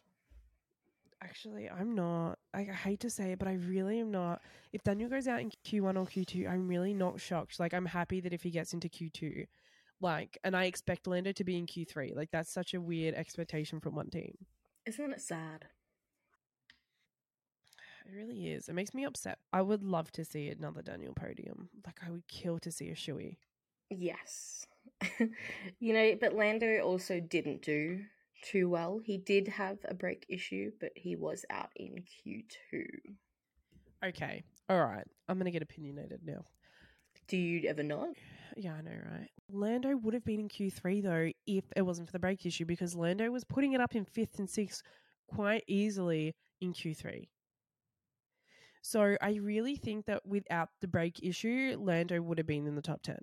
Actually, 1.22 1.70
I'm 1.70 1.96
not. 1.96 2.38
I, 2.54 2.62
I 2.62 2.74
hate 2.74 3.00
to 3.02 3.10
say 3.10 3.32
it, 3.32 3.40
but 3.40 3.48
I 3.48 3.54
really 3.54 4.00
am 4.00 4.12
not. 4.12 4.42
If 4.74 4.84
Daniel 4.84 5.10
goes 5.10 5.28
out 5.28 5.42
in 5.42 5.52
Q1 5.66 5.98
or 5.98 6.06
Q2, 6.06 6.50
I'm 6.50 6.68
really 6.68 6.94
not 6.94 7.20
shocked. 7.20 7.60
Like, 7.60 7.74
I'm 7.74 7.86
happy 7.86 8.20
that 8.22 8.34
if 8.34 8.44
he 8.44 8.52
gets 8.52 8.74
into 8.74 8.90
Q2, 8.90 9.48
like, 10.02 10.38
and 10.44 10.56
I 10.56 10.66
expect 10.66 11.08
Lando 11.08 11.32
to 11.32 11.44
be 11.44 11.58
in 11.58 11.66
Q3. 11.66 12.16
Like, 12.16 12.30
that's 12.32 12.52
such 12.52 12.74
a 12.74 12.82
weird 12.82 13.16
expectation 13.16 13.80
from 13.80 13.96
one 13.96 14.10
team. 14.10 14.38
Isn't 14.86 15.14
it 15.14 15.22
sad? 15.22 15.66
It 18.06 18.16
really 18.16 18.50
is. 18.50 18.70
It 18.70 18.74
makes 18.74 18.94
me 18.94 19.04
upset. 19.04 19.40
I 19.52 19.62
would 19.62 19.82
love 19.82 20.12
to 20.12 20.24
see 20.26 20.50
another 20.50 20.84
Daniel 20.84 21.14
podium. 21.14 21.70
Like, 21.86 22.00
I 22.06 22.12
would 22.12 22.28
kill 22.28 22.60
to 22.60 22.72
see 22.72 22.90
a 22.90 22.96
shoey. 22.96 23.38
Yes. 23.90 24.68
you 25.80 25.94
know, 25.94 26.16
but 26.20 26.34
Lando 26.34 26.80
also 26.80 27.20
didn't 27.20 27.62
do 27.62 28.02
too 28.44 28.70
well. 28.70 29.00
He 29.04 29.18
did 29.18 29.48
have 29.48 29.78
a 29.86 29.94
brake 29.94 30.26
issue, 30.30 30.72
but 30.80 30.92
he 30.96 31.16
was 31.16 31.46
out 31.50 31.70
in 31.76 32.04
Q2. 32.04 32.86
Okay. 34.06 34.44
All 34.70 34.84
right. 34.84 35.06
I'm 35.28 35.38
going 35.38 35.46
to 35.46 35.52
get 35.52 35.64
opinionated 35.64 36.22
now. 36.24 36.46
Do 37.28 37.38
you 37.38 37.68
ever 37.68 37.84
not? 37.84 38.10
Yeah, 38.56 38.74
I 38.74 38.82
know, 38.82 38.92
right? 39.12 39.30
Lando 39.52 39.98
would 39.98 40.14
have 40.14 40.26
been 40.26 40.40
in 40.40 40.50
Q3 40.50 41.04
though 41.04 41.32
if 41.48 41.64
it 41.76 41.82
wasn't 41.82 42.08
for 42.08 42.12
the 42.14 42.20
brake 42.20 42.46
issue 42.46 42.66
because 42.66 42.96
Lando 42.96 43.30
was 43.32 43.44
putting 43.44 43.74
it 43.74 43.82
up 43.82 43.96
in 43.96 44.06
fifth 44.06 44.38
and 44.38 44.50
sixth 44.50 44.84
quite 45.28 45.64
easily 45.68 46.36
in 46.62 46.74
Q3. 46.74 47.28
So 48.82 49.18
I 49.20 49.40
really 49.42 49.76
think 49.76 50.06
that 50.06 50.26
without 50.28 50.70
the 50.82 50.88
brake 50.88 51.20
issue, 51.24 51.76
Lando 51.80 52.22
would 52.22 52.38
have 52.38 52.46
been 52.46 52.68
in 52.68 52.76
the 52.76 52.82
top 52.84 53.02
10. 53.02 53.18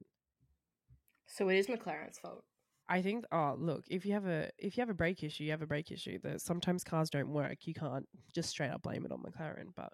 So 1.33 1.49
it 1.49 1.57
is 1.57 1.67
McLaren's 1.67 2.19
fault. 2.19 2.45
I 2.89 3.01
think 3.01 3.25
oh 3.33 3.57
look, 3.59 3.85
if 3.89 4.05
you 4.05 4.13
have 4.13 4.27
a 4.27 4.51
if 4.59 4.77
you 4.77 4.83
have 4.83 4.91
a 4.91 4.95
brake 4.95 5.23
issue, 5.23 5.45
you 5.45 5.51
have 5.51 5.63
a 5.63 5.67
brake 5.67 5.91
issue. 5.91 6.19
That 6.23 6.43
sometimes 6.43 6.85
cars 6.85 7.09
don't 7.09 7.33
work. 7.33 7.67
You 7.67 7.73
can't 7.73 8.07
just 8.35 8.51
straight 8.51 8.71
up 8.71 8.83
blame 8.83 9.07
it 9.07 9.13
on 9.13 9.23
McLaren, 9.23 9.69
but 9.75 9.93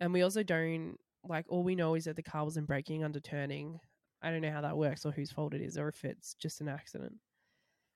and 0.00 0.12
we 0.12 0.22
also 0.22 0.42
don't 0.42 0.96
like 1.28 1.46
all 1.48 1.62
we 1.62 1.76
know 1.76 1.94
is 1.94 2.04
that 2.04 2.16
the 2.16 2.22
car 2.22 2.44
wasn't 2.44 2.66
braking 2.66 3.04
under 3.04 3.20
turning. 3.20 3.78
I 4.22 4.30
don't 4.30 4.40
know 4.40 4.50
how 4.50 4.62
that 4.62 4.76
works 4.76 5.06
or 5.06 5.12
whose 5.12 5.30
fault 5.30 5.54
it 5.54 5.62
is 5.62 5.78
or 5.78 5.88
if 5.88 6.04
it's 6.04 6.34
just 6.34 6.60
an 6.60 6.68
accident. 6.68 7.14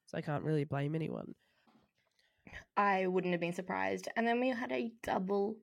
So 0.07 0.19
I 0.19 0.21
can't 0.21 0.45
really 0.45 0.65
blame 0.65 0.95
anyone. 0.95 1.35
I 2.77 3.07
wouldn't 3.09 3.33
have 3.33 3.41
been 3.41 3.53
surprised. 3.53 4.09
And 4.17 4.27
then 4.27 4.39
we 4.39 4.49
had 4.49 4.71
a 4.71 4.93
double 5.03 5.57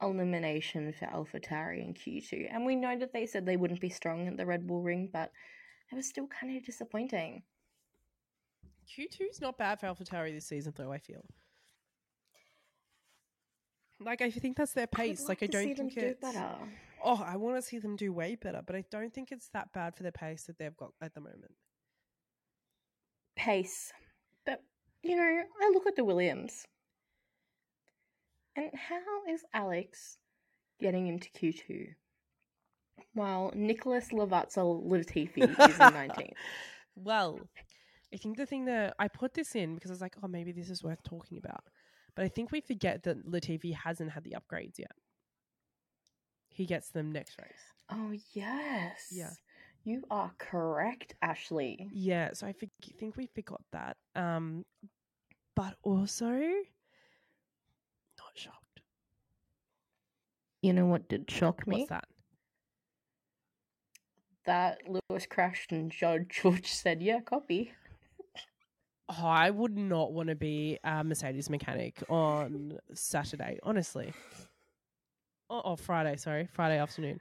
elimination 0.00 0.92
for 0.92 1.06
AlphaTauri 1.06 1.84
in 1.84 1.94
Q2. 1.94 2.48
And 2.52 2.64
we 2.64 2.76
know 2.76 2.96
that 2.96 3.12
they 3.12 3.26
said 3.26 3.44
they 3.44 3.56
wouldn't 3.56 3.80
be 3.80 3.88
strong 3.88 4.28
at 4.28 4.36
the 4.36 4.46
Red 4.46 4.66
Bull 4.66 4.82
ring, 4.82 5.10
but 5.12 5.30
it 5.92 5.94
was 5.94 6.06
still 6.08 6.26
kind 6.26 6.56
of 6.56 6.64
disappointing. 6.64 7.42
Q2 8.88 9.30
is 9.30 9.40
not 9.40 9.56
bad 9.58 9.80
for 9.80 9.86
AlphaTauri 9.86 10.32
this 10.34 10.46
season 10.46 10.72
though, 10.76 10.92
I 10.92 10.98
feel. 10.98 11.24
Like 14.00 14.20
I 14.22 14.30
think 14.30 14.56
that's 14.56 14.72
their 14.72 14.88
I 14.94 15.02
would 15.02 15.08
pace. 15.08 15.28
Like 15.28 15.42
I 15.42 15.46
don't 15.46 15.74
think 15.76 15.94
do 15.94 16.00
it's 16.00 16.20
better. 16.20 16.56
Oh, 17.02 17.22
I 17.24 17.36
want 17.36 17.56
to 17.56 17.62
see 17.62 17.78
them 17.78 17.96
do 17.96 18.12
way 18.12 18.34
better, 18.34 18.62
but 18.64 18.74
I 18.74 18.84
don't 18.90 19.12
think 19.12 19.30
it's 19.30 19.48
that 19.50 19.72
bad 19.72 19.94
for 19.94 20.02
the 20.02 20.12
pace 20.12 20.44
that 20.44 20.58
they've 20.58 20.76
got 20.76 20.92
at 21.00 21.14
the 21.14 21.20
moment. 21.20 21.52
pace. 23.36 23.92
But, 24.46 24.62
you 25.02 25.16
know, 25.16 25.42
I 25.60 25.70
look 25.72 25.86
at 25.86 25.96
the 25.96 26.04
Williams. 26.04 26.66
And 28.56 28.70
how 28.74 29.24
is 29.28 29.44
Alex 29.52 30.18
getting 30.80 31.06
into 31.08 31.28
Q2? 31.30 31.94
While 33.14 33.52
Nicholas 33.54 34.08
Lavazza 34.08 34.58
Latifi 34.58 35.38
is 35.38 35.48
in 35.48 35.58
19th. 35.58 36.32
Well, 36.96 37.40
I 38.12 38.16
think 38.16 38.36
the 38.36 38.46
thing 38.46 38.64
that 38.66 38.94
I 38.98 39.08
put 39.08 39.34
this 39.34 39.54
in 39.54 39.74
because 39.74 39.90
I 39.90 39.94
was 39.94 40.00
like, 40.00 40.16
oh, 40.22 40.28
maybe 40.28 40.52
this 40.52 40.70
is 40.70 40.82
worth 40.82 41.02
talking 41.02 41.38
about. 41.38 41.64
But 42.14 42.24
I 42.24 42.28
think 42.28 42.52
we 42.52 42.60
forget 42.60 43.02
that 43.04 43.28
Latifi 43.28 43.74
hasn't 43.74 44.10
had 44.10 44.24
the 44.24 44.36
upgrades 44.36 44.78
yet. 44.78 44.92
He 46.48 46.66
gets 46.66 46.90
them 46.90 47.10
next 47.10 47.36
race. 47.40 47.72
Oh 47.90 48.12
yes. 48.32 49.08
Yeah. 49.10 49.30
You 49.82 50.04
are 50.10 50.32
correct, 50.38 51.14
Ashley. 51.20 51.88
Yeah, 51.92 52.30
so 52.32 52.46
I 52.46 52.52
think 52.52 52.70
think 52.98 53.16
we 53.16 53.26
forgot 53.26 53.60
that. 53.72 53.96
Um, 54.14 54.64
but 55.54 55.74
also 55.82 56.30
not 56.30 58.32
shocked. 58.34 58.80
You 60.62 60.72
know 60.72 60.86
what 60.86 61.08
did 61.08 61.30
shock 61.30 61.66
me? 61.66 61.80
What's 61.80 61.90
that? 61.90 62.06
That 64.46 64.78
Lewis 64.86 65.26
crashed 65.26 65.72
and 65.72 65.90
George 65.90 66.28
George 66.42 66.66
said, 66.66 67.02
"Yeah, 67.02 67.20
copy." 67.20 67.72
Oh, 69.08 69.26
I 69.26 69.50
would 69.50 69.76
not 69.76 70.12
want 70.12 70.30
to 70.30 70.34
be 70.34 70.78
a 70.82 71.04
Mercedes 71.04 71.50
mechanic 71.50 72.02
on 72.08 72.78
Saturday, 72.94 73.58
honestly. 73.62 74.14
Oh, 75.50 75.60
oh, 75.62 75.76
Friday, 75.76 76.16
sorry, 76.16 76.48
Friday 76.50 76.78
afternoon. 76.78 77.20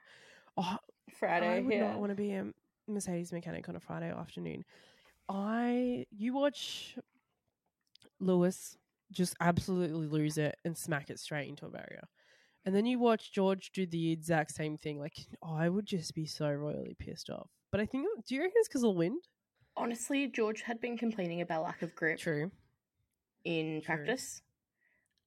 Oh, 0.55 0.78
Friday. 1.19 1.57
I 1.57 1.59
would 1.59 1.74
yeah. 1.74 1.91
not 1.91 1.99
want 1.99 2.11
to 2.11 2.15
be 2.15 2.32
a 2.32 2.45
Mercedes 2.88 3.34
mechanic 3.34 3.67
on 3.67 3.76
a 3.76 3.80
Friday 3.82 4.11
afternoon. 4.11 4.63
I 5.30 6.05
you 6.11 6.34
watch 6.34 6.95
Lewis 8.19 8.78
just 9.11 9.36
absolutely 9.39 10.07
lose 10.07 10.38
it 10.38 10.57
and 10.65 10.78
smack 10.78 11.09
it 11.09 11.19
straight 11.19 11.49
into 11.49 11.65
a 11.65 11.69
barrier. 11.69 12.07
And 12.66 12.74
then 12.74 12.86
you 12.86 12.97
watch 12.97 13.32
George 13.34 13.72
do 13.74 13.86
the 13.86 14.11
exact 14.11 14.51
same 14.51 14.78
thing. 14.78 14.99
Like, 14.99 15.18
oh, 15.41 15.55
I 15.55 15.70
would 15.70 15.86
just 15.86 16.16
be 16.16 16.26
so 16.26 16.49
royally 16.49 16.95
pissed 16.97 17.30
off. 17.30 17.49
But 17.72 17.82
I 17.82 17.86
think, 17.86 18.07
do 18.26 18.36
you 18.36 18.41
reckon 18.41 18.53
it's 18.57 18.68
because 18.68 18.84
of 18.84 18.93
the 18.93 18.99
wind? 18.99 19.24
Honestly, 19.76 20.28
George 20.28 20.61
had 20.61 20.80
been 20.80 20.97
complaining 20.97 21.41
about 21.41 21.64
lack 21.64 21.82
of 21.82 21.95
grip 21.95 22.20
True. 22.20 22.51
in 23.43 23.82
True. 23.82 23.95
practice. 23.95 24.41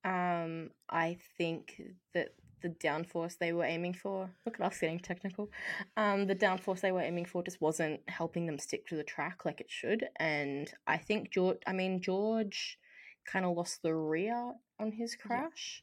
Um, 0.04 0.70
I 0.88 1.18
think 1.36 1.82
that 2.14 2.28
the 2.62 2.68
downforce 2.68 3.36
they 3.38 3.52
were 3.52 3.64
aiming 3.64 3.94
for, 3.94 4.30
look 4.46 4.58
at 4.58 4.66
us 4.66 4.78
getting 4.78 5.00
technical. 5.00 5.50
Um, 5.96 6.26
the 6.26 6.34
downforce 6.34 6.80
they 6.80 6.92
were 6.92 7.02
aiming 7.02 7.26
for 7.26 7.42
just 7.42 7.60
wasn't 7.60 8.00
helping 8.08 8.46
them 8.46 8.58
stick 8.58 8.86
to 8.86 8.96
the 8.96 9.04
track 9.04 9.44
like 9.44 9.60
it 9.60 9.70
should. 9.70 10.06
And 10.18 10.72
I 10.86 10.96
think 10.96 11.32
George, 11.32 11.58
I 11.66 11.72
mean, 11.72 12.00
George 12.00 12.78
kind 13.26 13.44
of 13.44 13.56
lost 13.56 13.82
the 13.82 13.94
rear 13.94 14.52
on 14.80 14.92
his 14.92 15.16
crash. 15.16 15.82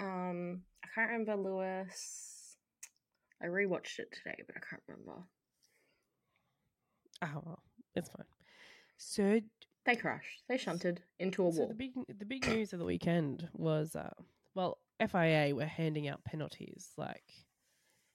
Um, 0.00 0.62
I 0.62 0.69
can't 0.94 1.10
remember 1.10 1.36
Lewis. 1.36 2.56
I 3.42 3.46
rewatched 3.46 3.98
it 3.98 4.12
today, 4.12 4.42
but 4.46 4.56
I 4.56 4.60
can't 4.68 4.82
remember. 4.88 5.22
Oh, 7.22 7.42
well, 7.44 7.62
it's 7.94 8.08
fine. 8.10 8.26
So, 8.96 9.40
They 9.86 9.96
crashed. 9.96 10.42
They 10.48 10.56
shunted 10.58 11.02
into 11.18 11.46
a 11.46 11.52
so 11.52 11.60
wall. 11.60 11.68
the 11.68 11.74
big 11.74 11.92
the 12.18 12.24
big 12.24 12.46
news 12.46 12.72
of 12.72 12.78
the 12.78 12.84
weekend 12.84 13.48
was, 13.54 13.96
uh, 13.96 14.10
well, 14.54 14.78
FIA 15.00 15.54
were 15.54 15.64
handing 15.64 16.08
out 16.08 16.22
penalties 16.24 16.90
like 16.98 17.24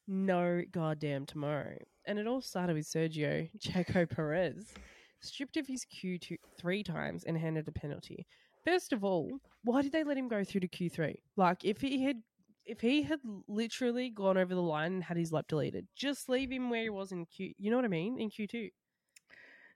no 0.08 0.62
goddamn 0.72 1.26
tomorrow, 1.26 1.78
and 2.06 2.20
it 2.20 2.28
all 2.28 2.42
started 2.42 2.76
with 2.76 2.86
Sergio 2.86 3.50
Checo 3.60 4.08
Perez 4.10 4.74
stripped 5.22 5.58
of 5.58 5.66
his 5.66 5.86
Q 5.86 6.20
two 6.20 6.38
three 6.60 6.84
times 6.84 7.24
and 7.24 7.38
handed 7.38 7.68
a 7.68 7.72
penalty. 7.72 8.28
First 8.64 8.94
of 8.94 9.04
all, 9.04 9.40
why 9.64 9.82
did 9.82 9.92
they 9.92 10.04
let 10.04 10.18
him 10.18 10.28
go 10.28 10.44
through 10.44 10.62
to 10.62 10.68
Q 10.68 10.90
three? 10.90 11.22
Like, 11.36 11.66
if 11.66 11.82
he 11.82 12.04
had. 12.04 12.22
If 12.66 12.82
he 12.82 13.04
had 13.04 13.20
literally 13.48 14.10
gone 14.10 14.38
over 14.38 14.56
the 14.56 14.62
line 14.62 14.94
and 14.94 15.04
had 15.04 15.18
his 15.18 15.32
lap 15.32 15.46
deleted, 15.48 15.88
just 15.96 16.30
leave 16.30 16.52
him 16.52 16.70
where 16.70 16.82
he 16.84 16.90
was 16.90 17.12
in 17.12 17.26
Q. 17.26 17.54
You 17.58 17.70
know 17.70 17.78
what 17.78 17.86
I 17.86 17.90
mean? 17.90 18.20
In 18.20 18.30
Q 18.30 18.48
two. 18.48 18.70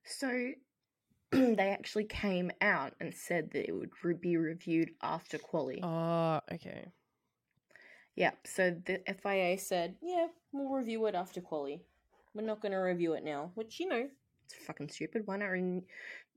So 0.04 0.52
they 1.32 1.70
actually 1.70 2.06
came 2.06 2.52
out 2.62 2.94
and 3.00 3.14
said 3.14 3.52
that 3.52 3.68
it 3.68 3.74
would 3.74 3.92
re- 4.04 4.16
be 4.16 4.38
reviewed 4.38 4.90
after 5.04 5.38
quali. 5.38 5.80
Oh, 5.84 6.40
okay. 6.52 6.88
Yeah, 8.16 8.32
so 8.44 8.76
the 8.86 9.02
FIA 9.22 9.58
said, 9.58 9.96
yeah, 10.02 10.28
we'll 10.52 10.70
review 10.70 11.06
it 11.06 11.16
after 11.16 11.42
quali. 11.42 11.82
We're 12.34 12.42
not 12.42 12.62
going 12.62 12.72
to 12.72 12.78
review 12.80 13.14
it 13.14 13.24
now, 13.24 13.52
which, 13.56 13.80
you 13.80 13.88
know, 13.88 14.10
it's 14.44 14.56
fucking 14.66 14.90
stupid. 14.90 15.22
Why 15.26 15.38
not 15.38 15.46
re- 15.46 15.86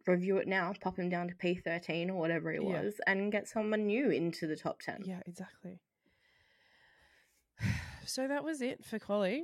review 0.06 0.36
it 0.36 0.46
now, 0.46 0.72
pop 0.80 0.98
him 0.98 1.08
down 1.08 1.28
to 1.28 1.34
P13 1.34 2.08
or 2.10 2.14
whatever 2.14 2.52
it 2.52 2.62
Yeah. 2.62 2.82
was, 2.82 3.00
and 3.06 3.32
get 3.32 3.48
someone 3.48 3.86
new 3.86 4.10
into 4.10 4.46
the 4.46 4.56
top 4.56 4.80
10? 4.80 5.02
Yeah, 5.04 5.20
exactly. 5.26 5.80
So 8.06 8.28
that 8.28 8.44
was 8.44 8.62
it 8.62 8.84
for 8.84 8.98
quali. 8.98 9.42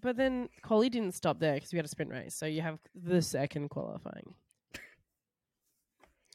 But 0.00 0.16
then 0.16 0.48
quali 0.62 0.88
didn't 0.88 1.14
stop 1.14 1.40
there 1.40 1.54
because 1.54 1.72
we 1.72 1.76
had 1.76 1.84
a 1.84 1.88
sprint 1.88 2.10
race. 2.10 2.34
So 2.34 2.46
you 2.46 2.62
have 2.62 2.78
the 2.94 3.22
second 3.22 3.70
qualifying. 3.70 4.34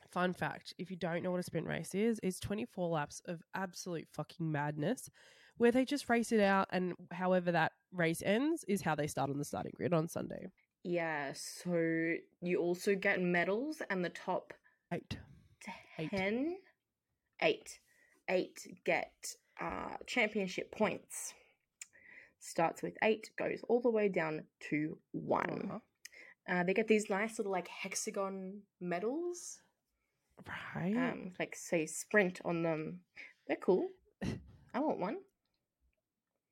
Fun 0.09 0.33
fact 0.33 0.73
if 0.77 0.89
you 0.89 0.95
don't 0.95 1.23
know 1.23 1.31
what 1.31 1.39
a 1.39 1.43
sprint 1.43 1.67
race 1.67 1.93
is, 1.93 2.19
it's 2.23 2.39
24 2.39 2.89
laps 2.89 3.21
of 3.25 3.41
absolute 3.53 4.07
fucking 4.13 4.49
madness 4.49 5.09
where 5.57 5.71
they 5.71 5.85
just 5.85 6.09
race 6.09 6.31
it 6.31 6.39
out. 6.39 6.67
And 6.71 6.93
however 7.11 7.51
that 7.51 7.73
race 7.93 8.21
ends 8.25 8.63
is 8.67 8.81
how 8.81 8.95
they 8.95 9.07
start 9.07 9.29
on 9.29 9.37
the 9.37 9.45
starting 9.45 9.73
grid 9.75 9.93
on 9.93 10.07
Sunday. 10.07 10.47
Yeah, 10.83 11.33
so 11.33 12.13
you 12.41 12.59
also 12.59 12.93
get 12.93 13.19
medals, 13.19 13.81
and 13.89 14.05
the 14.05 14.09
top 14.09 14.53
Eight. 14.93 15.17
Eight. 15.97 16.59
8 17.41 17.79
8 18.29 18.81
get 18.85 19.35
uh, 19.59 19.95
championship 20.05 20.71
points 20.71 21.33
starts 22.45 22.81
with 22.83 22.95
8 23.03 23.29
goes 23.37 23.59
all 23.67 23.81
the 23.81 23.89
way 23.89 24.07
down 24.09 24.43
to 24.69 24.97
1 25.11 25.49
Uh-huh. 25.49 25.79
uh, 26.53 26.63
they 26.63 26.73
get 26.73 26.87
these 26.87 27.09
nice 27.09 27.37
little 27.39 27.51
like 27.51 27.67
hexagon 27.67 28.61
medals 28.79 29.59
Right. 30.75 30.95
um, 30.95 31.31
like 31.39 31.55
say 31.55 31.85
sprint 31.85 32.39
on 32.45 32.61
them 32.63 32.99
they're 33.47 33.57
cool 33.57 33.87
i 34.73 34.79
want 34.79 34.99
one 34.99 35.17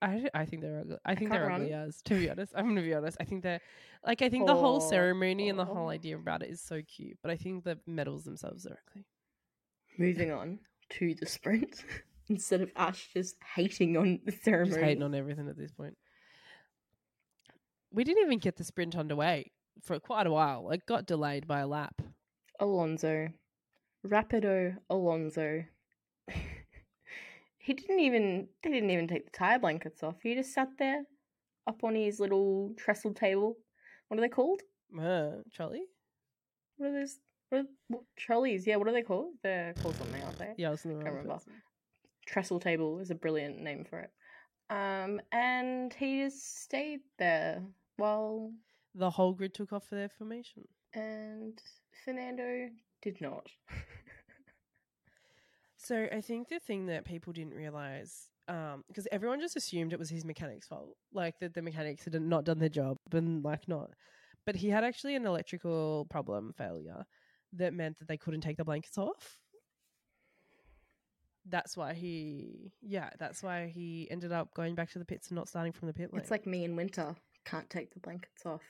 I, 0.01 0.29
I 0.33 0.43
think 0.45 0.61
they're 0.63 0.79
ugly. 0.81 0.97
I 1.05 1.15
think 1.15 1.31
can't 1.31 1.41
they're 1.43 1.49
ugly 1.51 1.71
as. 1.71 2.01
To 2.03 2.15
be 2.15 2.29
honest, 2.29 2.51
I'm 2.57 2.67
gonna 2.67 2.81
be 2.81 2.93
honest. 2.93 3.15
I 3.21 3.23
think 3.23 3.41
they're 3.41 3.61
like 4.05 4.21
I 4.21 4.27
think 4.27 4.47
the 4.47 4.53
whole 4.55 4.81
Oh, 4.83 4.89
ceremony 4.89 5.47
and 5.47 5.57
the 5.57 5.63
whole 5.63 5.85
oh. 5.85 5.89
idea 5.89 6.17
about 6.17 6.43
it 6.43 6.49
is 6.49 6.59
so 6.61 6.81
cute, 6.81 7.17
but 7.21 7.31
I 7.31 7.37
think 7.37 7.63
the 7.63 7.79
medals 7.87 8.25
themselves 8.25 8.65
are 8.65 8.77
ugly. 8.91 9.05
moving 9.97 10.29
on 10.31 10.59
to 10.89 11.15
the 11.15 11.25
sprint 11.25 11.85
instead 12.33 12.61
of 12.61 12.71
ash 12.75 13.09
just 13.13 13.35
hating 13.55 13.95
on 13.97 14.19
the 14.25 14.31
ceremony 14.31 14.71
Just 14.71 14.81
hating 14.81 15.03
on 15.03 15.15
everything 15.15 15.47
at 15.47 15.57
this 15.57 15.71
point. 15.71 15.95
We 17.91 18.03
didn't 18.03 18.23
even 18.23 18.39
get 18.39 18.57
the 18.57 18.63
sprint 18.63 18.95
underway 18.95 19.51
for 19.81 19.99
quite 19.99 20.27
a 20.27 20.31
while. 20.31 20.69
It 20.71 20.85
got 20.85 21.05
delayed 21.05 21.47
by 21.47 21.59
a 21.59 21.67
lap. 21.67 22.01
Alonso. 22.59 23.29
Rapido 24.05 24.75
Alonso. 24.89 25.63
he 27.57 27.73
didn't 27.73 27.99
even 27.99 28.47
they 28.63 28.71
didn't 28.71 28.89
even 28.89 29.07
take 29.07 29.25
the 29.25 29.37
tire 29.37 29.59
blankets 29.59 30.03
off. 30.03 30.15
He 30.23 30.35
just 30.35 30.53
sat 30.53 30.69
there 30.79 31.03
up 31.67 31.83
on 31.83 31.95
his 31.95 32.19
little 32.19 32.73
trestle 32.77 33.13
table. 33.13 33.57
What 34.07 34.17
are 34.17 34.21
they 34.21 34.29
called? 34.29 34.61
Uh, 34.99 35.41
trolley? 35.53 35.83
What 36.77 36.89
are 36.89 36.99
those 36.99 37.17
what, 37.49 37.61
are, 37.61 37.65
what 37.87 38.01
trolleys? 38.17 38.65
Yeah, 38.65 38.77
what 38.77 38.87
are 38.87 38.91
they 38.93 39.03
called? 39.03 39.33
They're 39.43 39.73
called 39.73 39.95
something, 39.95 40.23
aren't 40.23 40.39
they? 40.39 40.53
Yeah, 40.57 40.69
I 40.69 40.71
was 40.71 40.83
in 40.85 40.97
the 40.97 41.03
Can't 41.03 41.15
remember. 41.15 41.33
person. 41.33 41.53
Trestle 42.25 42.59
table 42.59 42.99
is 42.99 43.11
a 43.11 43.15
brilliant 43.15 43.59
name 43.61 43.85
for 43.85 43.99
it. 43.99 44.11
Um 44.69 45.19
and 45.31 45.93
he 45.93 46.23
just 46.23 46.63
stayed 46.63 47.01
there 47.19 47.61
while 47.97 48.51
The 48.95 49.09
whole 49.09 49.33
grid 49.33 49.53
took 49.53 49.73
off 49.73 49.85
for 49.87 49.95
their 49.95 50.09
formation. 50.09 50.63
and 50.93 51.61
Fernando 52.05 52.69
did 53.01 53.19
not. 53.21 53.47
So 55.77 56.07
I 56.13 56.21
think 56.21 56.47
the 56.47 56.59
thing 56.59 56.85
that 56.85 57.03
people 57.03 57.33
didn't 57.33 57.55
realize, 57.55 58.29
because 58.47 59.07
everyone 59.11 59.41
just 59.41 59.57
assumed 59.57 59.91
it 59.91 59.99
was 59.99 60.09
his 60.09 60.23
mechanic's 60.23 60.67
fault, 60.67 60.95
like 61.13 61.37
that 61.39 61.53
the 61.53 61.61
mechanics 61.61 62.05
had 62.05 62.21
not 62.21 62.45
done 62.45 62.59
their 62.59 62.69
job 62.69 62.97
and 63.11 63.43
like 63.43 63.67
not, 63.67 63.91
but 64.45 64.55
he 64.55 64.69
had 64.69 64.85
actually 64.85 65.15
an 65.15 65.25
electrical 65.25 66.05
problem 66.09 66.53
failure 66.57 67.03
that 67.53 67.73
meant 67.73 67.99
that 67.99 68.07
they 68.07 68.15
couldn't 68.17 68.41
take 68.41 68.55
the 68.55 68.63
blankets 68.63 68.97
off. 68.97 69.37
That's 71.49 71.75
why 71.75 71.93
he, 71.93 72.71
yeah, 72.81 73.09
that's 73.19 73.43
why 73.43 73.67
he 73.67 74.07
ended 74.09 74.31
up 74.31 74.53
going 74.53 74.75
back 74.75 74.91
to 74.91 74.99
the 74.99 75.05
pits 75.05 75.27
and 75.27 75.35
not 75.35 75.49
starting 75.49 75.73
from 75.73 75.87
the 75.87 75.93
pit 75.93 76.13
lane. 76.13 76.21
It's 76.21 76.31
like 76.31 76.47
me 76.47 76.63
in 76.63 76.75
winter. 76.75 77.15
Can't 77.45 77.69
take 77.69 77.93
the 77.93 77.99
blankets 77.99 78.45
off. 78.45 78.61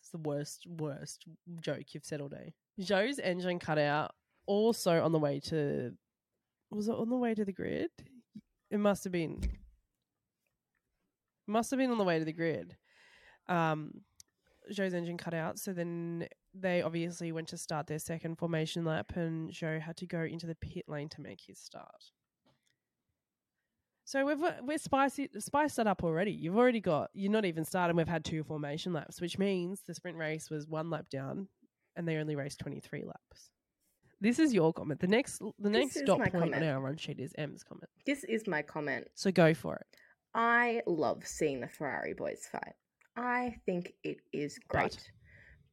It's 0.00 0.10
the 0.10 0.18
worst, 0.18 0.66
worst 0.66 1.24
joke 1.60 1.94
you've 1.94 2.04
said 2.04 2.20
all 2.20 2.28
day. 2.28 2.54
Zhou's 2.80 3.18
engine 3.18 3.58
cut 3.58 3.78
out 3.78 4.12
also 4.46 5.02
on 5.02 5.12
the 5.12 5.18
way 5.18 5.40
to 5.40 5.92
was 6.70 6.88
it 6.88 6.94
on 6.94 7.08
the 7.08 7.16
way 7.16 7.34
to 7.34 7.44
the 7.44 7.52
grid? 7.52 7.90
It 8.70 8.78
must 8.78 9.04
have 9.04 9.12
been 9.12 9.40
must 11.46 11.70
have 11.70 11.78
been 11.78 11.90
on 11.90 11.98
the 11.98 12.04
way 12.04 12.18
to 12.18 12.24
the 12.24 12.32
grid. 12.32 12.76
Um 13.48 14.02
Zhou's 14.72 14.94
engine 14.94 15.16
cut 15.16 15.34
out, 15.34 15.58
so 15.58 15.72
then 15.72 16.26
they 16.58 16.82
obviously 16.82 17.32
went 17.32 17.48
to 17.48 17.56
start 17.58 17.86
their 17.86 17.98
second 17.98 18.36
formation 18.36 18.84
lap 18.84 19.12
and 19.16 19.50
Zhou 19.50 19.80
had 19.80 19.96
to 19.98 20.06
go 20.06 20.22
into 20.22 20.46
the 20.46 20.54
pit 20.54 20.84
lane 20.88 21.08
to 21.10 21.20
make 21.20 21.40
his 21.46 21.58
start. 21.58 22.10
So 24.04 24.24
we've 24.24 24.42
uh, 24.42 24.52
we're 24.62 24.78
spicy 24.78 25.28
spiced 25.38 25.78
it 25.80 25.86
up 25.88 26.04
already. 26.04 26.30
You've 26.30 26.56
already 26.56 26.80
got 26.80 27.10
you're 27.12 27.32
not 27.32 27.44
even 27.44 27.64
started. 27.64 27.96
We've 27.96 28.06
had 28.06 28.24
two 28.24 28.44
formation 28.44 28.92
laps, 28.92 29.20
which 29.20 29.36
means 29.38 29.80
the 29.86 29.94
sprint 29.94 30.16
race 30.16 30.48
was 30.48 30.68
one 30.68 30.90
lap 30.90 31.08
down, 31.10 31.48
and 31.96 32.06
they 32.06 32.16
only 32.16 32.36
raced 32.36 32.60
twenty 32.60 32.78
three 32.78 33.04
laps. 33.04 33.50
This 34.20 34.38
is 34.38 34.54
your 34.54 34.72
comment. 34.72 35.00
The 35.00 35.08
next 35.08 35.38
the 35.40 35.52
This 35.58 35.72
next 35.72 35.96
is 35.96 36.02
dot 36.02 36.18
point 36.18 36.34
on 36.36 36.40
comment. 36.52 36.64
our 36.64 36.80
run 36.80 36.96
sheet 36.96 37.18
is 37.18 37.32
Em's 37.36 37.64
comment. 37.64 37.90
This 38.06 38.22
is 38.24 38.46
my 38.46 38.62
comment. 38.62 39.08
So 39.14 39.32
go 39.32 39.52
for 39.54 39.74
it. 39.76 39.86
I 40.34 40.82
love 40.86 41.26
seeing 41.26 41.60
the 41.60 41.68
Ferrari 41.68 42.14
boys 42.14 42.48
fight. 42.50 42.74
I 43.16 43.56
think 43.66 43.92
it 44.04 44.18
is 44.32 44.58
But- 44.68 44.78
great. 44.78 45.10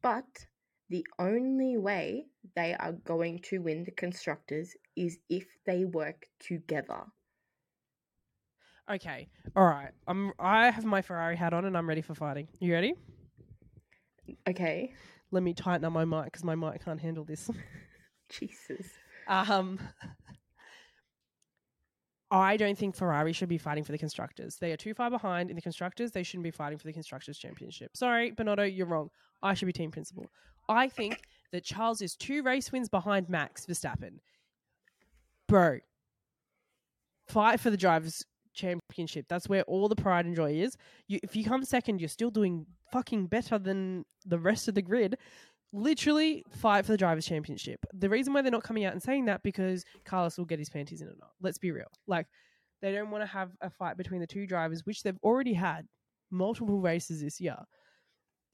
But 0.01 0.47
the 0.89 1.05
only 1.19 1.77
way 1.77 2.25
they 2.55 2.75
are 2.75 2.91
going 2.91 3.39
to 3.43 3.59
win 3.59 3.83
the 3.83 3.91
constructors 3.91 4.75
is 4.95 5.17
if 5.29 5.45
they 5.65 5.85
work 5.85 6.25
together. 6.39 7.03
Okay. 8.91 9.29
All 9.55 9.65
right. 9.65 9.91
I'm 10.07 10.33
I 10.39 10.69
have 10.69 10.83
my 10.83 11.01
Ferrari 11.01 11.35
hat 11.35 11.53
on 11.53 11.65
and 11.65 11.77
I'm 11.77 11.87
ready 11.87 12.01
for 12.01 12.15
fighting. 12.15 12.47
You 12.59 12.73
ready? 12.73 12.93
Okay. 14.47 14.93
Let 15.31 15.43
me 15.43 15.53
tighten 15.53 15.85
up 15.85 15.93
my 15.93 16.05
mic 16.05 16.25
because 16.25 16.43
my 16.43 16.55
mic 16.55 16.83
can't 16.83 16.99
handle 16.99 17.23
this. 17.23 17.49
Jesus. 18.29 18.87
Um, 19.27 19.79
I 22.29 22.57
don't 22.57 22.77
think 22.77 22.95
Ferrari 22.95 23.31
should 23.31 23.49
be 23.49 23.57
fighting 23.57 23.83
for 23.83 23.91
the 23.91 23.97
constructors. 23.97 24.57
They 24.57 24.71
are 24.71 24.77
too 24.77 24.93
far 24.93 25.09
behind 25.09 25.49
in 25.49 25.55
the 25.55 25.61
constructors. 25.61 26.11
They 26.11 26.23
shouldn't 26.23 26.43
be 26.43 26.51
fighting 26.51 26.77
for 26.77 26.87
the 26.87 26.93
constructors 26.93 27.37
championship. 27.37 27.95
Sorry, 27.95 28.31
Binotto, 28.31 28.75
you're 28.75 28.87
wrong. 28.87 29.09
I 29.41 29.53
should 29.53 29.67
be 29.67 29.73
team 29.73 29.91
principal. 29.91 30.25
I 30.69 30.87
think 30.87 31.21
that 31.51 31.63
Charles 31.63 32.01
is 32.01 32.15
two 32.15 32.43
race 32.43 32.71
wins 32.71 32.89
behind 32.89 33.29
Max 33.29 33.65
Verstappen. 33.65 34.19
Bro, 35.47 35.79
fight 37.27 37.59
for 37.59 37.69
the 37.69 37.77
drivers 37.77 38.23
championship. 38.53 39.25
That's 39.27 39.49
where 39.49 39.63
all 39.63 39.89
the 39.89 39.95
pride 39.95 40.25
and 40.25 40.35
joy 40.35 40.53
is. 40.53 40.77
You, 41.07 41.19
if 41.23 41.35
you 41.35 41.43
come 41.43 41.63
second, 41.63 41.99
you're 41.99 42.09
still 42.09 42.31
doing 42.31 42.65
fucking 42.91 43.27
better 43.27 43.57
than 43.57 44.05
the 44.25 44.39
rest 44.39 44.67
of 44.67 44.75
the 44.75 44.81
grid 44.81 45.17
literally 45.73 46.45
fight 46.51 46.85
for 46.85 46.91
the 46.91 46.97
drivers' 46.97 47.25
championship. 47.25 47.83
The 47.93 48.09
reason 48.09 48.31
why 48.31 48.41
they're 48.41 48.51
not 48.51 48.63
coming 48.63 48.85
out 48.85 48.93
and 48.93 49.01
saying 49.01 49.25
that 49.25 49.43
because 49.43 49.83
Carlos 50.05 50.37
will 50.37 50.45
get 50.45 50.59
his 50.59 50.69
panties 50.69 51.01
in 51.01 51.07
a 51.07 51.11
knot. 51.11 51.31
Let's 51.41 51.57
be 51.57 51.71
real. 51.71 51.87
Like 52.07 52.27
they 52.81 52.93
don't 52.93 53.09
want 53.09 53.23
to 53.23 53.27
have 53.27 53.51
a 53.61 53.69
fight 53.69 53.97
between 53.97 54.21
the 54.21 54.27
two 54.27 54.45
drivers, 54.45 54.85
which 54.85 55.03
they've 55.03 55.17
already 55.23 55.53
had 55.53 55.87
multiple 56.29 56.79
races 56.79 57.21
this 57.21 57.41
year. 57.41 57.57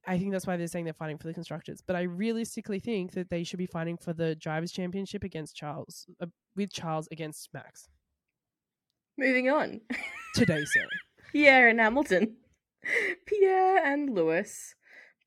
I 0.10 0.18
think 0.18 0.32
that's 0.32 0.48
why 0.48 0.58
they're 0.58 0.66
saying 0.66 0.86
they're 0.86 0.94
fighting 0.96 1.20
for 1.20 1.28
the 1.28 1.36
constructors. 1.36 1.84
But 1.86 1.96
I 1.96 2.02
realistically 2.02 2.80
think 2.80 3.12
that 3.12 3.30
they 3.30 3.44
should 3.44 3.60
be 3.60 3.68
fighting 3.68 3.96
for 3.96 4.12
the 4.12 4.34
drivers' 4.34 4.72
championship 4.72 5.24
against 5.24 5.56
Charles, 5.56 6.08
uh, 6.20 6.26
with 6.56 6.74
Charles 6.74 7.08
against 7.12 7.48
Max 7.54 7.88
Moving 9.20 9.52
on. 9.52 9.82
today, 10.34 10.66
sir. 10.66 10.88
Pierre 11.32 11.68
and 11.68 11.80
Hamilton. 11.80 12.38
Pierre 13.28 13.86
and 13.86 14.10
Lewis. 14.10 14.74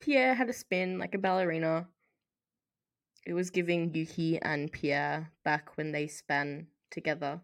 Pierre 0.01 0.35
had 0.35 0.49
a 0.49 0.53
spin 0.53 0.99
like 0.99 1.15
a 1.15 1.19
ballerina. 1.19 1.87
It 3.25 3.35
was 3.35 3.51
giving 3.51 3.95
Yuki 3.95 4.41
and 4.43 4.73
Pierre 4.73 5.31
back 5.45 5.77
when 5.77 5.93
they 5.93 6.09
span 6.09 6.67
together. 6.91 7.41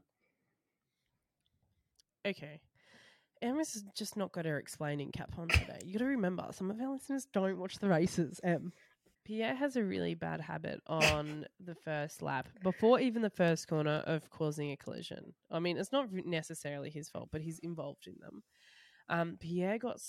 Okay. 2.26 2.58
Emma's 3.42 3.84
just 3.94 4.16
not 4.16 4.32
got 4.32 4.44
her 4.44 4.58
explaining 4.58 5.12
cap 5.12 5.34
on 5.38 5.48
today. 5.48 5.78
You 5.84 5.94
got 5.94 6.04
to 6.04 6.10
remember, 6.10 6.46
some 6.52 6.70
of 6.70 6.80
our 6.80 6.92
listeners 6.92 7.26
don't 7.32 7.58
watch 7.58 7.78
the 7.78 7.88
races. 7.88 8.40
Em. 8.42 8.72
Pierre 9.24 9.54
has 9.54 9.76
a 9.76 9.84
really 9.84 10.14
bad 10.14 10.40
habit 10.40 10.80
on 10.86 11.44
the 11.60 11.74
first 11.74 12.22
lap, 12.22 12.48
before 12.62 12.98
even 12.98 13.20
the 13.20 13.30
first 13.30 13.68
corner, 13.68 14.02
of 14.06 14.30
causing 14.30 14.72
a 14.72 14.76
collision. 14.76 15.34
I 15.50 15.58
mean, 15.58 15.76
it's 15.76 15.92
not 15.92 16.10
necessarily 16.10 16.88
his 16.88 17.10
fault, 17.10 17.28
but 17.30 17.42
he's 17.42 17.58
involved 17.58 18.06
in 18.06 18.14
them. 18.20 18.42
Um, 19.10 19.36
Pierre 19.38 19.78
got 19.78 20.00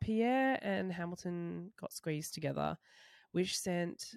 Pierre 0.00 0.58
and 0.62 0.92
Hamilton 0.92 1.72
got 1.80 1.92
squeezed 1.92 2.34
together, 2.34 2.76
which 3.32 3.58
sent 3.58 4.14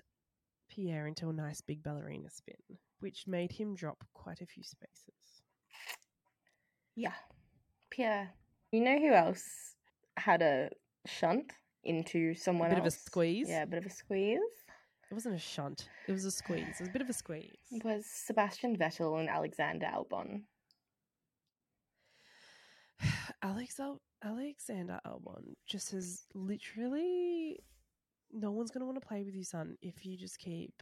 Pierre 0.70 1.08
into 1.08 1.30
a 1.30 1.34
nice 1.34 1.62
big 1.62 1.82
ballerina 1.82 2.30
spin, 2.30 2.78
which 3.00 3.26
made 3.28 3.52
him 3.52 3.76
drop 3.76 4.04
quite 4.14 4.42
a 4.42 4.46
few 4.46 4.64
spaces. 4.64 5.42
Yeah. 6.96 7.14
Pierre. 7.90 8.32
You 8.74 8.82
know 8.82 8.98
who 8.98 9.14
else 9.14 9.76
had 10.18 10.42
a 10.42 10.72
shunt 11.06 11.54
into 11.84 12.34
someone 12.34 12.72
a 12.72 12.72
bit 12.72 12.80
of 12.80 12.88
a 12.88 12.92
squeeze? 12.92 13.48
Yeah, 13.48 13.62
a 13.62 13.68
bit 13.68 13.78
of 13.78 13.86
a 13.86 13.90
squeeze. 13.92 14.40
It 15.12 15.14
wasn't 15.14 15.36
a 15.36 15.40
shunt. 15.40 15.90
It 16.08 16.12
was 16.12 16.26
a 16.26 16.32
squeeze. 16.32 16.64
It 16.64 16.80
was 16.80 16.90
a 16.90 16.92
bit 16.92 17.04
of 17.04 17.10
a 17.10 17.14
squeeze. 17.14 17.52
It 17.72 17.86
Was 17.86 18.08
Sebastian 18.08 18.76
Vettel 18.76 19.20
and 19.20 19.30
Alexander 19.30 19.86
Albon. 19.86 20.46
Alex 23.44 23.80
Al- 23.80 24.02
Alexander 24.24 25.00
Albon 25.06 25.54
just 25.68 25.92
has 25.92 26.26
literally 26.34 27.60
no 28.32 28.50
one's 28.50 28.72
going 28.72 28.82
to 28.82 28.88
want 28.88 29.00
to 29.00 29.08
play 29.08 29.22
with 29.22 29.36
you, 29.36 29.44
son, 29.44 29.78
if 29.84 30.04
you 30.04 30.18
just 30.18 30.40
keep 30.40 30.82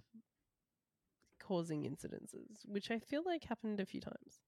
causing 1.46 1.84
incidences, 1.84 2.66
which 2.66 2.90
I 2.90 3.00
feel 3.00 3.24
like 3.26 3.44
happened 3.44 3.82
a 3.82 3.86
few 3.86 4.00
times. 4.00 4.40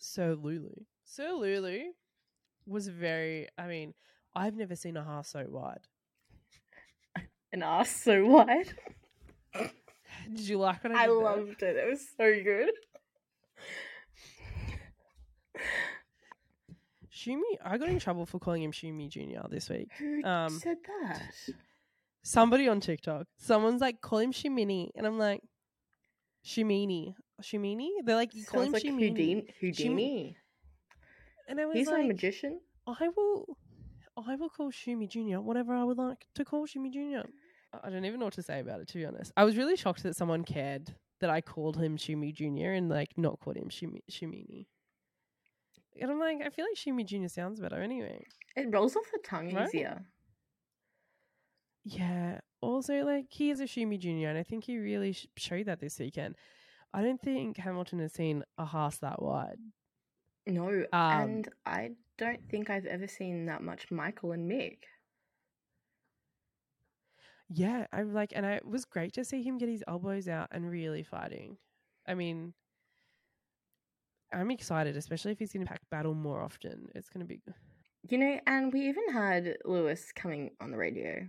So 0.00 0.36
Lulu, 0.42 0.74
so 1.04 1.38
Lulu 1.38 1.92
was 2.66 2.88
very. 2.88 3.48
I 3.58 3.66
mean, 3.66 3.94
I've 4.34 4.54
never 4.56 4.76
seen 4.76 4.96
a 4.96 5.02
Haas 5.04 5.28
so 5.28 5.46
wide. 5.48 5.86
An 7.52 7.62
ass 7.62 7.90
so 7.90 8.24
wide. 8.24 8.72
Did 10.32 10.48
you 10.48 10.58
like 10.58 10.82
what 10.82 10.92
I 10.94 11.02
I 11.04 11.06
did 11.06 11.10
there? 11.10 11.22
loved 11.22 11.62
it. 11.62 11.76
It 11.76 11.90
was 11.90 12.00
so 12.16 12.42
good. 12.42 12.70
Shumi. 17.12 17.42
I 17.64 17.78
got 17.78 17.88
in 17.88 17.98
trouble 17.98 18.26
for 18.26 18.38
calling 18.38 18.62
him 18.62 18.72
Shumi 18.72 19.08
Junior 19.08 19.42
this 19.50 19.68
week. 19.68 19.88
Who 19.98 20.24
Um, 20.24 20.50
said 20.58 20.78
that? 21.02 21.22
somebody 22.22 22.68
on 22.68 22.80
TikTok, 22.80 23.26
someone's 23.36 23.80
like, 23.80 24.00
call 24.00 24.18
him 24.20 24.32
Shimini. 24.32 24.90
And 24.96 25.06
I'm 25.06 25.18
like, 25.18 25.42
Shimini. 26.44 27.14
Shimini? 27.42 27.88
They're 28.04 28.16
like, 28.16 28.34
you 28.34 28.44
call 28.44 28.62
Sounds 28.62 28.66
him 28.68 28.72
like 28.72 28.82
Shimini. 28.82 29.08
Houdini. 29.08 29.54
Houdini. 29.60 30.36
And 31.52 31.60
I 31.60 31.66
was 31.66 31.76
He's 31.76 31.88
like, 31.88 32.04
a 32.04 32.06
magician. 32.08 32.60
I 32.86 33.08
will, 33.14 33.58
I 34.16 34.36
will 34.36 34.48
call 34.48 34.72
Shumi 34.72 35.06
Jr. 35.06 35.38
whatever 35.40 35.74
I 35.74 35.84
would 35.84 35.98
like 35.98 36.24
to 36.34 36.46
call 36.46 36.66
Shumi 36.66 36.90
Jr. 36.90 37.28
I 37.84 37.90
don't 37.90 38.06
even 38.06 38.20
know 38.20 38.24
what 38.26 38.32
to 38.34 38.42
say 38.42 38.60
about 38.60 38.80
it, 38.80 38.88
to 38.88 38.94
be 38.98 39.04
honest. 39.04 39.32
I 39.36 39.44
was 39.44 39.58
really 39.58 39.76
shocked 39.76 40.02
that 40.04 40.16
someone 40.16 40.44
cared 40.44 40.94
that 41.20 41.28
I 41.28 41.42
called 41.42 41.76
him 41.76 41.98
Shumi 41.98 42.32
Jr. 42.34 42.70
and 42.72 42.88
like 42.88 43.10
not 43.18 43.38
called 43.40 43.58
him 43.58 43.68
Shumi 43.68 44.00
Shimini. 44.10 44.64
And 46.00 46.10
I'm 46.10 46.18
like, 46.18 46.38
I 46.42 46.48
feel 46.48 46.64
like 46.64 46.78
Shumi 46.78 47.04
Jr. 47.04 47.28
sounds 47.28 47.60
better 47.60 47.82
anyway. 47.82 48.24
It 48.56 48.68
rolls 48.72 48.96
off 48.96 49.04
the 49.12 49.18
tongue 49.22 49.52
Right? 49.54 49.68
easier. 49.68 50.06
Yeah. 51.84 52.40
Also, 52.62 53.04
like 53.04 53.26
he 53.28 53.50
is 53.50 53.60
a 53.60 53.64
Shumi 53.64 53.98
Junior, 53.98 54.30
and 54.30 54.38
I 54.38 54.42
think 54.42 54.64
he 54.64 54.78
really 54.78 55.12
sh- 55.12 55.26
showed 55.36 55.66
that 55.66 55.80
this 55.80 55.98
weekend. 55.98 56.36
I 56.94 57.02
don't 57.02 57.20
think 57.20 57.58
Hamilton 57.58 57.98
has 57.98 58.14
seen 58.14 58.42
a 58.56 58.64
horse 58.64 58.96
that 58.98 59.20
wide. 59.20 59.58
No, 60.46 60.84
Um, 60.92 61.20
and 61.20 61.48
I 61.64 61.90
don't 62.18 62.40
think 62.50 62.70
I've 62.70 62.86
ever 62.86 63.06
seen 63.06 63.46
that 63.46 63.62
much 63.62 63.90
Michael 63.90 64.32
and 64.32 64.50
Mick. 64.50 64.78
Yeah, 67.48 67.86
I'm 67.92 68.14
like, 68.14 68.32
and 68.34 68.46
I, 68.46 68.52
it 68.54 68.66
was 68.66 68.84
great 68.84 69.12
to 69.14 69.24
see 69.24 69.42
him 69.42 69.58
get 69.58 69.68
his 69.68 69.84
elbows 69.86 70.26
out 70.26 70.48
and 70.52 70.70
really 70.70 71.02
fighting. 71.02 71.58
I 72.06 72.14
mean, 72.14 72.54
I'm 74.32 74.50
excited, 74.50 74.96
especially 74.96 75.32
if 75.32 75.38
he's 75.38 75.52
going 75.52 75.66
to 75.66 75.70
pack 75.70 75.82
battle 75.90 76.14
more 76.14 76.40
often. 76.40 76.88
It's 76.94 77.10
going 77.10 77.20
to 77.20 77.26
be. 77.26 77.40
You 78.08 78.18
know, 78.18 78.40
and 78.46 78.72
we 78.72 78.88
even 78.88 79.12
had 79.12 79.58
Lewis 79.64 80.10
coming 80.14 80.50
on 80.60 80.70
the 80.70 80.78
radio 80.78 81.26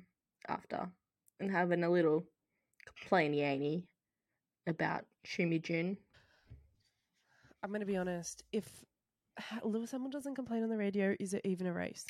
after 0.48 0.90
and 1.40 1.52
having 1.52 1.84
a 1.84 1.90
little 1.90 2.24
complainy 2.88 3.84
about 4.66 5.06
Shumi 5.28 5.62
Jun. 5.62 5.98
I'm 7.62 7.70
going 7.70 7.82
to 7.82 7.86
be 7.86 7.98
honest. 7.98 8.44
If 8.52 8.66
Lewis 9.64 9.92
Hamilton 9.92 10.12
doesn't 10.12 10.36
complain 10.36 10.64
on 10.64 10.70
the 10.70 10.78
radio, 10.78 11.16
is 11.20 11.34
it 11.34 11.42
even 11.44 11.68
a 11.68 11.74
race? 11.74 12.06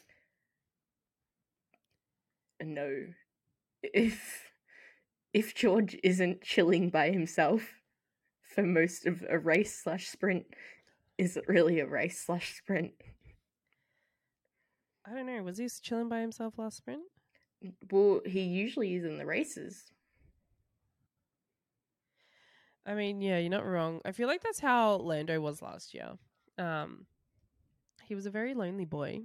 No. 2.62 3.08
If 3.82 4.52
if 5.34 5.56
George 5.56 5.98
isn't 6.04 6.42
chilling 6.42 6.90
by 6.90 7.10
himself 7.10 7.82
for 8.44 8.64
most 8.64 9.06
of 9.08 9.26
a 9.30 9.40
race 9.40 9.82
slash 9.84 10.08
sprint, 10.08 10.46
is 11.18 11.38
it 11.38 11.46
really 11.48 11.80
a 11.80 11.88
race 11.88 12.24
slash 12.26 12.56
sprint? 12.56 12.92
I 15.06 15.14
don't 15.14 15.26
know. 15.26 15.44
Was 15.44 15.58
he 15.58 15.68
chilling 15.68 16.08
by 16.08 16.22
himself 16.22 16.58
last 16.58 16.78
sprint? 16.78 17.04
Well, 17.92 18.22
he 18.26 18.42
usually 18.42 18.96
is 18.96 19.04
in 19.04 19.18
the 19.18 19.26
races. 19.26 19.92
I 22.86 22.94
mean, 22.94 23.22
yeah, 23.22 23.38
you're 23.38 23.50
not 23.50 23.66
wrong. 23.66 24.02
I 24.06 24.12
feel 24.12 24.28
like 24.28 24.44
that's 24.44 24.60
how 24.60 24.96
Lando 24.96 25.40
was 25.40 25.62
last 25.62 25.94
year. 25.94 26.12
Um, 26.58 27.06
he 28.06 28.16
was 28.16 28.26
a 28.26 28.32
very 28.32 28.54
lonely 28.54 28.86
boy, 28.86 29.22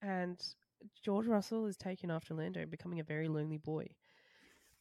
and 0.00 0.40
George 1.04 1.26
Russell 1.26 1.66
is 1.66 1.76
taken 1.76 2.10
after 2.10 2.34
Lando, 2.34 2.66
becoming 2.66 3.00
a 3.00 3.04
very 3.04 3.28
lonely 3.28 3.58
boy. 3.58 3.86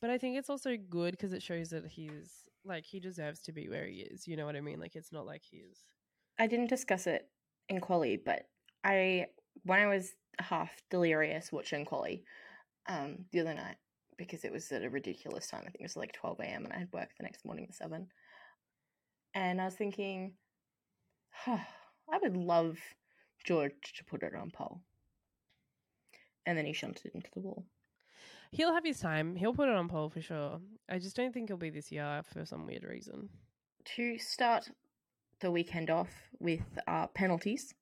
But 0.01 0.09
I 0.09 0.17
think 0.17 0.37
it's 0.37 0.49
also 0.49 0.77
good 0.77 1.11
because 1.11 1.33
it 1.33 1.43
shows 1.43 1.69
that 1.69 1.85
he's 1.85 2.49
like 2.65 2.85
he 2.85 2.99
deserves 2.99 3.41
to 3.41 3.51
be 3.51 3.69
where 3.69 3.85
he 3.85 3.99
is. 3.99 4.27
You 4.27 4.35
know 4.35 4.45
what 4.45 4.55
I 4.55 4.61
mean? 4.61 4.79
Like 4.79 4.95
it's 4.95 5.11
not 5.11 5.25
like 5.25 5.43
he's 5.49 5.83
I 6.39 6.47
didn't 6.47 6.69
discuss 6.69 7.07
it 7.07 7.27
in 7.69 7.79
quali, 7.79 8.17
but 8.17 8.47
I 8.83 9.27
when 9.63 9.79
I 9.79 9.87
was 9.87 10.13
half 10.39 10.71
delirious 10.89 11.51
watching 11.51 11.85
quali 11.85 12.23
um 12.87 13.25
the 13.31 13.41
other 13.41 13.53
night 13.53 13.75
because 14.17 14.43
it 14.43 14.51
was 14.51 14.71
at 14.71 14.83
a 14.83 14.89
ridiculous 14.89 15.47
time. 15.47 15.61
I 15.61 15.69
think 15.69 15.81
it 15.81 15.83
was 15.83 15.97
like 15.97 16.13
12 16.13 16.39
a.m. 16.41 16.63
and 16.65 16.73
I 16.73 16.79
had 16.79 16.93
work 16.93 17.09
the 17.17 17.23
next 17.23 17.45
morning 17.45 17.65
at 17.67 17.75
7. 17.75 18.07
And 19.33 19.61
I 19.61 19.65
was 19.65 19.75
thinking, 19.75 20.33
huh, 21.31 21.57
I 22.11 22.17
would 22.21 22.35
love 22.35 22.77
George 23.45 23.93
to 23.97 24.03
put 24.03 24.23
it 24.23 24.35
on 24.35 24.51
pole. 24.51 24.81
And 26.45 26.57
then 26.57 26.65
he 26.65 26.73
shunted 26.73 27.05
it 27.05 27.15
into 27.15 27.29
the 27.33 27.39
wall. 27.39 27.65
He'll 28.51 28.73
have 28.73 28.83
his 28.83 28.99
time. 28.99 29.35
He'll 29.35 29.53
put 29.53 29.69
it 29.69 29.75
on 29.75 29.87
pole 29.87 30.09
for 30.09 30.21
sure. 30.21 30.59
I 30.89 30.99
just 30.99 31.15
don't 31.15 31.33
think 31.33 31.49
he'll 31.49 31.57
be 31.57 31.69
this 31.69 31.91
year 31.91 32.21
for 32.33 32.45
some 32.45 32.65
weird 32.65 32.83
reason. 32.83 33.29
To 33.95 34.17
start 34.17 34.69
the 35.39 35.51
weekend 35.51 35.89
off 35.89 36.09
with 36.39 36.61
uh, 36.87 37.07
penalties, 37.07 37.73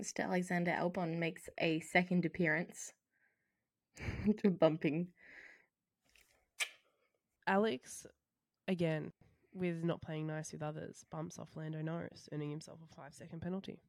Mr. 0.00 0.24
Alexander 0.24 0.72
Albon 0.72 1.18
makes 1.18 1.48
a 1.58 1.80
second 1.80 2.24
appearance. 2.24 2.92
To 4.42 4.50
bumping. 4.50 5.08
Alex, 7.46 8.06
again, 8.68 9.12
with 9.56 9.82
not 9.82 10.00
playing 10.02 10.26
nice 10.26 10.52
with 10.52 10.62
others, 10.62 11.04
bumps 11.10 11.38
off 11.38 11.56
Lando 11.56 11.80
Norris, 11.82 12.28
earning 12.32 12.50
himself 12.50 12.78
a 12.82 12.94
five 12.94 13.14
second 13.14 13.40
penalty. 13.40 13.80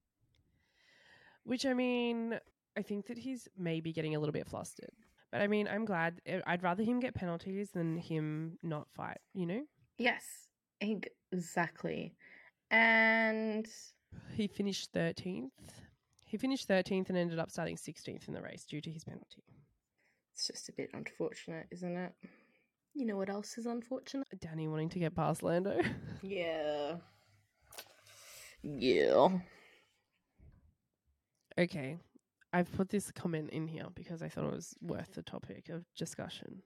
Which, 1.44 1.66
I 1.66 1.74
mean, 1.74 2.40
I 2.78 2.82
think 2.82 3.08
that 3.08 3.18
he's 3.18 3.48
maybe 3.58 3.94
getting 3.94 4.16
a 4.16 4.20
little 4.20 4.34
bit 4.34 4.48
flustered. 4.48 4.92
But 5.32 5.42
I 5.42 5.48
mean, 5.48 5.68
I'm 5.68 5.86
glad. 5.86 6.22
eh, 6.26 6.42
I'd 6.48 6.64
rather 6.64 6.84
him 6.84 7.00
get 7.00 7.14
penalties 7.14 7.72
than 7.72 7.98
him 7.98 8.58
not 8.64 8.88
fight, 8.96 9.20
you 9.34 9.46
know? 9.46 9.64
Yes, 9.98 10.24
exactly. 10.80 12.16
And 12.72 13.68
He 14.34 14.48
finished 14.48 14.94
13th. 14.94 15.50
He 16.26 16.38
finished 16.38 16.68
13th 16.68 17.10
and 17.10 17.18
ended 17.18 17.40
up 17.40 17.50
starting 17.52 17.78
16th 17.78 18.28
in 18.28 18.34
the 18.34 18.42
race 18.42 18.66
due 18.66 18.82
to 18.82 18.92
his 18.92 19.04
penalty. 19.06 19.44
it's 20.34 20.48
just 20.48 20.70
a 20.70 20.74
bit 20.74 20.90
unfortunate, 20.94 21.68
isn't 21.72 21.96
it? 21.98 22.12
You 22.98 23.06
know 23.06 23.16
what 23.16 23.30
else 23.30 23.60
is 23.60 23.68
unfortunate? 23.68 24.26
Danny 24.40 24.68
wanting 24.68 24.90
to 24.90 24.98
get 24.98 25.14
past 25.14 25.44
Lando. 25.44 25.80
Yeah. 26.24 26.96
Yeah. 28.64 29.30
okay. 31.60 32.00
I've 32.52 32.74
put 32.74 32.90
this 32.90 33.12
comment 33.12 33.52
in 33.52 33.68
here 33.68 33.86
because 33.94 34.24
I 34.24 34.30
thought 34.30 34.46
it 34.46 34.52
was 34.52 34.74
worth 34.82 35.14
the 35.14 35.22
topic 35.22 35.70
of 35.70 35.86
discussion. 35.96 36.64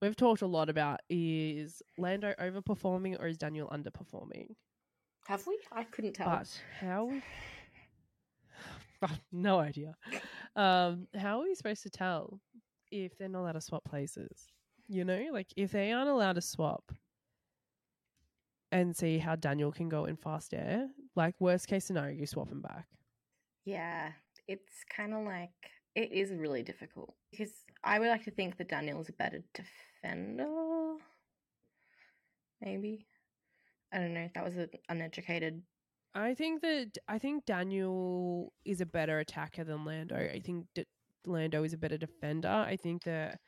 We've 0.00 0.14
talked 0.14 0.42
a 0.42 0.46
lot 0.46 0.68
about 0.68 1.00
is 1.10 1.82
Lando 1.98 2.32
overperforming 2.38 3.20
or 3.20 3.26
is 3.26 3.36
Daniel 3.36 3.68
underperforming? 3.68 4.50
Have 5.26 5.44
we? 5.48 5.58
I 5.72 5.82
couldn't 5.82 6.12
tell. 6.12 6.28
But 6.28 6.62
how 6.78 7.10
no 9.32 9.58
idea. 9.58 9.96
Um, 10.54 11.08
how 11.18 11.40
are 11.40 11.44
we 11.44 11.56
supposed 11.56 11.82
to 11.82 11.90
tell 11.90 12.40
if 13.04 13.16
they're 13.18 13.28
not 13.28 13.40
allowed 13.40 13.52
to 13.52 13.60
swap 13.60 13.84
places? 13.84 14.46
You 14.88 15.04
know, 15.04 15.26
like 15.32 15.48
if 15.56 15.72
they 15.72 15.92
aren't 15.92 16.08
allowed 16.08 16.34
to 16.34 16.40
swap 16.40 16.92
and 18.72 18.96
see 18.96 19.18
how 19.18 19.36
Daniel 19.36 19.72
can 19.72 19.88
go 19.88 20.04
in 20.04 20.16
fast 20.16 20.54
air, 20.54 20.88
like 21.14 21.34
worst 21.40 21.66
case 21.66 21.84
scenario, 21.84 22.16
you 22.18 22.26
swap 22.26 22.50
him 22.50 22.62
back. 22.62 22.86
Yeah, 23.64 24.10
it's 24.46 24.84
kind 24.94 25.12
of 25.12 25.24
like 25.24 25.50
it 25.94 26.12
is 26.12 26.32
really 26.32 26.62
difficult 26.62 27.14
because 27.30 27.52
I 27.82 27.98
would 27.98 28.08
like 28.08 28.24
to 28.24 28.30
think 28.30 28.58
that 28.58 28.68
Daniel 28.68 29.00
is 29.00 29.08
a 29.08 29.12
better 29.12 29.42
defender. 29.54 30.96
Maybe 32.60 33.06
I 33.92 33.98
don't 33.98 34.14
know. 34.14 34.20
If 34.20 34.34
that 34.34 34.44
was 34.44 34.56
an 34.56 34.68
uneducated. 34.88 35.62
I 36.14 36.34
think 36.34 36.62
that 36.62 36.92
I 37.08 37.18
think 37.18 37.44
Daniel 37.44 38.52
is 38.64 38.80
a 38.80 38.86
better 38.86 39.18
attacker 39.18 39.64
than 39.64 39.84
Lando. 39.84 40.16
I 40.16 40.40
think 40.40 40.66
that 40.74 40.86
Lando 41.26 41.64
is 41.64 41.72
a 41.72 41.78
better 41.78 41.98
defender. 41.98 42.48
I 42.48 42.76
think 42.76 43.04
that 43.04 43.38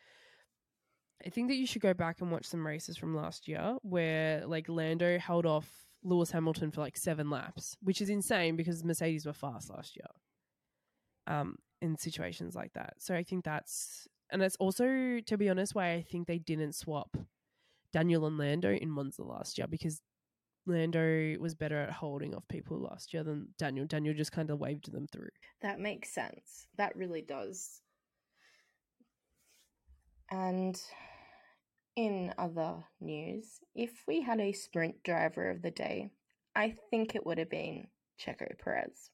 I 1.24 1.30
think 1.30 1.48
that 1.48 1.56
you 1.56 1.66
should 1.66 1.82
go 1.82 1.94
back 1.94 2.20
and 2.20 2.30
watch 2.30 2.46
some 2.46 2.66
races 2.66 2.96
from 2.96 3.16
last 3.16 3.48
year 3.48 3.76
where 3.82 4.46
like 4.46 4.68
Lando 4.68 5.18
held 5.18 5.46
off 5.46 5.68
Lewis 6.04 6.30
Hamilton 6.30 6.70
for 6.70 6.80
like 6.80 6.96
seven 6.96 7.28
laps, 7.28 7.76
which 7.82 8.00
is 8.00 8.08
insane 8.08 8.56
because 8.56 8.84
Mercedes 8.84 9.26
were 9.26 9.32
fast 9.32 9.70
last 9.70 9.96
year. 9.96 10.06
Um, 11.26 11.56
in 11.80 11.96
situations 11.96 12.54
like 12.54 12.72
that. 12.72 12.94
So 12.98 13.14
I 13.14 13.22
think 13.22 13.44
that's 13.44 14.08
and 14.30 14.42
that's 14.42 14.56
also, 14.56 15.20
to 15.24 15.38
be 15.38 15.48
honest, 15.48 15.74
why 15.74 15.92
I 15.92 16.02
think 16.02 16.26
they 16.26 16.38
didn't 16.38 16.74
swap 16.74 17.16
Daniel 17.92 18.26
and 18.26 18.36
Lando 18.36 18.72
in 18.72 18.90
Monza 18.90 19.22
last 19.22 19.56
year 19.56 19.66
because 19.66 20.02
Lando 20.68 21.36
was 21.40 21.54
better 21.54 21.78
at 21.78 21.90
holding 21.90 22.34
off 22.34 22.46
people 22.48 22.78
last 22.78 23.12
year 23.12 23.24
than 23.24 23.48
Daniel. 23.58 23.86
Daniel 23.86 24.14
just 24.14 24.32
kind 24.32 24.50
of 24.50 24.58
waved 24.58 24.92
them 24.92 25.06
through. 25.10 25.30
That 25.62 25.80
makes 25.80 26.10
sense. 26.12 26.66
That 26.76 26.94
really 26.94 27.22
does. 27.22 27.80
And 30.30 30.80
in 31.96 32.34
other 32.38 32.84
news, 33.00 33.60
if 33.74 34.04
we 34.06 34.20
had 34.20 34.40
a 34.40 34.52
sprint 34.52 35.02
driver 35.02 35.50
of 35.50 35.62
the 35.62 35.70
day, 35.70 36.10
I 36.54 36.76
think 36.90 37.14
it 37.14 37.24
would 37.24 37.38
have 37.38 37.50
been 37.50 37.88
Checo 38.20 38.46
Perez. 38.62 39.10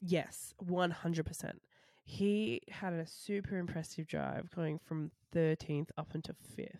Yes, 0.00 0.52
100%. 0.64 1.52
He 2.04 2.62
had 2.70 2.92
a 2.92 3.06
super 3.06 3.58
impressive 3.58 4.06
drive 4.06 4.50
going 4.54 4.78
from 4.78 5.10
13th 5.34 5.88
up 5.96 6.14
into 6.14 6.34
5th. 6.58 6.78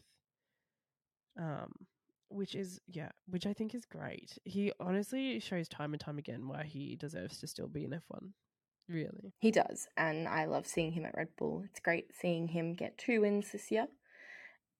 Um, 1.38 1.86
which 2.28 2.54
is, 2.54 2.80
yeah, 2.86 3.10
which 3.26 3.46
I 3.46 3.52
think 3.52 3.74
is 3.74 3.84
great. 3.84 4.38
He 4.44 4.72
honestly 4.80 5.40
shows 5.40 5.68
time 5.68 5.92
and 5.92 6.00
time 6.00 6.18
again 6.18 6.48
why 6.48 6.64
he 6.64 6.96
deserves 6.96 7.38
to 7.40 7.46
still 7.46 7.68
be 7.68 7.84
in 7.84 7.90
F1. 7.90 8.30
Really. 8.88 9.34
He 9.40 9.50
does, 9.50 9.88
and 9.96 10.28
I 10.28 10.44
love 10.44 10.66
seeing 10.66 10.92
him 10.92 11.04
at 11.04 11.16
Red 11.16 11.28
Bull. 11.36 11.64
It's 11.68 11.80
great 11.80 12.14
seeing 12.14 12.48
him 12.48 12.74
get 12.74 12.98
two 12.98 13.20
wins 13.22 13.50
this 13.50 13.70
year 13.70 13.88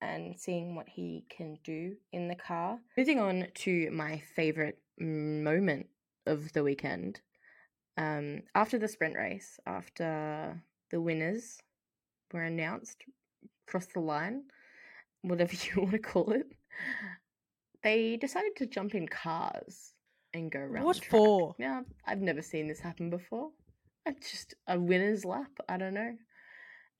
and 0.01 0.39
seeing 0.39 0.77
what 0.77 0.89
he 0.89 1.25
can 1.29 1.59
do 1.65 1.97
in 2.13 2.29
the 2.29 2.37
car. 2.37 2.79
Moving 2.97 3.19
on 3.19 3.47
to 3.55 3.91
my 3.91 4.23
favorite 4.35 4.79
moment 4.99 5.87
of 6.27 6.53
the 6.53 6.63
weekend. 6.63 7.21
Um, 7.97 8.43
after 8.55 8.79
the 8.79 8.89
sprint 8.89 9.17
race, 9.17 9.59
after 9.67 10.63
the 10.91 11.01
winners 11.01 11.59
were 12.33 12.43
announced, 12.43 13.05
across 13.67 13.87
the 13.87 14.01
line, 14.01 14.45
whatever 15.23 15.53
you 15.75 15.83
want 15.83 15.93
to 15.93 15.99
call 15.99 16.33
it, 16.33 16.47
they 17.87 18.17
decided 18.17 18.57
to 18.57 18.67
jump 18.67 18.97
in 18.97 19.07
cars 19.07 19.93
and 20.35 20.51
go 20.51 20.59
around. 20.59 20.85
What 20.85 21.05
for? 21.05 21.55
Now 21.57 21.85
I've 22.05 22.21
never 22.21 22.43
seen 22.43 22.67
this 22.67 22.81
happen 22.81 23.11
before. 23.11 23.51
It's 24.05 24.29
just 24.29 24.55
a 24.67 24.79
winner's 24.79 25.25
lap. 25.25 25.53
I 25.69 25.77
don't 25.77 25.95
know. 25.95 26.13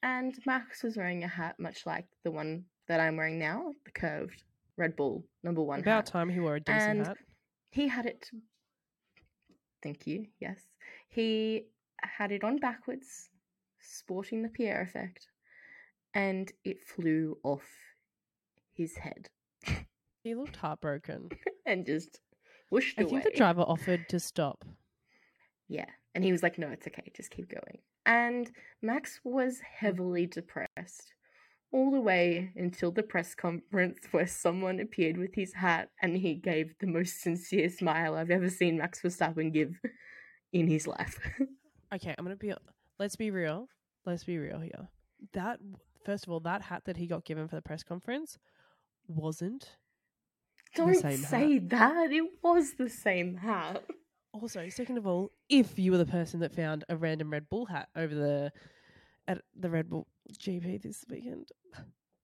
And 0.05 0.39
Max 0.47 0.85
was 0.85 0.97
wearing 0.97 1.25
a 1.25 1.29
hat 1.29 1.57
much 1.59 1.87
like 1.87 2.07
the 2.23 2.31
one 2.31 2.67
that 2.87 3.01
I'm 3.01 3.17
wearing 3.17 3.37
now, 3.37 3.73
the 3.85 3.91
curved 3.91 4.45
Red 4.77 4.95
Bull 4.95 5.25
number 5.43 5.61
one 5.61 5.81
About 5.81 6.07
hat. 6.07 6.13
time 6.13 6.29
he 6.29 6.39
wore 6.39 6.55
a 6.57 6.61
decent 6.61 6.99
And 6.99 7.07
hat. 7.09 7.17
He 7.71 7.89
had 7.89 8.07
it. 8.07 8.31
Thank 9.83 10.07
you. 10.07 10.27
Yes, 10.39 10.61
he 11.09 11.65
had 12.01 12.31
it 12.31 12.45
on 12.45 12.59
backwards, 12.59 13.29
sporting 13.81 14.43
the 14.43 14.49
Pierre 14.49 14.83
effect, 14.83 15.27
and 16.15 16.53
it 16.65 16.79
flew 16.87 17.39
off 17.43 17.67
his 18.73 18.97
head 18.97 19.29
He 20.27 20.35
looked 20.35 20.57
heartbroken. 20.57 21.31
and 21.67 21.87
just 21.87 22.19
whooshed 22.71 22.99
I 22.99 23.03
away. 23.03 23.11
think 23.11 23.25
the 23.25 23.39
driver 23.39 23.63
offered 23.63 24.09
to 24.09 24.19
stop. 24.19 24.65
Yeah. 25.69 25.87
And 26.17 26.25
he 26.25 26.33
was 26.33 26.43
like, 26.43 26.59
no, 26.59 26.69
it's 26.69 26.87
okay, 26.89 27.13
just 27.17 27.31
keep 27.31 27.49
going. 27.49 27.79
And 28.07 28.51
Max 28.83 29.21
was 29.23 29.61
heavily 29.61 30.27
depressed 30.27 31.15
all 31.73 31.93
the 31.93 32.01
way 32.01 32.51
until 32.57 32.91
the 32.91 33.05
press 33.05 33.37
conference 33.37 33.99
where 34.11 34.27
someone 34.27 34.81
appeared 34.81 35.17
with 35.17 35.35
his 35.35 35.53
hat 35.55 35.91
and 36.03 36.17
he 36.17 36.35
gave 36.35 36.75
the 36.81 36.87
most 36.89 37.21
sincere 37.21 37.69
smile 37.69 38.17
I've 38.17 38.31
ever 38.31 38.51
seen 38.51 38.79
Max 38.79 39.03
Verstappen 39.03 39.53
give 39.53 39.79
in 40.53 40.67
his 40.67 40.87
life. 40.87 41.21
Okay, 41.95 42.13
I'm 42.19 42.25
gonna 42.25 42.35
be. 42.35 42.53
Let's 42.99 43.15
be 43.15 43.31
real. 43.31 43.69
Let's 44.05 44.25
be 44.25 44.39
real 44.39 44.59
here. 44.59 44.89
That 45.35 45.61
first 46.05 46.27
of 46.27 46.33
all, 46.33 46.41
that 46.41 46.61
hat 46.61 46.83
that 46.87 46.97
he 46.97 47.07
got 47.07 47.25
given 47.25 47.47
for 47.47 47.55
the 47.55 47.63
press 47.63 47.85
conference 47.85 48.39
wasn't. 49.07 49.77
Don't 50.75 50.95
same 50.95 51.21
hat. 51.21 51.31
say 51.31 51.59
that. 51.59 52.13
It 52.13 52.25
was 52.43 52.75
the 52.75 52.89
same 52.89 53.37
hat. 53.37 53.85
Also, 54.33 54.69
second 54.69 54.99
of 54.99 55.07
all, 55.07 55.33
if 55.49 55.79
you 55.79 55.93
were 55.93 55.99
the 55.99 56.07
person 56.07 56.41
that 56.41 56.55
found 56.55 56.85
a 56.89 56.97
random 56.97 57.31
Red 57.33 57.49
Bull 57.49 57.67
hat 57.67 57.89
over 57.97 58.15
the 58.15 58.53
at 59.29 59.41
the 59.59 59.71
Red 59.71 59.89
Bull 59.89 60.07
GP 60.33 60.83
this 60.83 61.05
weekend, 61.09 61.49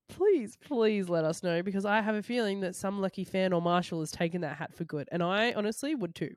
please, 0.08 0.56
please 0.62 1.08
let 1.08 1.24
us 1.24 1.42
know 1.42 1.62
because 1.62 1.86
I 1.86 2.00
have 2.00 2.14
a 2.14 2.22
feeling 2.22 2.60
that 2.60 2.76
some 2.76 3.00
lucky 3.00 3.24
fan 3.24 3.52
or 3.52 3.62
marshal 3.62 4.00
has 4.00 4.10
taken 4.10 4.42
that 4.42 4.56
hat 4.56 4.74
for 4.74 4.84
good, 4.84 5.08
and 5.10 5.22
I 5.22 5.52
honestly 5.52 5.94
would 5.94 6.14
too. 6.14 6.34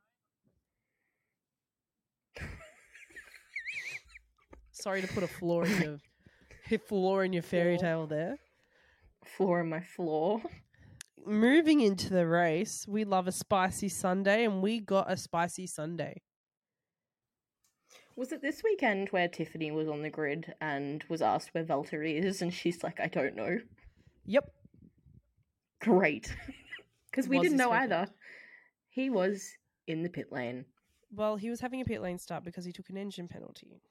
Sorry 4.72 5.01
to 5.01 5.08
put 5.08 5.24
a 5.24 5.28
flaw 5.28 5.64
in 5.64 5.82
your 6.70 6.80
flaw 6.88 7.20
in 7.20 7.34
your 7.34 7.43
fairy 7.43 7.78
tale 7.78 8.08
there. 8.08 8.38
Floor 9.24 9.62
in 9.62 9.70
my 9.70 9.82
floor. 9.82 10.41
Moving 11.26 11.82
into 11.82 12.09
the 12.13 12.28
race, 12.28 12.86
we 12.88 13.03
love 13.03 13.28
a 13.28 13.32
spicy 13.32 13.89
Sunday, 13.89 14.45
and 14.45 14.61
we 14.61 14.80
got 14.80 15.11
a 15.11 15.17
spicy 15.17 15.65
Sunday. 15.65 16.21
Was 18.15 18.32
it 18.32 18.41
this 18.41 18.61
weekend 18.63 19.09
where 19.09 19.28
Tiffany 19.28 19.71
was 19.71 19.88
on 19.88 20.01
the 20.03 20.09
grid 20.09 20.53
and 20.61 21.03
was 21.09 21.21
asked 21.21 21.49
where 21.53 21.65
Valtteri 21.65 22.23
is, 22.23 22.41
and 22.41 22.53
she's 22.53 22.84
like, 22.84 22.99
I 22.99 23.07
don't 23.07 23.36
know. 23.36 23.57
Yep. 24.26 24.45
Great. 25.82 26.36
Because 27.11 27.30
we 27.30 27.39
didn't 27.39 27.55
know 27.55 27.69
weekend. 27.69 27.93
either. 27.93 28.11
He 28.89 29.09
was 29.09 29.53
in 29.88 30.03
the 30.03 30.09
pit 30.09 30.34
lane. 30.34 30.65
Well, 31.13 31.38
he 31.38 31.49
was 31.49 31.61
having 31.61 31.80
a 31.80 31.86
pit 31.86 32.01
lane 32.01 32.19
start 32.19 32.43
because 32.43 32.65
he 32.65 32.73
took 32.73 32.89
an 32.89 32.97
engine 32.97 33.30
penalty. 33.30 33.82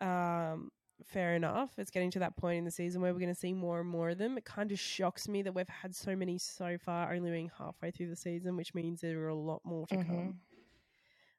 Um, 0.00 0.70
fair 1.06 1.34
enough. 1.34 1.70
It's 1.78 1.90
getting 1.90 2.10
to 2.12 2.18
that 2.20 2.36
point 2.36 2.58
in 2.58 2.64
the 2.64 2.70
season 2.70 3.00
where 3.00 3.12
we're 3.12 3.20
going 3.20 3.34
to 3.34 3.38
see 3.38 3.52
more 3.52 3.80
and 3.80 3.88
more 3.88 4.10
of 4.10 4.18
them. 4.18 4.36
It 4.38 4.44
kind 4.44 4.70
of 4.72 4.78
shocks 4.78 5.28
me 5.28 5.42
that 5.42 5.54
we've 5.54 5.68
had 5.68 5.94
so 5.94 6.14
many 6.16 6.38
so 6.38 6.76
far, 6.78 7.12
only 7.12 7.30
being 7.30 7.50
halfway 7.58 7.90
through 7.90 8.08
the 8.08 8.16
season, 8.16 8.56
which 8.56 8.74
means 8.74 9.00
there 9.00 9.20
are 9.20 9.28
a 9.28 9.34
lot 9.34 9.60
more 9.64 9.86
to 9.88 9.96
come. 9.96 10.40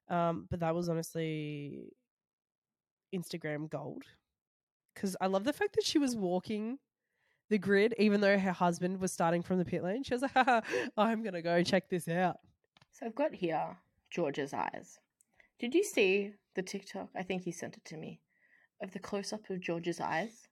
Um, 0.10 0.48
but 0.50 0.60
that 0.60 0.76
was 0.76 0.90
honestly 0.90 1.94
Instagram 3.16 3.70
gold 3.70 4.04
because 4.94 5.16
I 5.22 5.28
love 5.28 5.44
the 5.44 5.54
fact 5.54 5.76
that 5.76 5.86
she 5.86 6.00
was 6.00 6.16
walking 6.16 6.80
the 7.50 7.58
grid, 7.58 7.94
even 7.98 8.22
though 8.22 8.38
her 8.38 8.52
husband 8.52 9.00
was 9.00 9.12
starting 9.12 9.42
from 9.42 9.58
the 9.58 9.66
pit 9.66 9.84
lane. 9.84 10.04
She 10.04 10.14
was 10.14 10.22
like, 10.22 10.32
Haha, 10.32 10.62
"I'm 10.98 11.24
gonna 11.24 11.42
go 11.42 11.64
check 11.64 11.90
this 11.90 12.08
out." 12.08 12.38
So 12.92 13.06
I've 13.06 13.16
got 13.16 13.34
here 13.34 13.78
George's 14.10 14.54
eyes. 14.54 15.00
Did 15.60 15.76
you 15.76 15.84
see 15.84 16.34
the 16.56 16.62
TikTok? 16.62 17.10
I 17.16 17.24
think 17.24 17.44
he 17.44 17.52
sent 17.52 17.78
it 17.78 17.86
to 17.86 17.98
me 17.98 18.20
of 18.82 18.92
the 18.92 19.00
close 19.00 19.34
up 19.34 19.50
of 19.50 19.60
George's 19.60 20.00
eyes. 20.00 20.48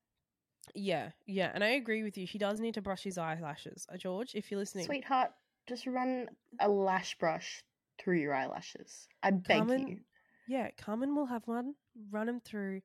Yeah, 0.76 1.10
yeah, 1.26 1.52
and 1.54 1.64
I 1.64 1.70
agree 1.70 2.04
with 2.04 2.18
you. 2.18 2.28
He 2.28 2.38
does 2.38 2.60
need 2.60 2.76
to 2.76 2.82
brush 2.82 3.04
his 3.04 3.18
eyelashes. 3.18 3.88
Uh, 3.92 3.98
George, 3.98 4.36
if 4.36 4.52
you're 4.52 4.60
listening, 4.60 4.86
Sweetheart, 4.86 5.32
just 5.68 5.88
run 5.88 6.28
a 6.60 6.70
lash 6.70 7.18
brush 7.18 7.64
through 8.00 8.20
your 8.20 8.34
eyelashes. 8.36 9.08
I 9.24 9.32
beg 9.32 9.58
Carmen- 9.58 9.88
you. 9.88 10.00
yeah, 10.48 10.70
Carmen 10.78 11.16
will 11.16 11.26
have 11.26 11.48
one. 11.48 11.74
Run 12.12 12.30
him 12.30 12.40
through. 12.40 12.82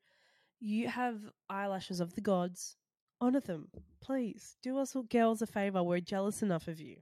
You 0.61 0.89
have 0.89 1.21
eyelashes 1.51 2.01
of 2.01 2.15
the 2.15 2.23
gods. 2.23 2.77
Honor 3.21 3.41
them, 3.41 3.69
please. 4.01 4.57
Do 4.63 4.79
us 4.79 4.97
all 4.97 5.03
girls 5.05 5.43
a 5.43 5.47
favor. 5.47 5.83
We're 5.83 6.01
jealous 6.01 6.43
enough 6.43 6.69
of 6.69 6.81
you. 6.81 6.97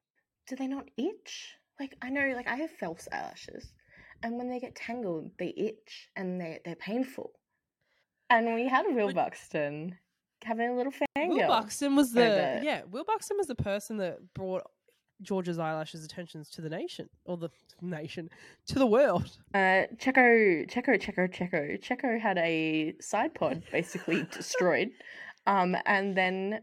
Do 0.48 0.56
they 0.56 0.66
not 0.66 0.88
itch? 0.96 1.54
Like 1.78 1.94
I 2.02 2.10
know, 2.10 2.32
like 2.34 2.48
I 2.48 2.56
have 2.56 2.70
false 2.70 3.06
eyelashes, 3.12 3.72
and 4.22 4.36
when 4.36 4.48
they 4.50 4.58
get 4.60 4.74
tangled, 4.74 5.30
they 5.38 5.54
itch 5.56 6.08
and 6.16 6.40
they 6.40 6.58
they're 6.64 6.76
painful. 6.76 7.32
And 8.32 8.54
we 8.54 8.66
had 8.66 8.86
Will 8.88 9.12
Buxton 9.12 9.98
having 10.42 10.70
a 10.70 10.74
little 10.74 10.92
fangirl. 10.92 11.28
Will 11.28 11.48
Buxton 11.48 11.94
was 11.94 12.12
the 12.12 12.60
yeah. 12.62 12.80
Will 12.90 13.04
Buxton 13.04 13.36
was 13.36 13.46
the 13.46 13.54
person 13.54 13.98
that 13.98 14.20
brought 14.32 14.62
George's 15.20 15.58
eyelashes 15.58 16.02
attentions 16.02 16.48
to 16.50 16.62
the 16.62 16.70
nation 16.70 17.10
or 17.26 17.36
the 17.36 17.50
nation 17.82 18.30
to 18.68 18.78
the 18.78 18.86
world. 18.86 19.36
Uh, 19.52 19.84
Checo, 19.96 20.66
Checo, 20.66 20.98
Checo, 20.98 21.30
Checo, 21.30 21.78
Checo 21.78 22.18
had 22.18 22.38
a 22.38 22.94
side 23.00 23.34
pod 23.34 23.62
basically 23.70 24.26
destroyed, 24.32 24.92
um, 25.46 25.76
and 25.84 26.16
then 26.16 26.60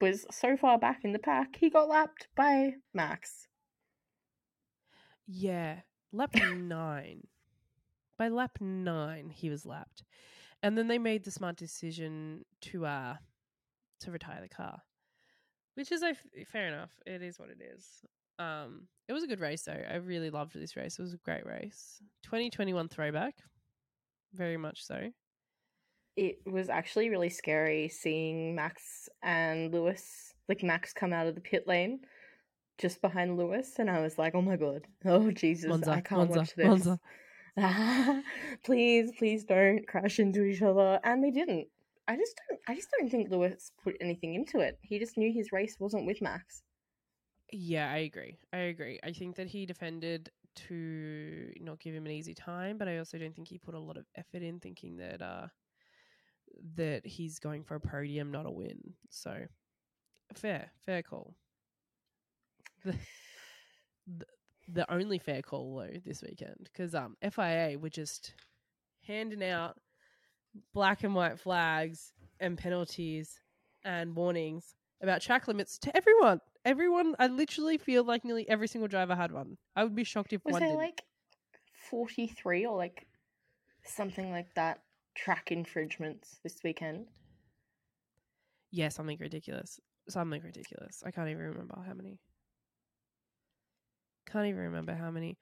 was 0.00 0.26
so 0.32 0.56
far 0.56 0.80
back 0.80 1.04
in 1.04 1.12
the 1.12 1.20
pack 1.20 1.54
he 1.54 1.70
got 1.70 1.88
lapped 1.88 2.26
by 2.34 2.72
Max. 2.92 3.46
Yeah, 5.28 5.76
lap 6.12 6.34
nine. 6.56 7.28
By 8.18 8.28
lap 8.28 8.58
nine, 8.60 9.30
he 9.30 9.48
was 9.48 9.64
lapped, 9.64 10.02
and 10.64 10.76
then 10.76 10.88
they 10.88 10.98
made 10.98 11.24
the 11.24 11.30
smart 11.30 11.56
decision 11.56 12.44
to 12.62 12.86
uh 12.86 13.14
to 14.00 14.10
retire 14.10 14.40
the 14.42 14.48
car, 14.48 14.80
which 15.74 15.92
is 15.92 16.02
a 16.02 16.08
f- 16.08 16.48
fair 16.48 16.66
enough. 16.66 16.90
It 17.06 17.22
is 17.22 17.38
what 17.38 17.50
it 17.50 17.58
is. 17.62 17.86
Um, 18.38 18.88
it 19.08 19.12
was 19.12 19.22
a 19.22 19.28
good 19.28 19.40
race 19.40 19.62
though. 19.62 19.80
I 19.88 19.96
really 19.96 20.30
loved 20.30 20.54
this 20.54 20.76
race. 20.76 20.98
It 20.98 21.02
was 21.02 21.14
a 21.14 21.18
great 21.18 21.46
race. 21.46 22.02
Twenty 22.24 22.50
twenty 22.50 22.72
one 22.72 22.88
throwback, 22.88 23.34
very 24.32 24.56
much 24.56 24.84
so. 24.84 25.10
It 26.16 26.38
was 26.46 26.68
actually 26.68 27.10
really 27.10 27.30
scary 27.30 27.88
seeing 27.88 28.54
Max 28.54 29.08
and 29.22 29.72
Lewis, 29.72 30.32
like 30.48 30.62
Max 30.62 30.92
come 30.92 31.12
out 31.12 31.26
of 31.26 31.34
the 31.34 31.40
pit 31.40 31.66
lane 31.66 32.00
just 32.78 33.00
behind 33.02 33.36
Lewis, 33.36 33.74
and 33.78 33.90
I 33.90 34.00
was 34.00 34.18
like, 34.18 34.34
oh 34.34 34.42
my 34.42 34.56
god, 34.56 34.86
oh 35.04 35.30
Jesus, 35.30 35.68
Monza, 35.68 35.90
I 35.90 36.00
can't 36.00 36.20
Monza, 36.22 36.38
watch 36.38 36.54
this. 36.54 36.66
Monza. 36.66 37.00
please, 38.64 39.12
please 39.18 39.44
don't 39.44 39.86
crash 39.86 40.18
into 40.18 40.44
each 40.44 40.62
other. 40.62 41.00
And 41.04 41.22
they 41.22 41.30
didn't. 41.30 41.68
I 42.06 42.16
just 42.16 42.38
don't. 42.48 42.60
I 42.68 42.74
just 42.74 42.88
don't 42.98 43.08
think 43.10 43.30
Lewis 43.30 43.70
put 43.82 43.96
anything 44.00 44.34
into 44.34 44.60
it. 44.60 44.78
He 44.82 44.98
just 44.98 45.16
knew 45.16 45.32
his 45.32 45.52
race 45.52 45.76
wasn't 45.78 46.06
with 46.06 46.20
Max. 46.20 46.62
Yeah, 47.52 47.90
I 47.90 47.98
agree. 47.98 48.38
I 48.52 48.58
agree. 48.58 48.98
I 49.04 49.12
think 49.12 49.36
that 49.36 49.46
he 49.46 49.64
defended 49.66 50.30
to 50.68 51.52
not 51.60 51.80
give 51.80 51.94
him 51.94 52.06
an 52.06 52.12
easy 52.12 52.34
time, 52.34 52.78
but 52.78 52.88
I 52.88 52.98
also 52.98 53.18
don't 53.18 53.34
think 53.34 53.48
he 53.48 53.58
put 53.58 53.74
a 53.74 53.80
lot 53.80 53.96
of 53.96 54.06
effort 54.16 54.42
in 54.42 54.60
thinking 54.60 54.96
that 54.96 55.22
uh 55.22 55.46
that 56.76 57.06
he's 57.06 57.38
going 57.38 57.64
for 57.64 57.74
a 57.76 57.80
podium, 57.80 58.30
not 58.30 58.46
a 58.46 58.50
win. 58.50 58.78
So 59.10 59.36
fair, 60.34 60.70
fair 60.84 61.02
call. 61.02 61.34
the 64.66 64.90
only 64.92 65.18
fair 65.18 65.42
call 65.42 65.76
though 65.76 65.98
this 66.04 66.22
weekend 66.22 66.70
because 66.72 66.94
um 66.94 67.16
FIA 67.22 67.78
were 67.78 67.90
just 67.90 68.34
handing 69.06 69.42
out 69.44 69.76
black 70.72 71.04
and 71.04 71.14
white 71.14 71.38
flags 71.38 72.12
and 72.40 72.56
penalties 72.56 73.40
and 73.84 74.16
warnings 74.16 74.74
about 75.02 75.20
track 75.20 75.46
limits 75.48 75.78
to 75.78 75.94
everyone. 75.96 76.40
Everyone, 76.64 77.14
I 77.18 77.26
literally 77.26 77.76
feel 77.76 78.04
like 78.04 78.24
nearly 78.24 78.48
every 78.48 78.68
single 78.68 78.88
driver 78.88 79.14
had 79.14 79.32
one. 79.32 79.58
I 79.76 79.84
would 79.84 79.94
be 79.94 80.04
shocked 80.04 80.32
if 80.32 80.42
Was 80.44 80.54
one 80.54 80.60
there 80.60 80.68
didn't. 80.70 80.82
like 80.82 81.02
forty 81.90 82.26
three 82.26 82.64
or 82.64 82.76
like 82.76 83.06
something 83.84 84.30
like 84.30 84.54
that 84.54 84.80
track 85.14 85.52
infringements 85.52 86.38
this 86.42 86.56
weekend? 86.64 87.06
Yeah, 88.70 88.88
something 88.88 89.18
ridiculous. 89.20 89.78
Something 90.08 90.42
ridiculous. 90.42 91.02
I 91.04 91.10
can't 91.10 91.28
even 91.28 91.42
remember 91.42 91.76
how 91.86 91.92
many. 91.94 92.18
Can't 94.30 94.46
even 94.46 94.60
remember 94.60 94.94
how 94.94 95.10
many. 95.10 95.36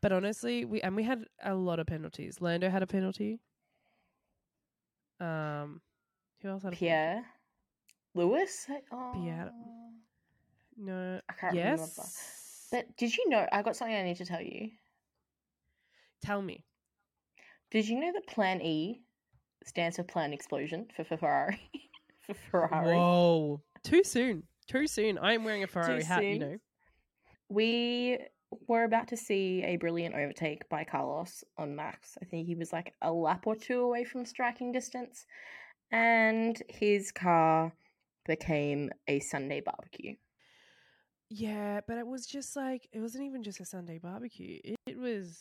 But 0.00 0.12
honestly, 0.12 0.64
we 0.64 0.80
and 0.80 0.96
we 0.96 1.02
had 1.02 1.24
a 1.44 1.54
lot 1.54 1.78
of 1.78 1.86
penalties. 1.86 2.38
Lando 2.40 2.70
had 2.70 2.82
a 2.82 2.86
penalty. 2.86 3.40
Um, 5.20 5.80
who 6.40 6.48
else 6.48 6.62
had 6.62 6.72
a 6.72 6.76
penalty? 6.76 6.86
Pierre, 6.86 7.24
Lewis. 8.14 8.66
Oh, 8.92 9.12
Pierre. 9.14 9.50
No. 10.76 11.20
I 11.28 11.32
can't 11.34 11.54
yes. 11.54 11.78
remember. 11.78 12.02
But 12.88 12.96
did 12.96 13.16
you 13.16 13.28
know? 13.28 13.46
I 13.52 13.62
got 13.62 13.76
something 13.76 13.94
I 13.94 14.02
need 14.02 14.16
to 14.16 14.24
tell 14.24 14.40
you. 14.40 14.70
Tell 16.22 16.40
me. 16.40 16.64
Did 17.70 17.88
you 17.88 18.00
know 18.00 18.12
that 18.12 18.26
Plan 18.26 18.60
E 18.62 19.02
stands 19.64 19.96
for 19.96 20.02
Plan 20.02 20.32
Explosion 20.32 20.86
for 20.96 21.04
Ferrari? 21.04 21.60
for 22.20 22.34
Ferrari. 22.50 22.96
Whoa. 22.96 23.60
Too 23.84 24.02
soon. 24.02 24.44
Too 24.66 24.86
soon. 24.86 25.18
I 25.18 25.34
am 25.34 25.44
wearing 25.44 25.62
a 25.62 25.66
Ferrari 25.66 26.02
hat, 26.02 26.24
you 26.24 26.38
know. 26.38 26.56
We 27.50 28.18
were 28.68 28.84
about 28.84 29.08
to 29.08 29.16
see 29.16 29.62
a 29.64 29.76
brilliant 29.76 30.14
overtake 30.14 30.68
by 30.68 30.84
Carlos 30.84 31.44
on 31.58 31.76
Max. 31.76 32.16
I 32.22 32.24
think 32.24 32.46
he 32.46 32.54
was 32.54 32.72
like 32.72 32.94
a 33.02 33.12
lap 33.12 33.46
or 33.46 33.56
two 33.56 33.80
away 33.80 34.04
from 34.04 34.24
striking 34.24 34.72
distance, 34.72 35.26
and 35.90 36.60
his 36.68 37.12
car 37.12 37.72
became 38.26 38.90
a 39.08 39.20
Sunday 39.20 39.60
barbecue. 39.60 40.14
Yeah, 41.28 41.80
but 41.86 41.98
it 41.98 42.06
was 42.06 42.26
just 42.26 42.56
like 42.56 42.88
it 42.92 43.00
wasn't 43.00 43.24
even 43.24 43.42
just 43.42 43.60
a 43.60 43.64
Sunday 43.64 43.98
barbecue. 43.98 44.60
It, 44.86 44.98
was 44.98 45.38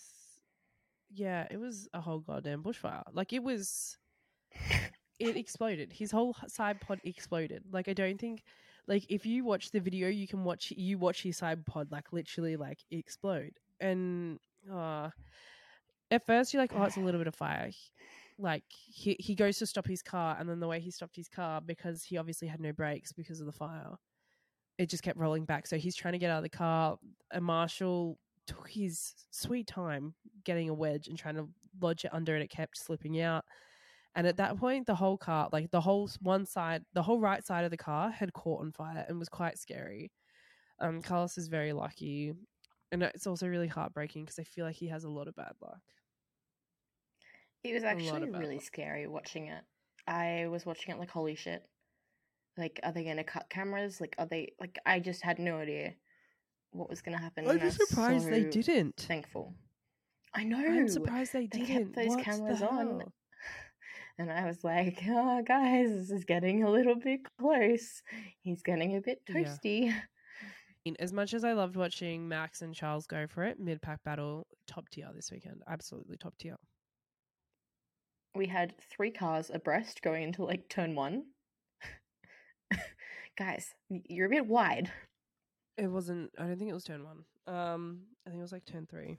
yeah, 1.12 1.48
it 1.50 1.58
was 1.58 1.88
a 1.94 2.02
whole 2.02 2.20
goddamn 2.20 2.64
bushfire. 2.64 3.04
Like 3.12 3.34
it 3.34 3.44
was 3.44 3.98
it 5.20 5.36
exploded. 5.36 5.94
His 5.94 6.12
whole 6.12 6.36
side 6.48 6.82
pod 6.82 7.02
exploded. 7.04 7.64
Like 7.72 7.88
I 7.88 7.94
don't 7.94 8.20
think 8.20 8.44
like 8.90 9.06
if 9.08 9.26
you 9.26 9.46
watch 9.46 9.72
the 9.72 9.80
video 9.80 10.10
you 10.10 10.28
can 10.28 10.44
watch 10.44 10.74
you 10.76 10.98
watch 10.98 11.24
his 11.24 11.42
pod 11.66 11.88
like 11.92 12.12
literally 12.12 12.58
like 12.58 12.80
explode. 12.92 13.54
And 13.80 14.40
uh 14.72 15.10
at 16.12 16.26
first 16.26 16.54
you're 16.54 16.62
like, 16.62 16.74
oh 16.76 16.84
it's 16.84 16.98
a 16.98 17.02
little 17.02 17.20
bit 17.20 17.28
of 17.28 17.36
fire. 17.36 17.72
Like 18.38 18.64
he 18.70 19.16
he 19.20 19.36
goes 19.36 19.58
to 19.60 19.66
stop 19.66 19.88
his 19.88 20.02
car 20.02 20.36
and 20.38 20.50
then 20.50 20.60
the 20.60 20.68
way 20.68 20.82
he 20.82 20.92
stopped 20.92 21.16
his 21.16 21.30
car 21.30 21.62
because 21.62 22.04
he 22.04 22.18
obviously 22.18 22.50
had 22.50 22.60
no 22.60 22.74
brakes 22.74 23.14
because 23.14 23.40
of 23.40 23.46
the 23.46 23.54
fire 23.54 23.96
it 24.80 24.90
just 24.90 25.04
kept 25.04 25.20
rolling 25.20 25.44
back. 25.44 25.68
So 25.68 25.78
he's 25.78 25.96
trying 25.96 26.14
to 26.14 26.18
get 26.18 26.32
out 26.32 26.38
of 26.38 26.44
the 26.44 26.50
car. 26.50 26.98
And 27.32 27.44
marshal 27.44 28.18
took 28.48 28.68
his 28.70 29.14
sweet 29.30 29.68
time 29.68 30.16
getting 30.46 30.70
a 30.70 30.74
wedge 30.74 31.10
and 31.10 31.18
trying 31.18 31.36
to 31.36 31.50
lodge 31.82 32.06
it 32.06 32.14
under, 32.14 32.34
and 32.34 32.42
it 32.42 32.50
kept 32.50 32.78
slipping 32.78 33.20
out. 33.22 33.44
And 34.16 34.26
at 34.26 34.38
that 34.38 34.58
point, 34.58 34.88
the 34.88 34.96
whole 34.96 35.18
car, 35.18 35.50
like 35.52 35.72
the 35.72 35.82
whole 35.82 36.10
one 36.22 36.46
side, 36.46 36.84
the 36.94 37.04
whole 37.04 37.20
right 37.20 37.46
side 37.46 37.64
of 37.64 37.72
the 37.72 37.78
car 37.78 38.10
had 38.10 38.34
caught 38.34 38.62
on 38.62 38.72
fire 38.72 39.06
and 39.08 39.20
was 39.20 39.30
quite 39.30 39.58
scary. 39.58 40.12
Um, 40.80 41.02
Carlos 41.02 41.38
is 41.38 41.48
very 41.48 41.74
lucky. 41.74 42.34
And 42.92 43.04
it's 43.04 43.28
also 43.28 43.48
really 43.48 43.68
heartbreaking 43.68 44.26
because 44.26 44.40
I 44.40 44.44
feel 44.44 44.66
like 44.66 44.76
he 44.76 44.88
has 44.88 45.04
a 45.04 45.10
lot 45.10 45.28
of 45.28 45.36
bad 45.36 45.54
luck. 45.62 45.82
It 47.64 47.74
was 47.74 47.84
actually 47.84 48.32
really 48.32 48.56
luck. 48.56 48.64
scary 48.64 49.06
watching 49.06 49.48
it. 49.48 49.64
I 50.08 50.48
was 50.50 50.66
watching 50.66 50.96
it 50.96 51.00
like, 51.00 51.12
holy 51.12 51.36
shit. 51.36 51.62
Like, 52.58 52.80
are 52.84 52.92
they 52.92 53.04
going 53.04 53.18
to 53.18 53.24
cut 53.24 53.50
cameras? 53.50 54.02
Like, 54.02 54.16
are 54.18 54.26
they, 54.26 54.54
like, 54.60 54.80
I 54.86 55.00
just 55.00 55.24
had 55.24 55.38
no 55.38 55.58
idea 55.58 55.94
what 56.72 56.90
was 56.90 57.02
going 57.02 57.16
to 57.16 57.24
happen. 57.24 57.46
I'm 57.46 57.52
and 57.52 57.62
just 57.62 57.80
I'm 57.80 57.88
surprised 57.88 58.32
they 58.32 58.46
didn't. 58.46 58.98
Thankful. 58.98 59.54
I 60.34 60.44
know. 60.44 60.58
I'm 60.58 60.88
surprised 60.88 61.34
they, 61.34 61.48
They 61.48 61.60
didn't. 61.60 61.68
They 61.68 61.74
kept 61.76 61.96
those 61.96 62.16
What 62.16 62.24
cameras 62.24 62.62
on. 62.62 63.04
And 64.20 64.30
I 64.30 64.46
was 64.46 64.66
like, 64.66 65.02
oh, 65.08 65.42
guys, 65.48 65.90
this 65.92 66.12
is 66.12 66.26
getting 66.26 66.64
a 66.64 66.70
little 66.70 66.96
bit 66.96 67.22
close. 67.40 68.02
He's 68.42 68.62
getting 68.62 68.98
a 68.98 69.02
bit 69.02 69.22
Yeah. 69.30 69.36
toasty. 69.36 69.94
mean, 70.86 70.98
as 71.00 71.14
much 71.14 71.34
as 71.34 71.46
I 71.46 71.54
loved 71.54 71.78
watching 71.78 72.28
Max 72.28 72.62
and 72.62 72.76
Charles 72.76 73.08
go 73.08 73.28
for 73.28 73.46
it, 73.46 73.60
mid 73.62 73.82
pack 73.82 74.04
battle, 74.04 74.46
top 74.68 74.90
tier 74.90 75.10
this 75.16 75.32
weekend. 75.32 75.62
Absolutely 75.70 76.18
top 76.18 76.38
tier. 76.38 76.58
We 78.36 78.46
had 78.46 78.76
three 78.82 79.12
cars 79.12 79.50
abreast 79.54 80.02
going 80.02 80.24
into 80.24 80.44
like 80.44 80.68
turn 80.68 80.96
one. 80.96 81.24
guys, 83.38 83.74
you're 83.90 84.28
a 84.28 84.30
bit 84.30 84.46
wide. 84.48 84.92
It 85.78 85.88
wasn't, 85.88 86.32
I 86.38 86.44
don't 86.44 86.58
think 86.58 86.70
it 86.70 86.74
was 86.74 86.84
turn 86.84 87.06
one. 87.06 87.24
Um, 87.48 88.02
I 88.28 88.32
think 88.32 88.40
it 88.40 88.44
was 88.44 88.52
like 88.52 88.66
turn 88.66 88.86
three. 88.86 89.18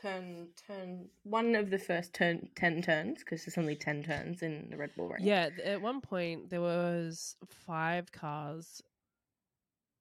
Turn, 0.00 0.48
turn, 0.66 1.08
one 1.24 1.54
of 1.54 1.70
the 1.70 1.78
first 1.78 2.14
turn, 2.14 2.48
10 2.56 2.82
turns, 2.82 3.18
because 3.18 3.44
there's 3.44 3.58
only 3.58 3.76
10 3.76 4.02
turns 4.02 4.42
in 4.42 4.68
the 4.70 4.76
Red 4.76 4.90
Bull 4.96 5.08
ring. 5.08 5.22
Yeah, 5.22 5.50
at 5.62 5.82
one 5.82 6.00
point 6.00 6.48
there 6.48 6.62
was 6.62 7.36
five 7.46 8.10
cars 8.10 8.82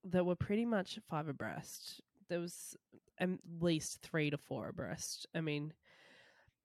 that 0.05 0.25
were 0.25 0.35
pretty 0.35 0.65
much 0.65 0.99
five 1.09 1.27
abreast. 1.27 2.01
There 2.29 2.39
was 2.39 2.77
at 3.19 3.29
least 3.59 4.01
three 4.01 4.29
to 4.29 4.37
four 4.37 4.69
abreast. 4.69 5.27
I 5.35 5.41
mean, 5.41 5.73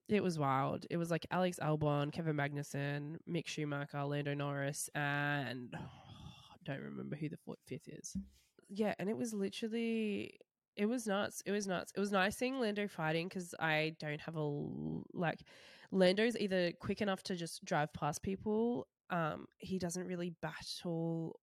it 0.08 0.22
was 0.22 0.38
wild. 0.38 0.86
It 0.90 0.96
was 0.96 1.10
like 1.10 1.26
Alex 1.30 1.58
Albon, 1.62 2.12
Kevin 2.12 2.36
Magnussen, 2.36 3.16
Mick 3.28 3.46
Schumacher, 3.46 4.04
Lando 4.04 4.34
Norris, 4.34 4.88
and 4.94 5.74
I 5.74 6.56
don't 6.64 6.82
remember 6.82 7.16
who 7.16 7.28
the 7.28 7.36
fourth, 7.38 7.58
fifth 7.66 7.88
is. 7.88 8.16
Yeah, 8.68 8.94
and 8.98 9.08
it 9.08 9.16
was 9.16 9.34
literally 9.34 10.38
it 10.76 10.86
was 10.86 11.06
nuts. 11.06 11.42
It 11.46 11.52
was 11.52 11.66
nuts. 11.66 11.92
It 11.96 12.00
was 12.00 12.12
nice 12.12 12.36
seeing 12.36 12.58
Lando 12.58 12.88
fighting 12.88 13.28
because 13.28 13.54
I 13.60 13.94
don't 14.00 14.20
have 14.20 14.36
a 14.36 14.60
like 15.12 15.40
Lando's 15.92 16.36
either 16.36 16.72
quick 16.80 17.00
enough 17.00 17.22
to 17.24 17.36
just 17.36 17.64
drive 17.64 17.92
past 17.92 18.22
people. 18.22 18.86
Um, 19.10 19.46
he 19.58 19.78
doesn't 19.78 20.06
really 20.06 20.34
battle 20.42 21.38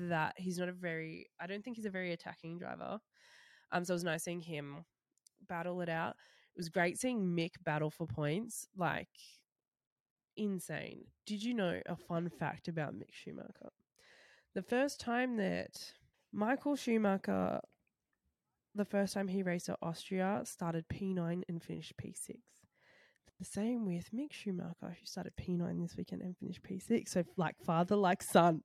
that. 0.00 0.34
He's 0.36 0.58
not 0.58 0.68
a 0.68 0.72
very. 0.72 1.26
I 1.40 1.46
don't 1.46 1.64
think 1.64 1.76
he's 1.76 1.86
a 1.86 1.90
very 1.90 2.12
attacking 2.12 2.58
driver. 2.58 2.98
Um, 3.72 3.84
so 3.84 3.92
it 3.92 3.96
was 3.96 4.04
nice 4.04 4.24
seeing 4.24 4.40
him 4.40 4.84
battle 5.48 5.80
it 5.80 5.88
out. 5.88 6.16
It 6.54 6.58
was 6.58 6.68
great 6.68 6.98
seeing 6.98 7.20
Mick 7.20 7.52
battle 7.64 7.90
for 7.90 8.06
points. 8.06 8.66
Like 8.76 9.08
insane. 10.36 11.04
Did 11.24 11.42
you 11.42 11.54
know 11.54 11.80
a 11.86 11.96
fun 11.96 12.28
fact 12.28 12.68
about 12.68 12.94
Mick 12.94 13.12
Schumacher? 13.12 13.70
The 14.54 14.62
first 14.62 15.00
time 15.00 15.36
that 15.38 15.92
Michael 16.32 16.76
Schumacher, 16.76 17.60
the 18.76 18.84
first 18.84 19.14
time 19.14 19.28
he 19.28 19.42
raced 19.42 19.68
at 19.68 19.78
Austria, 19.82 20.42
started 20.44 20.88
P9 20.88 21.42
and 21.48 21.62
finished 21.62 21.94
P6. 21.96 22.36
The 23.38 23.44
same 23.44 23.84
with 23.84 24.10
Mick 24.14 24.32
Schumacher, 24.32 24.96
who 24.98 25.04
started 25.04 25.32
P9 25.36 25.82
this 25.82 25.96
weekend 25.96 26.22
and 26.22 26.36
finished 26.38 26.62
P6. 26.62 27.08
So, 27.08 27.24
like 27.36 27.56
father, 27.64 27.96
like 27.96 28.22
son. 28.22 28.62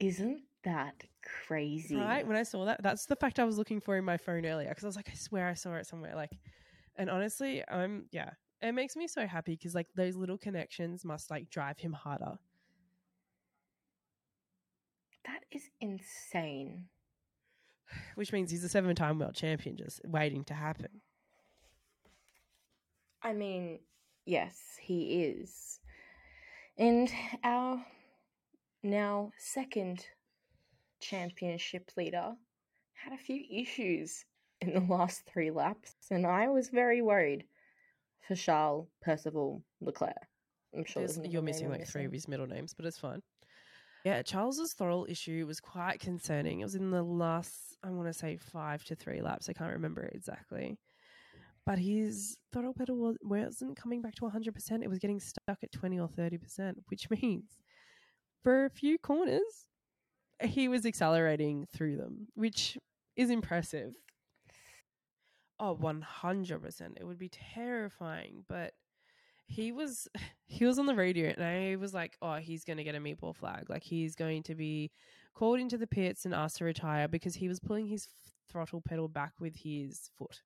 Isn't 0.00 0.42
that 0.64 1.04
crazy? 1.46 1.96
Right? 1.96 2.26
When 2.26 2.36
I 2.36 2.42
saw 2.42 2.64
that, 2.64 2.82
that's 2.82 3.06
the 3.06 3.14
fact 3.14 3.38
I 3.38 3.44
was 3.44 3.58
looking 3.58 3.80
for 3.80 3.96
in 3.96 4.04
my 4.04 4.16
phone 4.16 4.44
earlier 4.44 4.68
because 4.68 4.82
I 4.82 4.88
was 4.88 4.96
like, 4.96 5.08
I 5.08 5.14
swear 5.14 5.48
I 5.48 5.54
saw 5.54 5.74
it 5.74 5.86
somewhere. 5.86 6.16
Like, 6.16 6.32
and 6.96 7.08
honestly, 7.08 7.62
I'm, 7.68 8.06
yeah, 8.10 8.30
it 8.60 8.72
makes 8.72 8.96
me 8.96 9.06
so 9.06 9.26
happy 9.26 9.52
because 9.52 9.74
like 9.74 9.88
those 9.94 10.16
little 10.16 10.38
connections 10.38 11.04
must 11.04 11.30
like 11.30 11.48
drive 11.50 11.78
him 11.78 11.92
harder. 11.92 12.38
That 15.26 15.44
is 15.52 15.70
insane. 15.80 16.86
Which 18.14 18.32
means 18.32 18.50
he's 18.50 18.64
a 18.64 18.68
seven 18.68 18.94
time 18.94 19.18
world 19.18 19.34
champion 19.34 19.76
just 19.76 20.00
waiting 20.04 20.44
to 20.44 20.54
happen. 20.54 21.00
I 23.22 23.32
mean, 23.32 23.78
yes, 24.26 24.58
he 24.80 25.22
is. 25.22 25.78
And 26.76 27.10
our 27.44 27.84
now 28.82 29.30
second 29.38 30.06
championship 31.00 31.90
leader 31.96 32.32
had 32.94 33.12
a 33.12 33.18
few 33.18 33.42
issues 33.50 34.24
in 34.60 34.74
the 34.74 34.80
last 34.80 35.22
three 35.26 35.50
laps, 35.50 35.94
and 36.10 36.26
I 36.26 36.48
was 36.48 36.68
very 36.68 37.02
worried 37.02 37.44
for 38.26 38.34
Charles 38.36 38.88
Percival 39.02 39.62
Leclerc. 39.80 40.14
I'm 40.74 40.84
sure 40.84 41.06
you're 41.24 41.42
missing 41.42 41.68
like 41.68 41.86
three 41.86 42.04
of 42.04 42.12
his 42.12 42.28
middle 42.28 42.46
names, 42.46 42.72
but 42.72 42.86
it's 42.86 42.98
fine. 42.98 43.22
Yeah, 44.04 44.22
Charles's 44.22 44.72
throttle 44.72 45.06
issue 45.08 45.44
was 45.46 45.60
quite 45.60 46.00
concerning. 46.00 46.60
It 46.60 46.64
was 46.64 46.74
in 46.74 46.90
the 46.90 47.02
last, 47.02 47.76
I 47.84 47.90
want 47.90 48.08
to 48.08 48.12
say 48.12 48.36
five 48.36 48.84
to 48.84 48.96
three 48.96 49.22
laps. 49.22 49.48
I 49.48 49.52
can't 49.52 49.72
remember 49.72 50.10
exactly. 50.12 50.78
But 51.64 51.78
his 51.78 52.36
throttle 52.52 52.74
pedal 52.74 52.96
was, 52.96 53.16
wasn't 53.22 53.76
coming 53.76 54.02
back 54.02 54.16
to 54.16 54.22
100%. 54.22 54.82
It 54.82 54.90
was 54.90 54.98
getting 54.98 55.20
stuck 55.20 55.58
at 55.62 55.70
20 55.70 56.00
or 56.00 56.08
30%, 56.08 56.74
which 56.88 57.08
means 57.22 57.44
for 58.42 58.64
a 58.64 58.70
few 58.70 58.98
corners, 58.98 59.68
he 60.42 60.66
was 60.66 60.84
accelerating 60.84 61.66
through 61.72 61.96
them, 61.96 62.26
which 62.34 62.76
is 63.16 63.30
impressive. 63.30 63.94
Oh, 65.60 65.76
100%. 65.76 66.96
It 66.96 67.06
would 67.06 67.18
be 67.18 67.28
terrifying, 67.28 68.44
but 68.48 68.74
he 69.52 69.70
was 69.72 70.08
he 70.46 70.64
was 70.64 70.78
on 70.78 70.86
the 70.86 70.94
radio 70.94 71.32
and 71.36 71.44
I 71.44 71.76
was 71.76 71.94
like, 71.94 72.16
"Oh, 72.22 72.36
he's 72.36 72.64
going 72.64 72.78
to 72.78 72.84
get 72.84 72.94
a 72.94 73.00
meatball 73.00 73.36
flag. 73.36 73.68
Like 73.68 73.82
he's 73.82 74.14
going 74.14 74.42
to 74.44 74.54
be 74.54 74.90
called 75.34 75.60
into 75.60 75.78
the 75.78 75.86
pits 75.86 76.24
and 76.24 76.34
asked 76.34 76.58
to 76.58 76.64
retire 76.64 77.08
because 77.08 77.34
he 77.34 77.48
was 77.48 77.60
pulling 77.60 77.86
his 77.86 78.08
throttle 78.50 78.80
pedal 78.80 79.08
back 79.08 79.32
with 79.40 79.56
his 79.56 80.10
foot." 80.16 80.42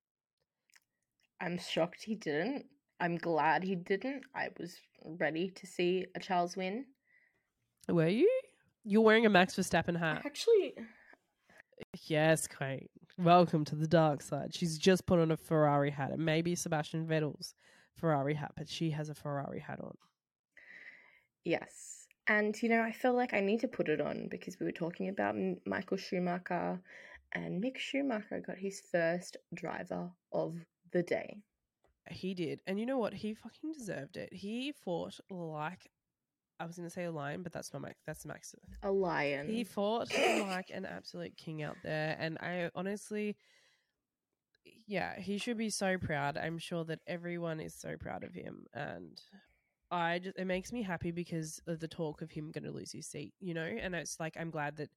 I'm 1.41 1.59
shocked 1.59 2.03
he 2.03 2.15
didn't. 2.15 2.65
I'm 2.99 3.17
glad 3.17 3.63
he 3.63 3.75
didn't. 3.75 4.23
I 4.35 4.49
was 4.59 4.77
ready 5.05 5.51
to 5.51 5.67
see 5.67 6.07
a 6.15 6.21
Charles 6.21 6.57
win. 6.57 6.87
Were 7.89 8.09
you? 8.09 8.31
You're 8.85 9.03
wearing 9.03 9.27
a 9.27 9.29
Max 9.29 9.55
Verstappen 9.55 9.99
hat. 9.99 10.23
Actually, 10.25 10.75
Yes, 12.07 12.47
Kate. 12.47 12.91
Welcome 13.19 13.65
to 13.67 13.75
the 13.75 13.87
dark 13.87 14.23
side. 14.23 14.55
She's 14.55 14.79
just 14.79 15.07
put 15.07 15.19
on 15.19 15.31
a 15.31 15.37
Ferrari 15.37 15.91
hat. 15.91 16.11
It 16.13 16.19
may 16.19 16.41
be 16.41 16.55
Sebastian 16.55 17.07
Vettel's 17.07 17.55
Ferrari 17.97 18.35
hat, 18.35 18.53
but 18.57 18.69
she 18.69 18.91
has 18.91 19.09
a 19.09 19.15
Ferrari 19.15 19.61
hat 19.61 19.81
on. 19.81 19.97
Yes. 21.45 22.07
And, 22.29 22.61
you 22.61 22.69
know, 22.69 22.83
I 22.83 22.93
feel 22.93 23.15
like 23.15 23.35
I 23.35 23.41
need 23.41 23.61
to 23.61 23.69
put 23.69 23.89
it 23.89 24.01
on 24.01 24.29
because 24.31 24.59
we 24.59 24.67
were 24.67 24.73
talking 24.73 25.09
about 25.09 25.37
Michael 25.65 25.97
Schumacher 25.97 26.81
and 27.33 27.63
Mick 27.63 27.79
Schumacher 27.79 28.43
got 28.45 28.59
his 28.59 28.83
first 28.91 29.37
driver 29.55 30.11
of 30.33 30.57
the 30.93 31.03
day. 31.03 31.39
He 32.11 32.35
did. 32.35 32.61
And 32.67 32.79
you 32.81 32.87
know 32.87 32.99
what? 32.99 33.15
He 33.15 33.35
fucking 33.35 33.73
deserved 33.73 34.17
it. 34.17 34.33
He 34.33 34.73
fought 34.85 35.19
like 35.31 35.91
I 36.59 36.67
was 36.67 36.77
going 36.77 36.89
to 36.89 36.93
say 36.93 37.05
a 37.05 37.13
lion, 37.13 37.43
but 37.43 37.53
that's 37.53 37.73
not 37.73 37.83
Max. 37.83 37.97
That's 38.07 38.25
Max. 38.25 38.55
A 38.83 38.91
lion. 38.91 39.49
He 39.49 39.65
fought 39.65 40.09
like 40.15 40.71
an 40.73 40.87
absolute 40.87 41.37
king 41.37 41.63
out 41.63 41.77
there. 41.83 42.17
And 42.19 42.39
I 42.39 42.71
honestly, 42.75 43.37
yeah, 44.87 45.19
he 45.19 45.39
should 45.39 45.59
be 45.59 45.71
so 45.71 45.99
proud. 45.99 46.37
I'm 46.37 46.59
sure 46.59 46.85
that 46.85 47.01
everyone 47.07 47.61
is 47.61 47.75
so 47.75 47.97
proud 47.99 48.25
of 48.25 48.33
him. 48.33 48.67
And 48.75 49.21
I 49.91 50.19
just, 50.19 50.39
it 50.39 50.47
makes 50.47 50.73
me 50.73 50.83
happy 50.83 51.11
because 51.11 51.61
of 51.67 51.81
the 51.81 51.89
talk 51.89 52.23
of 52.23 52.31
him 52.31 52.51
going 52.51 52.65
to 52.65 52.73
lose 52.73 52.93
his 52.93 53.07
seat, 53.07 53.35
you 53.41 53.55
know? 53.55 53.63
And 53.63 53.95
it's 53.95 54.19
like, 54.21 54.37
I'm 54.39 54.51
glad 54.51 54.77
that 54.77 54.91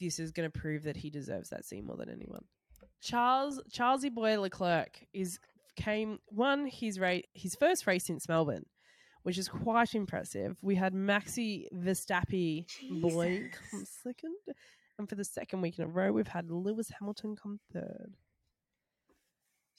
this 0.00 0.18
is 0.18 0.32
going 0.32 0.50
to 0.50 0.58
prove 0.58 0.84
that 0.84 0.96
he 0.96 1.10
deserves 1.10 1.50
that 1.50 1.64
seat 1.64 1.84
more 1.84 1.96
than 1.96 2.10
anyone. 2.10 2.44
Charles, 3.02 3.60
Charlesy 3.72 4.12
boy 4.12 4.40
Leclerc 4.40 5.04
is 5.12 5.38
came 5.76 6.18
won 6.30 6.66
his 6.66 6.98
race, 6.98 7.24
his 7.34 7.54
first 7.54 7.86
race 7.86 8.04
since 8.04 8.28
Melbourne, 8.28 8.66
which 9.22 9.38
is 9.38 9.48
quite 9.48 9.94
impressive. 9.94 10.56
We 10.62 10.74
had 10.74 10.94
Maxi 10.94 11.66
Verstappen 11.74 12.66
boy 13.00 13.50
come 13.70 13.84
second, 14.02 14.36
and 14.98 15.08
for 15.08 15.14
the 15.14 15.24
second 15.24 15.62
week 15.62 15.78
in 15.78 15.84
a 15.84 15.88
row, 15.88 16.12
we've 16.12 16.28
had 16.28 16.50
Lewis 16.50 16.90
Hamilton 16.98 17.36
come 17.36 17.60
third. 17.72 18.16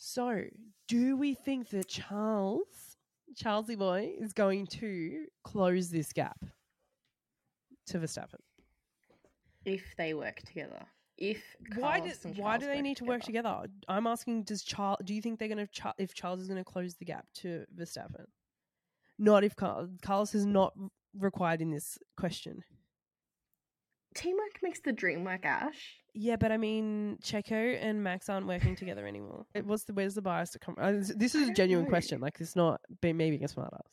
So, 0.04 0.46
do 0.88 1.16
we 1.16 1.36
think 1.36 1.70
that 1.70 1.88
Charles, 1.88 2.98
Charlesy 3.36 3.78
boy, 3.78 4.14
is 4.20 4.34
going 4.34 4.66
to 4.68 5.26
close 5.44 5.92
this 5.92 6.12
gap 6.12 6.44
to 7.86 8.00
Verstappen? 8.00 8.40
if 9.64 9.96
they 9.98 10.16
work 10.16 10.42
together. 10.42 10.82
If 11.20 11.44
why 11.76 12.00
do 12.00 12.10
why 12.36 12.58
do 12.58 12.66
they 12.66 12.82
need 12.82 12.98
to 12.98 13.06
work 13.06 13.22
together? 13.22 13.68
I'm 13.88 14.08
asking. 14.08 14.44
Does 14.44 14.64
Charles? 14.64 14.98
Do 15.06 15.14
you 15.14 15.22
think 15.22 15.38
they're 15.38 15.48
going 15.48 15.68
to? 15.68 15.94
if 16.00 16.16
Charles 16.16 16.42
is 16.42 16.48
going 16.48 16.58
to 16.58 16.64
close 16.64 16.96
the 16.96 17.06
gap 17.06 17.28
to 17.36 17.66
Verstappen? 17.78 18.26
Not 19.20 19.44
if 19.44 19.56
Carl, 19.56 19.88
Carlos 20.02 20.34
is 20.34 20.48
not 20.48 20.74
required 21.16 21.62
in 21.62 21.70
this 21.70 22.00
question. 22.18 22.64
Teamwork 24.16 24.64
makes 24.64 24.80
the 24.80 24.92
dream 24.92 25.24
work, 25.24 25.46
Ash. 25.46 26.01
Yeah, 26.14 26.36
but 26.36 26.52
I 26.52 26.58
mean, 26.58 27.18
Checo 27.24 27.78
and 27.82 28.04
Max 28.04 28.28
aren't 28.28 28.46
working 28.48 28.76
together 28.76 29.08
anymore. 29.08 29.46
It- 29.54 29.66
What's 29.66 29.86
the 29.86 29.94
where's 29.94 30.16
the 30.16 30.22
bias 30.22 30.52
to 30.52 30.60
come? 30.60 30.76
Uh, 30.78 30.92
this- 30.92 31.16
this 31.16 31.36
is 31.36 31.50
a 31.50 31.54
genuine 31.54 31.86
know. 31.86 31.90
question. 31.90 32.20
Like, 32.20 32.42
it's 32.42 32.56
not 32.56 32.82
be- 33.02 33.14
me 33.14 33.30
being 33.30 33.44
a 33.44 33.48
smartass. 33.48 33.88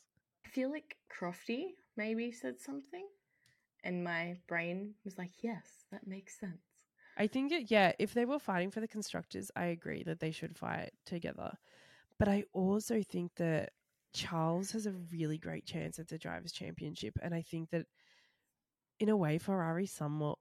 I 0.45 0.49
feel 0.49 0.69
like 0.69 0.97
Crofty 1.09 1.75
maybe 1.95 2.31
said 2.31 2.59
something, 2.59 3.07
and 3.83 4.03
my 4.03 4.37
brain 4.47 4.95
was 5.05 5.17
like, 5.17 5.31
yes, 5.43 5.85
that 5.91 6.07
makes 6.07 6.37
sense. 6.37 6.61
I 7.15 7.27
think 7.27 7.51
it, 7.51 7.69
yeah, 7.71 7.93
if 7.99 8.13
they 8.13 8.25
were 8.25 8.39
fighting 8.39 8.71
for 8.71 8.79
the 8.79 8.87
constructors, 8.87 9.51
I 9.55 9.65
agree 9.65 10.03
that 10.03 10.19
they 10.19 10.31
should 10.31 10.57
fight 10.57 10.91
together. 11.05 11.57
But 12.17 12.27
I 12.27 12.45
also 12.53 13.01
think 13.01 13.35
that 13.35 13.73
Charles 14.13 14.71
has 14.71 14.85
a 14.85 14.93
really 14.93 15.37
great 15.37 15.65
chance 15.65 15.99
at 15.99 16.07
the 16.07 16.17
drivers' 16.17 16.51
championship, 16.51 17.17
and 17.21 17.33
I 17.33 17.41
think 17.43 17.69
that 17.69 17.85
in 18.99 19.07
a 19.09 19.15
way, 19.15 19.37
Ferrari 19.37 19.85
somewhat. 19.85 20.38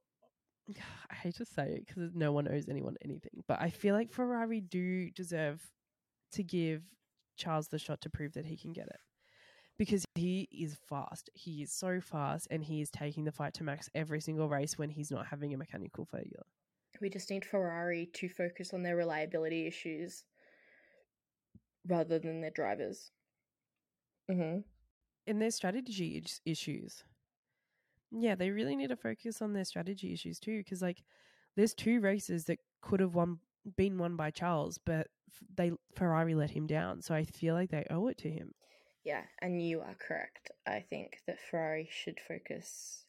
I 1.10 1.14
hate 1.14 1.36
to 1.36 1.44
say 1.44 1.68
it 1.68 1.86
because 1.86 2.10
no 2.14 2.32
one 2.32 2.48
owes 2.48 2.68
anyone 2.68 2.96
anything, 3.04 3.44
but 3.46 3.60
I 3.60 3.70
feel 3.70 3.94
like 3.94 4.12
Ferrari 4.12 4.60
do 4.60 5.10
deserve 5.10 5.60
to 6.32 6.42
give 6.42 6.82
Charles 7.36 7.68
the 7.68 7.78
shot 7.78 8.00
to 8.02 8.10
prove 8.10 8.34
that 8.34 8.46
he 8.46 8.56
can 8.56 8.72
get 8.72 8.88
it 8.88 9.00
because 9.78 10.04
he 10.14 10.48
is 10.50 10.76
fast. 10.88 11.30
He 11.34 11.62
is 11.62 11.72
so 11.72 12.00
fast, 12.00 12.48
and 12.50 12.62
he 12.64 12.80
is 12.80 12.90
taking 12.90 13.24
the 13.24 13.32
fight 13.32 13.54
to 13.54 13.64
Max 13.64 13.88
every 13.94 14.20
single 14.20 14.48
race 14.48 14.76
when 14.76 14.90
he's 14.90 15.10
not 15.10 15.26
having 15.26 15.54
a 15.54 15.56
mechanical 15.56 16.04
failure. 16.04 16.42
We 17.00 17.08
just 17.08 17.30
need 17.30 17.44
Ferrari 17.44 18.10
to 18.14 18.28
focus 18.28 18.74
on 18.74 18.82
their 18.82 18.96
reliability 18.96 19.66
issues 19.66 20.24
rather 21.86 22.18
than 22.18 22.40
their 22.40 22.50
drivers. 22.50 23.12
Mm-hmm. 24.30 24.60
And 25.26 25.42
their 25.42 25.50
strategy 25.50 26.24
issues. 26.44 27.04
Yeah, 28.10 28.34
they 28.34 28.50
really 28.50 28.76
need 28.76 28.88
to 28.88 28.96
focus 28.96 29.42
on 29.42 29.52
their 29.52 29.64
strategy 29.64 30.12
issues 30.12 30.38
too, 30.38 30.58
because 30.58 30.82
like 30.82 31.02
there's 31.56 31.74
two 31.74 32.00
races 32.00 32.44
that 32.46 32.58
could 32.80 33.00
have 33.00 33.14
won 33.14 33.38
been 33.76 33.98
won 33.98 34.16
by 34.16 34.30
Charles, 34.30 34.78
but 34.78 35.08
they 35.54 35.72
Ferrari 35.94 36.34
let 36.34 36.50
him 36.50 36.66
down. 36.66 37.02
So 37.02 37.14
I 37.14 37.24
feel 37.24 37.54
like 37.54 37.70
they 37.70 37.86
owe 37.90 38.08
it 38.08 38.18
to 38.18 38.30
him. 38.30 38.54
Yeah, 39.04 39.24
and 39.40 39.62
you 39.62 39.80
are 39.80 39.94
correct. 39.94 40.50
I 40.66 40.80
think 40.80 41.20
that 41.26 41.40
Ferrari 41.40 41.88
should 41.90 42.20
focus 42.20 43.04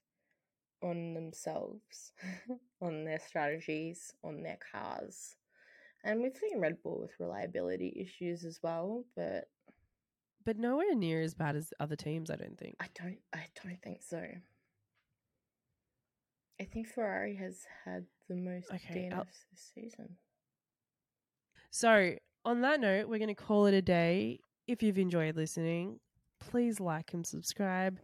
on 0.81 1.13
themselves, 1.13 2.13
on 2.81 3.03
their 3.05 3.19
strategies, 3.19 4.13
on 4.23 4.41
their 4.43 4.57
cars. 4.71 5.35
And 6.03 6.21
we've 6.21 6.37
seen 6.37 6.59
Red 6.59 6.81
Bull 6.81 6.99
with 7.01 7.19
reliability 7.19 7.93
issues 7.99 8.45
as 8.45 8.59
well, 8.63 9.05
but 9.15 9.49
But 10.45 10.57
nowhere 10.57 10.95
near 10.95 11.21
as 11.21 11.33
bad 11.33 11.55
as 11.55 11.73
other 11.79 11.95
teams, 11.95 12.29
I 12.29 12.35
don't 12.35 12.57
think. 12.57 12.77
I 12.79 12.87
don't 12.95 13.19
I 13.33 13.45
don't 13.63 13.81
think 13.81 14.01
so. 14.03 14.25
I 16.59 16.65
think 16.65 16.87
Ferrari 16.87 17.35
has 17.37 17.65
had 17.85 18.05
the 18.27 18.35
most 18.35 18.71
Okay, 18.73 19.09
DNFs 19.09 19.13
I'll- 19.13 19.25
this 19.51 19.71
season. 19.73 20.17
So, 21.71 22.15
on 22.45 22.61
that 22.61 22.79
note, 22.79 23.07
we're 23.07 23.19
going 23.19 23.27
to 23.27 23.35
call 23.35 23.65
it 23.67 23.73
a 23.73 23.81
day. 23.81 24.39
If 24.67 24.81
you've 24.83 24.97
enjoyed 24.97 25.35
listening, 25.35 25.99
please 26.39 26.79
like 26.79 27.13
and 27.13 27.25
subscribe. 27.25 27.99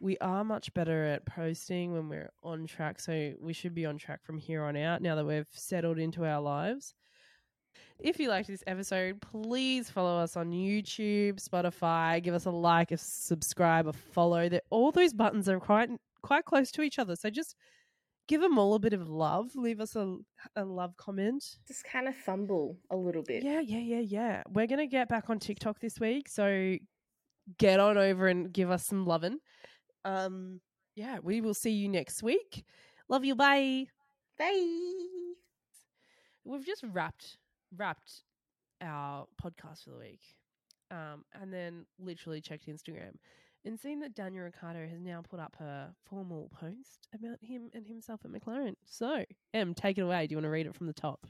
We 0.00 0.16
are 0.18 0.42
much 0.44 0.72
better 0.72 1.04
at 1.04 1.26
posting 1.26 1.92
when 1.92 2.08
we're 2.08 2.30
on 2.42 2.66
track, 2.66 3.00
so 3.00 3.34
we 3.38 3.52
should 3.52 3.74
be 3.74 3.84
on 3.84 3.98
track 3.98 4.22
from 4.24 4.38
here 4.38 4.62
on 4.64 4.76
out 4.76 5.02
now 5.02 5.14
that 5.16 5.26
we've 5.26 5.46
settled 5.50 5.98
into 5.98 6.24
our 6.24 6.40
lives. 6.40 6.94
If 7.98 8.18
you 8.18 8.30
liked 8.30 8.48
this 8.48 8.64
episode, 8.66 9.20
please 9.20 9.90
follow 9.90 10.18
us 10.18 10.36
on 10.36 10.50
YouTube, 10.50 11.34
Spotify, 11.34 12.22
give 12.22 12.34
us 12.34 12.46
a 12.46 12.50
like, 12.50 12.92
a 12.92 12.96
subscribe, 12.96 13.86
a 13.86 13.92
follow. 13.92 14.48
That 14.48 14.64
all 14.70 14.90
those 14.90 15.12
buttons 15.12 15.48
are 15.48 15.60
quite 15.60 15.90
quite 16.22 16.46
close 16.46 16.70
to 16.72 16.82
each 16.82 16.98
other, 16.98 17.14
so 17.16 17.28
just 17.28 17.54
give 18.30 18.40
them 18.40 18.58
all 18.58 18.74
a 18.74 18.78
bit 18.78 18.92
of 18.92 19.08
love. 19.08 19.50
Leave 19.56 19.80
us 19.80 19.96
a, 19.96 20.16
a 20.54 20.64
love 20.64 20.96
comment. 20.96 21.44
Just 21.66 21.82
kind 21.82 22.06
of 22.06 22.14
fumble 22.14 22.78
a 22.88 22.96
little 22.96 23.24
bit. 23.24 23.42
Yeah, 23.42 23.58
yeah, 23.58 23.78
yeah, 23.78 23.98
yeah. 23.98 24.42
We're 24.48 24.68
gonna 24.68 24.86
get 24.86 25.08
back 25.08 25.28
on 25.28 25.40
TikTok 25.40 25.80
this 25.80 25.98
week, 25.98 26.28
so 26.28 26.76
get 27.58 27.80
on 27.80 27.98
over 27.98 28.28
and 28.28 28.52
give 28.52 28.70
us 28.70 28.86
some 28.86 29.04
loving. 29.04 29.38
Um, 30.04 30.60
yeah, 30.94 31.18
we 31.20 31.40
will 31.40 31.54
see 31.54 31.72
you 31.72 31.88
next 31.88 32.22
week. 32.22 32.64
Love 33.08 33.24
you. 33.24 33.34
Bye. 33.34 33.86
Bye. 34.38 34.76
We've 36.44 36.64
just 36.64 36.84
wrapped 36.92 37.36
wrapped 37.76 38.22
our 38.80 39.26
podcast 39.42 39.82
for 39.82 39.90
the 39.90 39.98
week, 39.98 40.22
um, 40.92 41.24
and 41.34 41.52
then 41.52 41.84
literally 41.98 42.40
checked 42.40 42.68
Instagram 42.68 43.16
and 43.64 43.78
seeing 43.78 44.00
that 44.00 44.14
Daniel 44.14 44.44
Ricciardo 44.44 44.86
has 44.88 45.00
now 45.00 45.22
put 45.28 45.40
up 45.40 45.56
a 45.60 45.88
formal 46.08 46.50
post 46.58 47.08
about 47.14 47.38
him 47.42 47.70
and 47.74 47.86
himself 47.86 48.20
at 48.24 48.30
McLaren. 48.30 48.74
So, 48.86 49.24
Em, 49.52 49.74
take 49.74 49.98
it 49.98 50.02
away. 50.02 50.26
Do 50.26 50.32
you 50.32 50.36
want 50.38 50.44
to 50.44 50.50
read 50.50 50.66
it 50.66 50.74
from 50.74 50.86
the 50.86 50.92
top? 50.92 51.26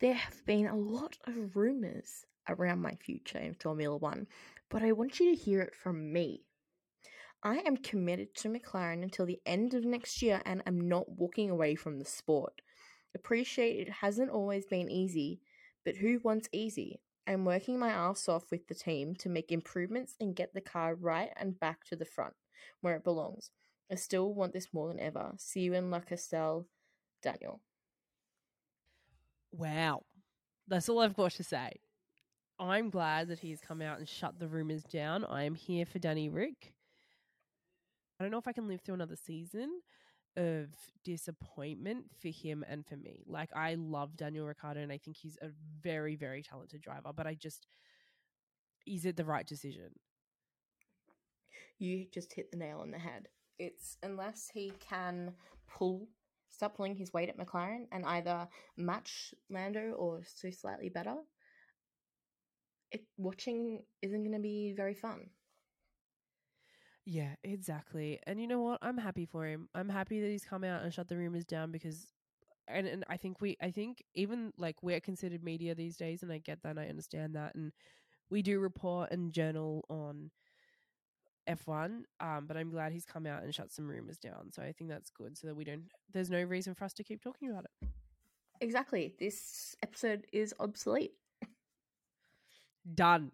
There 0.00 0.14
have 0.14 0.44
been 0.44 0.66
a 0.66 0.76
lot 0.76 1.16
of 1.26 1.56
rumours 1.56 2.24
around 2.48 2.82
my 2.82 2.94
future 2.94 3.38
in 3.38 3.54
Formula 3.54 3.96
One, 3.96 4.26
but 4.68 4.82
I 4.82 4.92
want 4.92 5.18
you 5.18 5.34
to 5.34 5.40
hear 5.40 5.60
it 5.62 5.74
from 5.74 6.12
me. 6.12 6.42
I 7.42 7.58
am 7.58 7.76
committed 7.76 8.34
to 8.36 8.48
McLaren 8.48 9.02
until 9.02 9.26
the 9.26 9.40
end 9.46 9.74
of 9.74 9.84
next 9.84 10.22
year 10.22 10.40
and 10.44 10.62
am 10.66 10.88
not 10.88 11.10
walking 11.10 11.50
away 11.50 11.74
from 11.74 11.98
the 11.98 12.04
sport. 12.04 12.60
Appreciate 13.14 13.86
it 13.86 13.92
hasn't 13.92 14.30
always 14.30 14.66
been 14.66 14.90
easy, 14.90 15.40
but 15.84 15.96
who 15.96 16.20
wants 16.24 16.48
easy? 16.52 17.00
I'm 17.26 17.44
working 17.44 17.78
my 17.78 17.90
ass 17.90 18.28
off 18.28 18.50
with 18.50 18.68
the 18.68 18.74
team 18.74 19.14
to 19.16 19.28
make 19.28 19.50
improvements 19.50 20.14
and 20.20 20.36
get 20.36 20.52
the 20.52 20.60
car 20.60 20.94
right 20.94 21.30
and 21.36 21.58
back 21.58 21.84
to 21.86 21.96
the 21.96 22.04
front, 22.04 22.34
where 22.80 22.96
it 22.96 23.04
belongs. 23.04 23.50
I 23.90 23.94
still 23.94 24.34
want 24.34 24.52
this 24.52 24.68
more 24.72 24.88
than 24.88 25.00
ever. 25.00 25.32
See 25.38 25.60
you 25.60 25.74
in 25.74 25.90
Le 25.90 26.00
Castellet, 26.00 26.66
Daniel. 27.22 27.60
Wow. 29.52 30.02
That's 30.68 30.88
all 30.88 31.00
I've 31.00 31.16
got 31.16 31.32
to 31.32 31.44
say. 31.44 31.80
I'm 32.58 32.90
glad 32.90 33.28
that 33.28 33.40
he's 33.40 33.60
come 33.60 33.82
out 33.82 33.98
and 33.98 34.08
shut 34.08 34.38
the 34.38 34.48
rumors 34.48 34.84
down. 34.84 35.24
I 35.24 35.44
am 35.44 35.54
here 35.54 35.84
for 35.84 35.98
Danny 35.98 36.28
Ric. 36.28 36.72
I 38.18 38.24
don't 38.24 38.30
know 38.30 38.38
if 38.38 38.48
I 38.48 38.52
can 38.52 38.68
live 38.68 38.80
through 38.80 38.94
another 38.94 39.16
season 39.16 39.80
of 40.36 40.68
disappointment 41.04 42.06
for 42.20 42.28
him 42.28 42.64
and 42.68 42.86
for 42.86 42.96
me. 42.96 43.24
Like 43.26 43.50
I 43.54 43.74
love 43.74 44.16
Daniel 44.16 44.46
Ricciardo 44.46 44.80
and 44.80 44.92
I 44.92 44.98
think 44.98 45.16
he's 45.16 45.38
a 45.42 45.48
very 45.82 46.16
very 46.16 46.42
talented 46.42 46.80
driver, 46.80 47.10
but 47.14 47.26
I 47.26 47.34
just 47.34 47.66
is 48.86 49.04
it 49.04 49.16
the 49.16 49.24
right 49.24 49.46
decision? 49.46 49.90
you 51.78 52.06
just 52.12 52.32
hit 52.32 52.50
the 52.50 52.56
nail 52.56 52.80
on 52.80 52.90
the 52.90 52.98
head. 52.98 53.28
It's 53.58 53.96
unless 54.02 54.50
he 54.52 54.72
can 54.80 55.34
pull, 55.68 56.08
stop 56.50 56.76
pulling 56.76 56.96
his 56.96 57.12
weight 57.12 57.28
at 57.28 57.38
McLaren 57.38 57.86
and 57.92 58.04
either 58.04 58.48
match 58.76 59.34
Lando 59.50 59.92
or 59.92 60.22
do 60.40 60.52
slightly 60.52 60.88
better. 60.88 61.16
It 62.90 63.04
watching 63.16 63.82
isn't 64.02 64.22
going 64.22 64.34
to 64.34 64.40
be 64.40 64.74
very 64.76 64.94
fun. 64.94 65.30
Yeah, 67.06 67.34
exactly. 67.44 68.18
And 68.26 68.40
you 68.40 68.46
know 68.46 68.60
what? 68.60 68.78
I'm 68.82 68.96
happy 68.96 69.26
for 69.26 69.46
him. 69.46 69.68
I'm 69.74 69.88
happy 69.88 70.20
that 70.20 70.28
he's 70.28 70.44
come 70.44 70.64
out 70.64 70.82
and 70.82 70.92
shut 70.92 71.08
the 71.08 71.16
rumors 71.16 71.44
down 71.44 71.70
because 71.70 72.06
and, 72.66 72.86
and 72.86 73.04
I 73.10 73.18
think 73.18 73.40
we 73.42 73.56
I 73.62 73.70
think 73.70 74.02
even 74.14 74.52
like 74.56 74.82
we're 74.82 75.00
considered 75.00 75.44
media 75.44 75.74
these 75.74 75.96
days 75.98 76.22
and 76.22 76.32
I 76.32 76.38
get 76.38 76.62
that 76.62 76.70
and 76.70 76.80
I 76.80 76.86
understand 76.88 77.34
that 77.36 77.54
and 77.54 77.72
we 78.30 78.40
do 78.40 78.58
report 78.58 79.10
and 79.12 79.32
journal 79.32 79.84
on 79.90 80.30
F1 81.46 82.04
um 82.20 82.46
but 82.46 82.56
I'm 82.56 82.70
glad 82.70 82.92
he's 82.92 83.04
come 83.04 83.26
out 83.26 83.42
and 83.42 83.54
shut 83.54 83.70
some 83.70 83.86
rumors 83.86 84.16
down. 84.18 84.50
So 84.50 84.62
I 84.62 84.72
think 84.72 84.88
that's 84.88 85.10
good 85.10 85.36
so 85.36 85.46
that 85.48 85.56
we 85.56 85.64
don't 85.64 85.84
there's 86.12 86.30
no 86.30 86.42
reason 86.42 86.74
for 86.74 86.84
us 86.84 86.94
to 86.94 87.04
keep 87.04 87.22
talking 87.22 87.50
about 87.50 87.66
it. 87.66 87.88
Exactly. 88.60 89.14
This 89.18 89.76
episode 89.82 90.26
is 90.32 90.54
obsolete. 90.58 91.12
Done. 92.94 93.32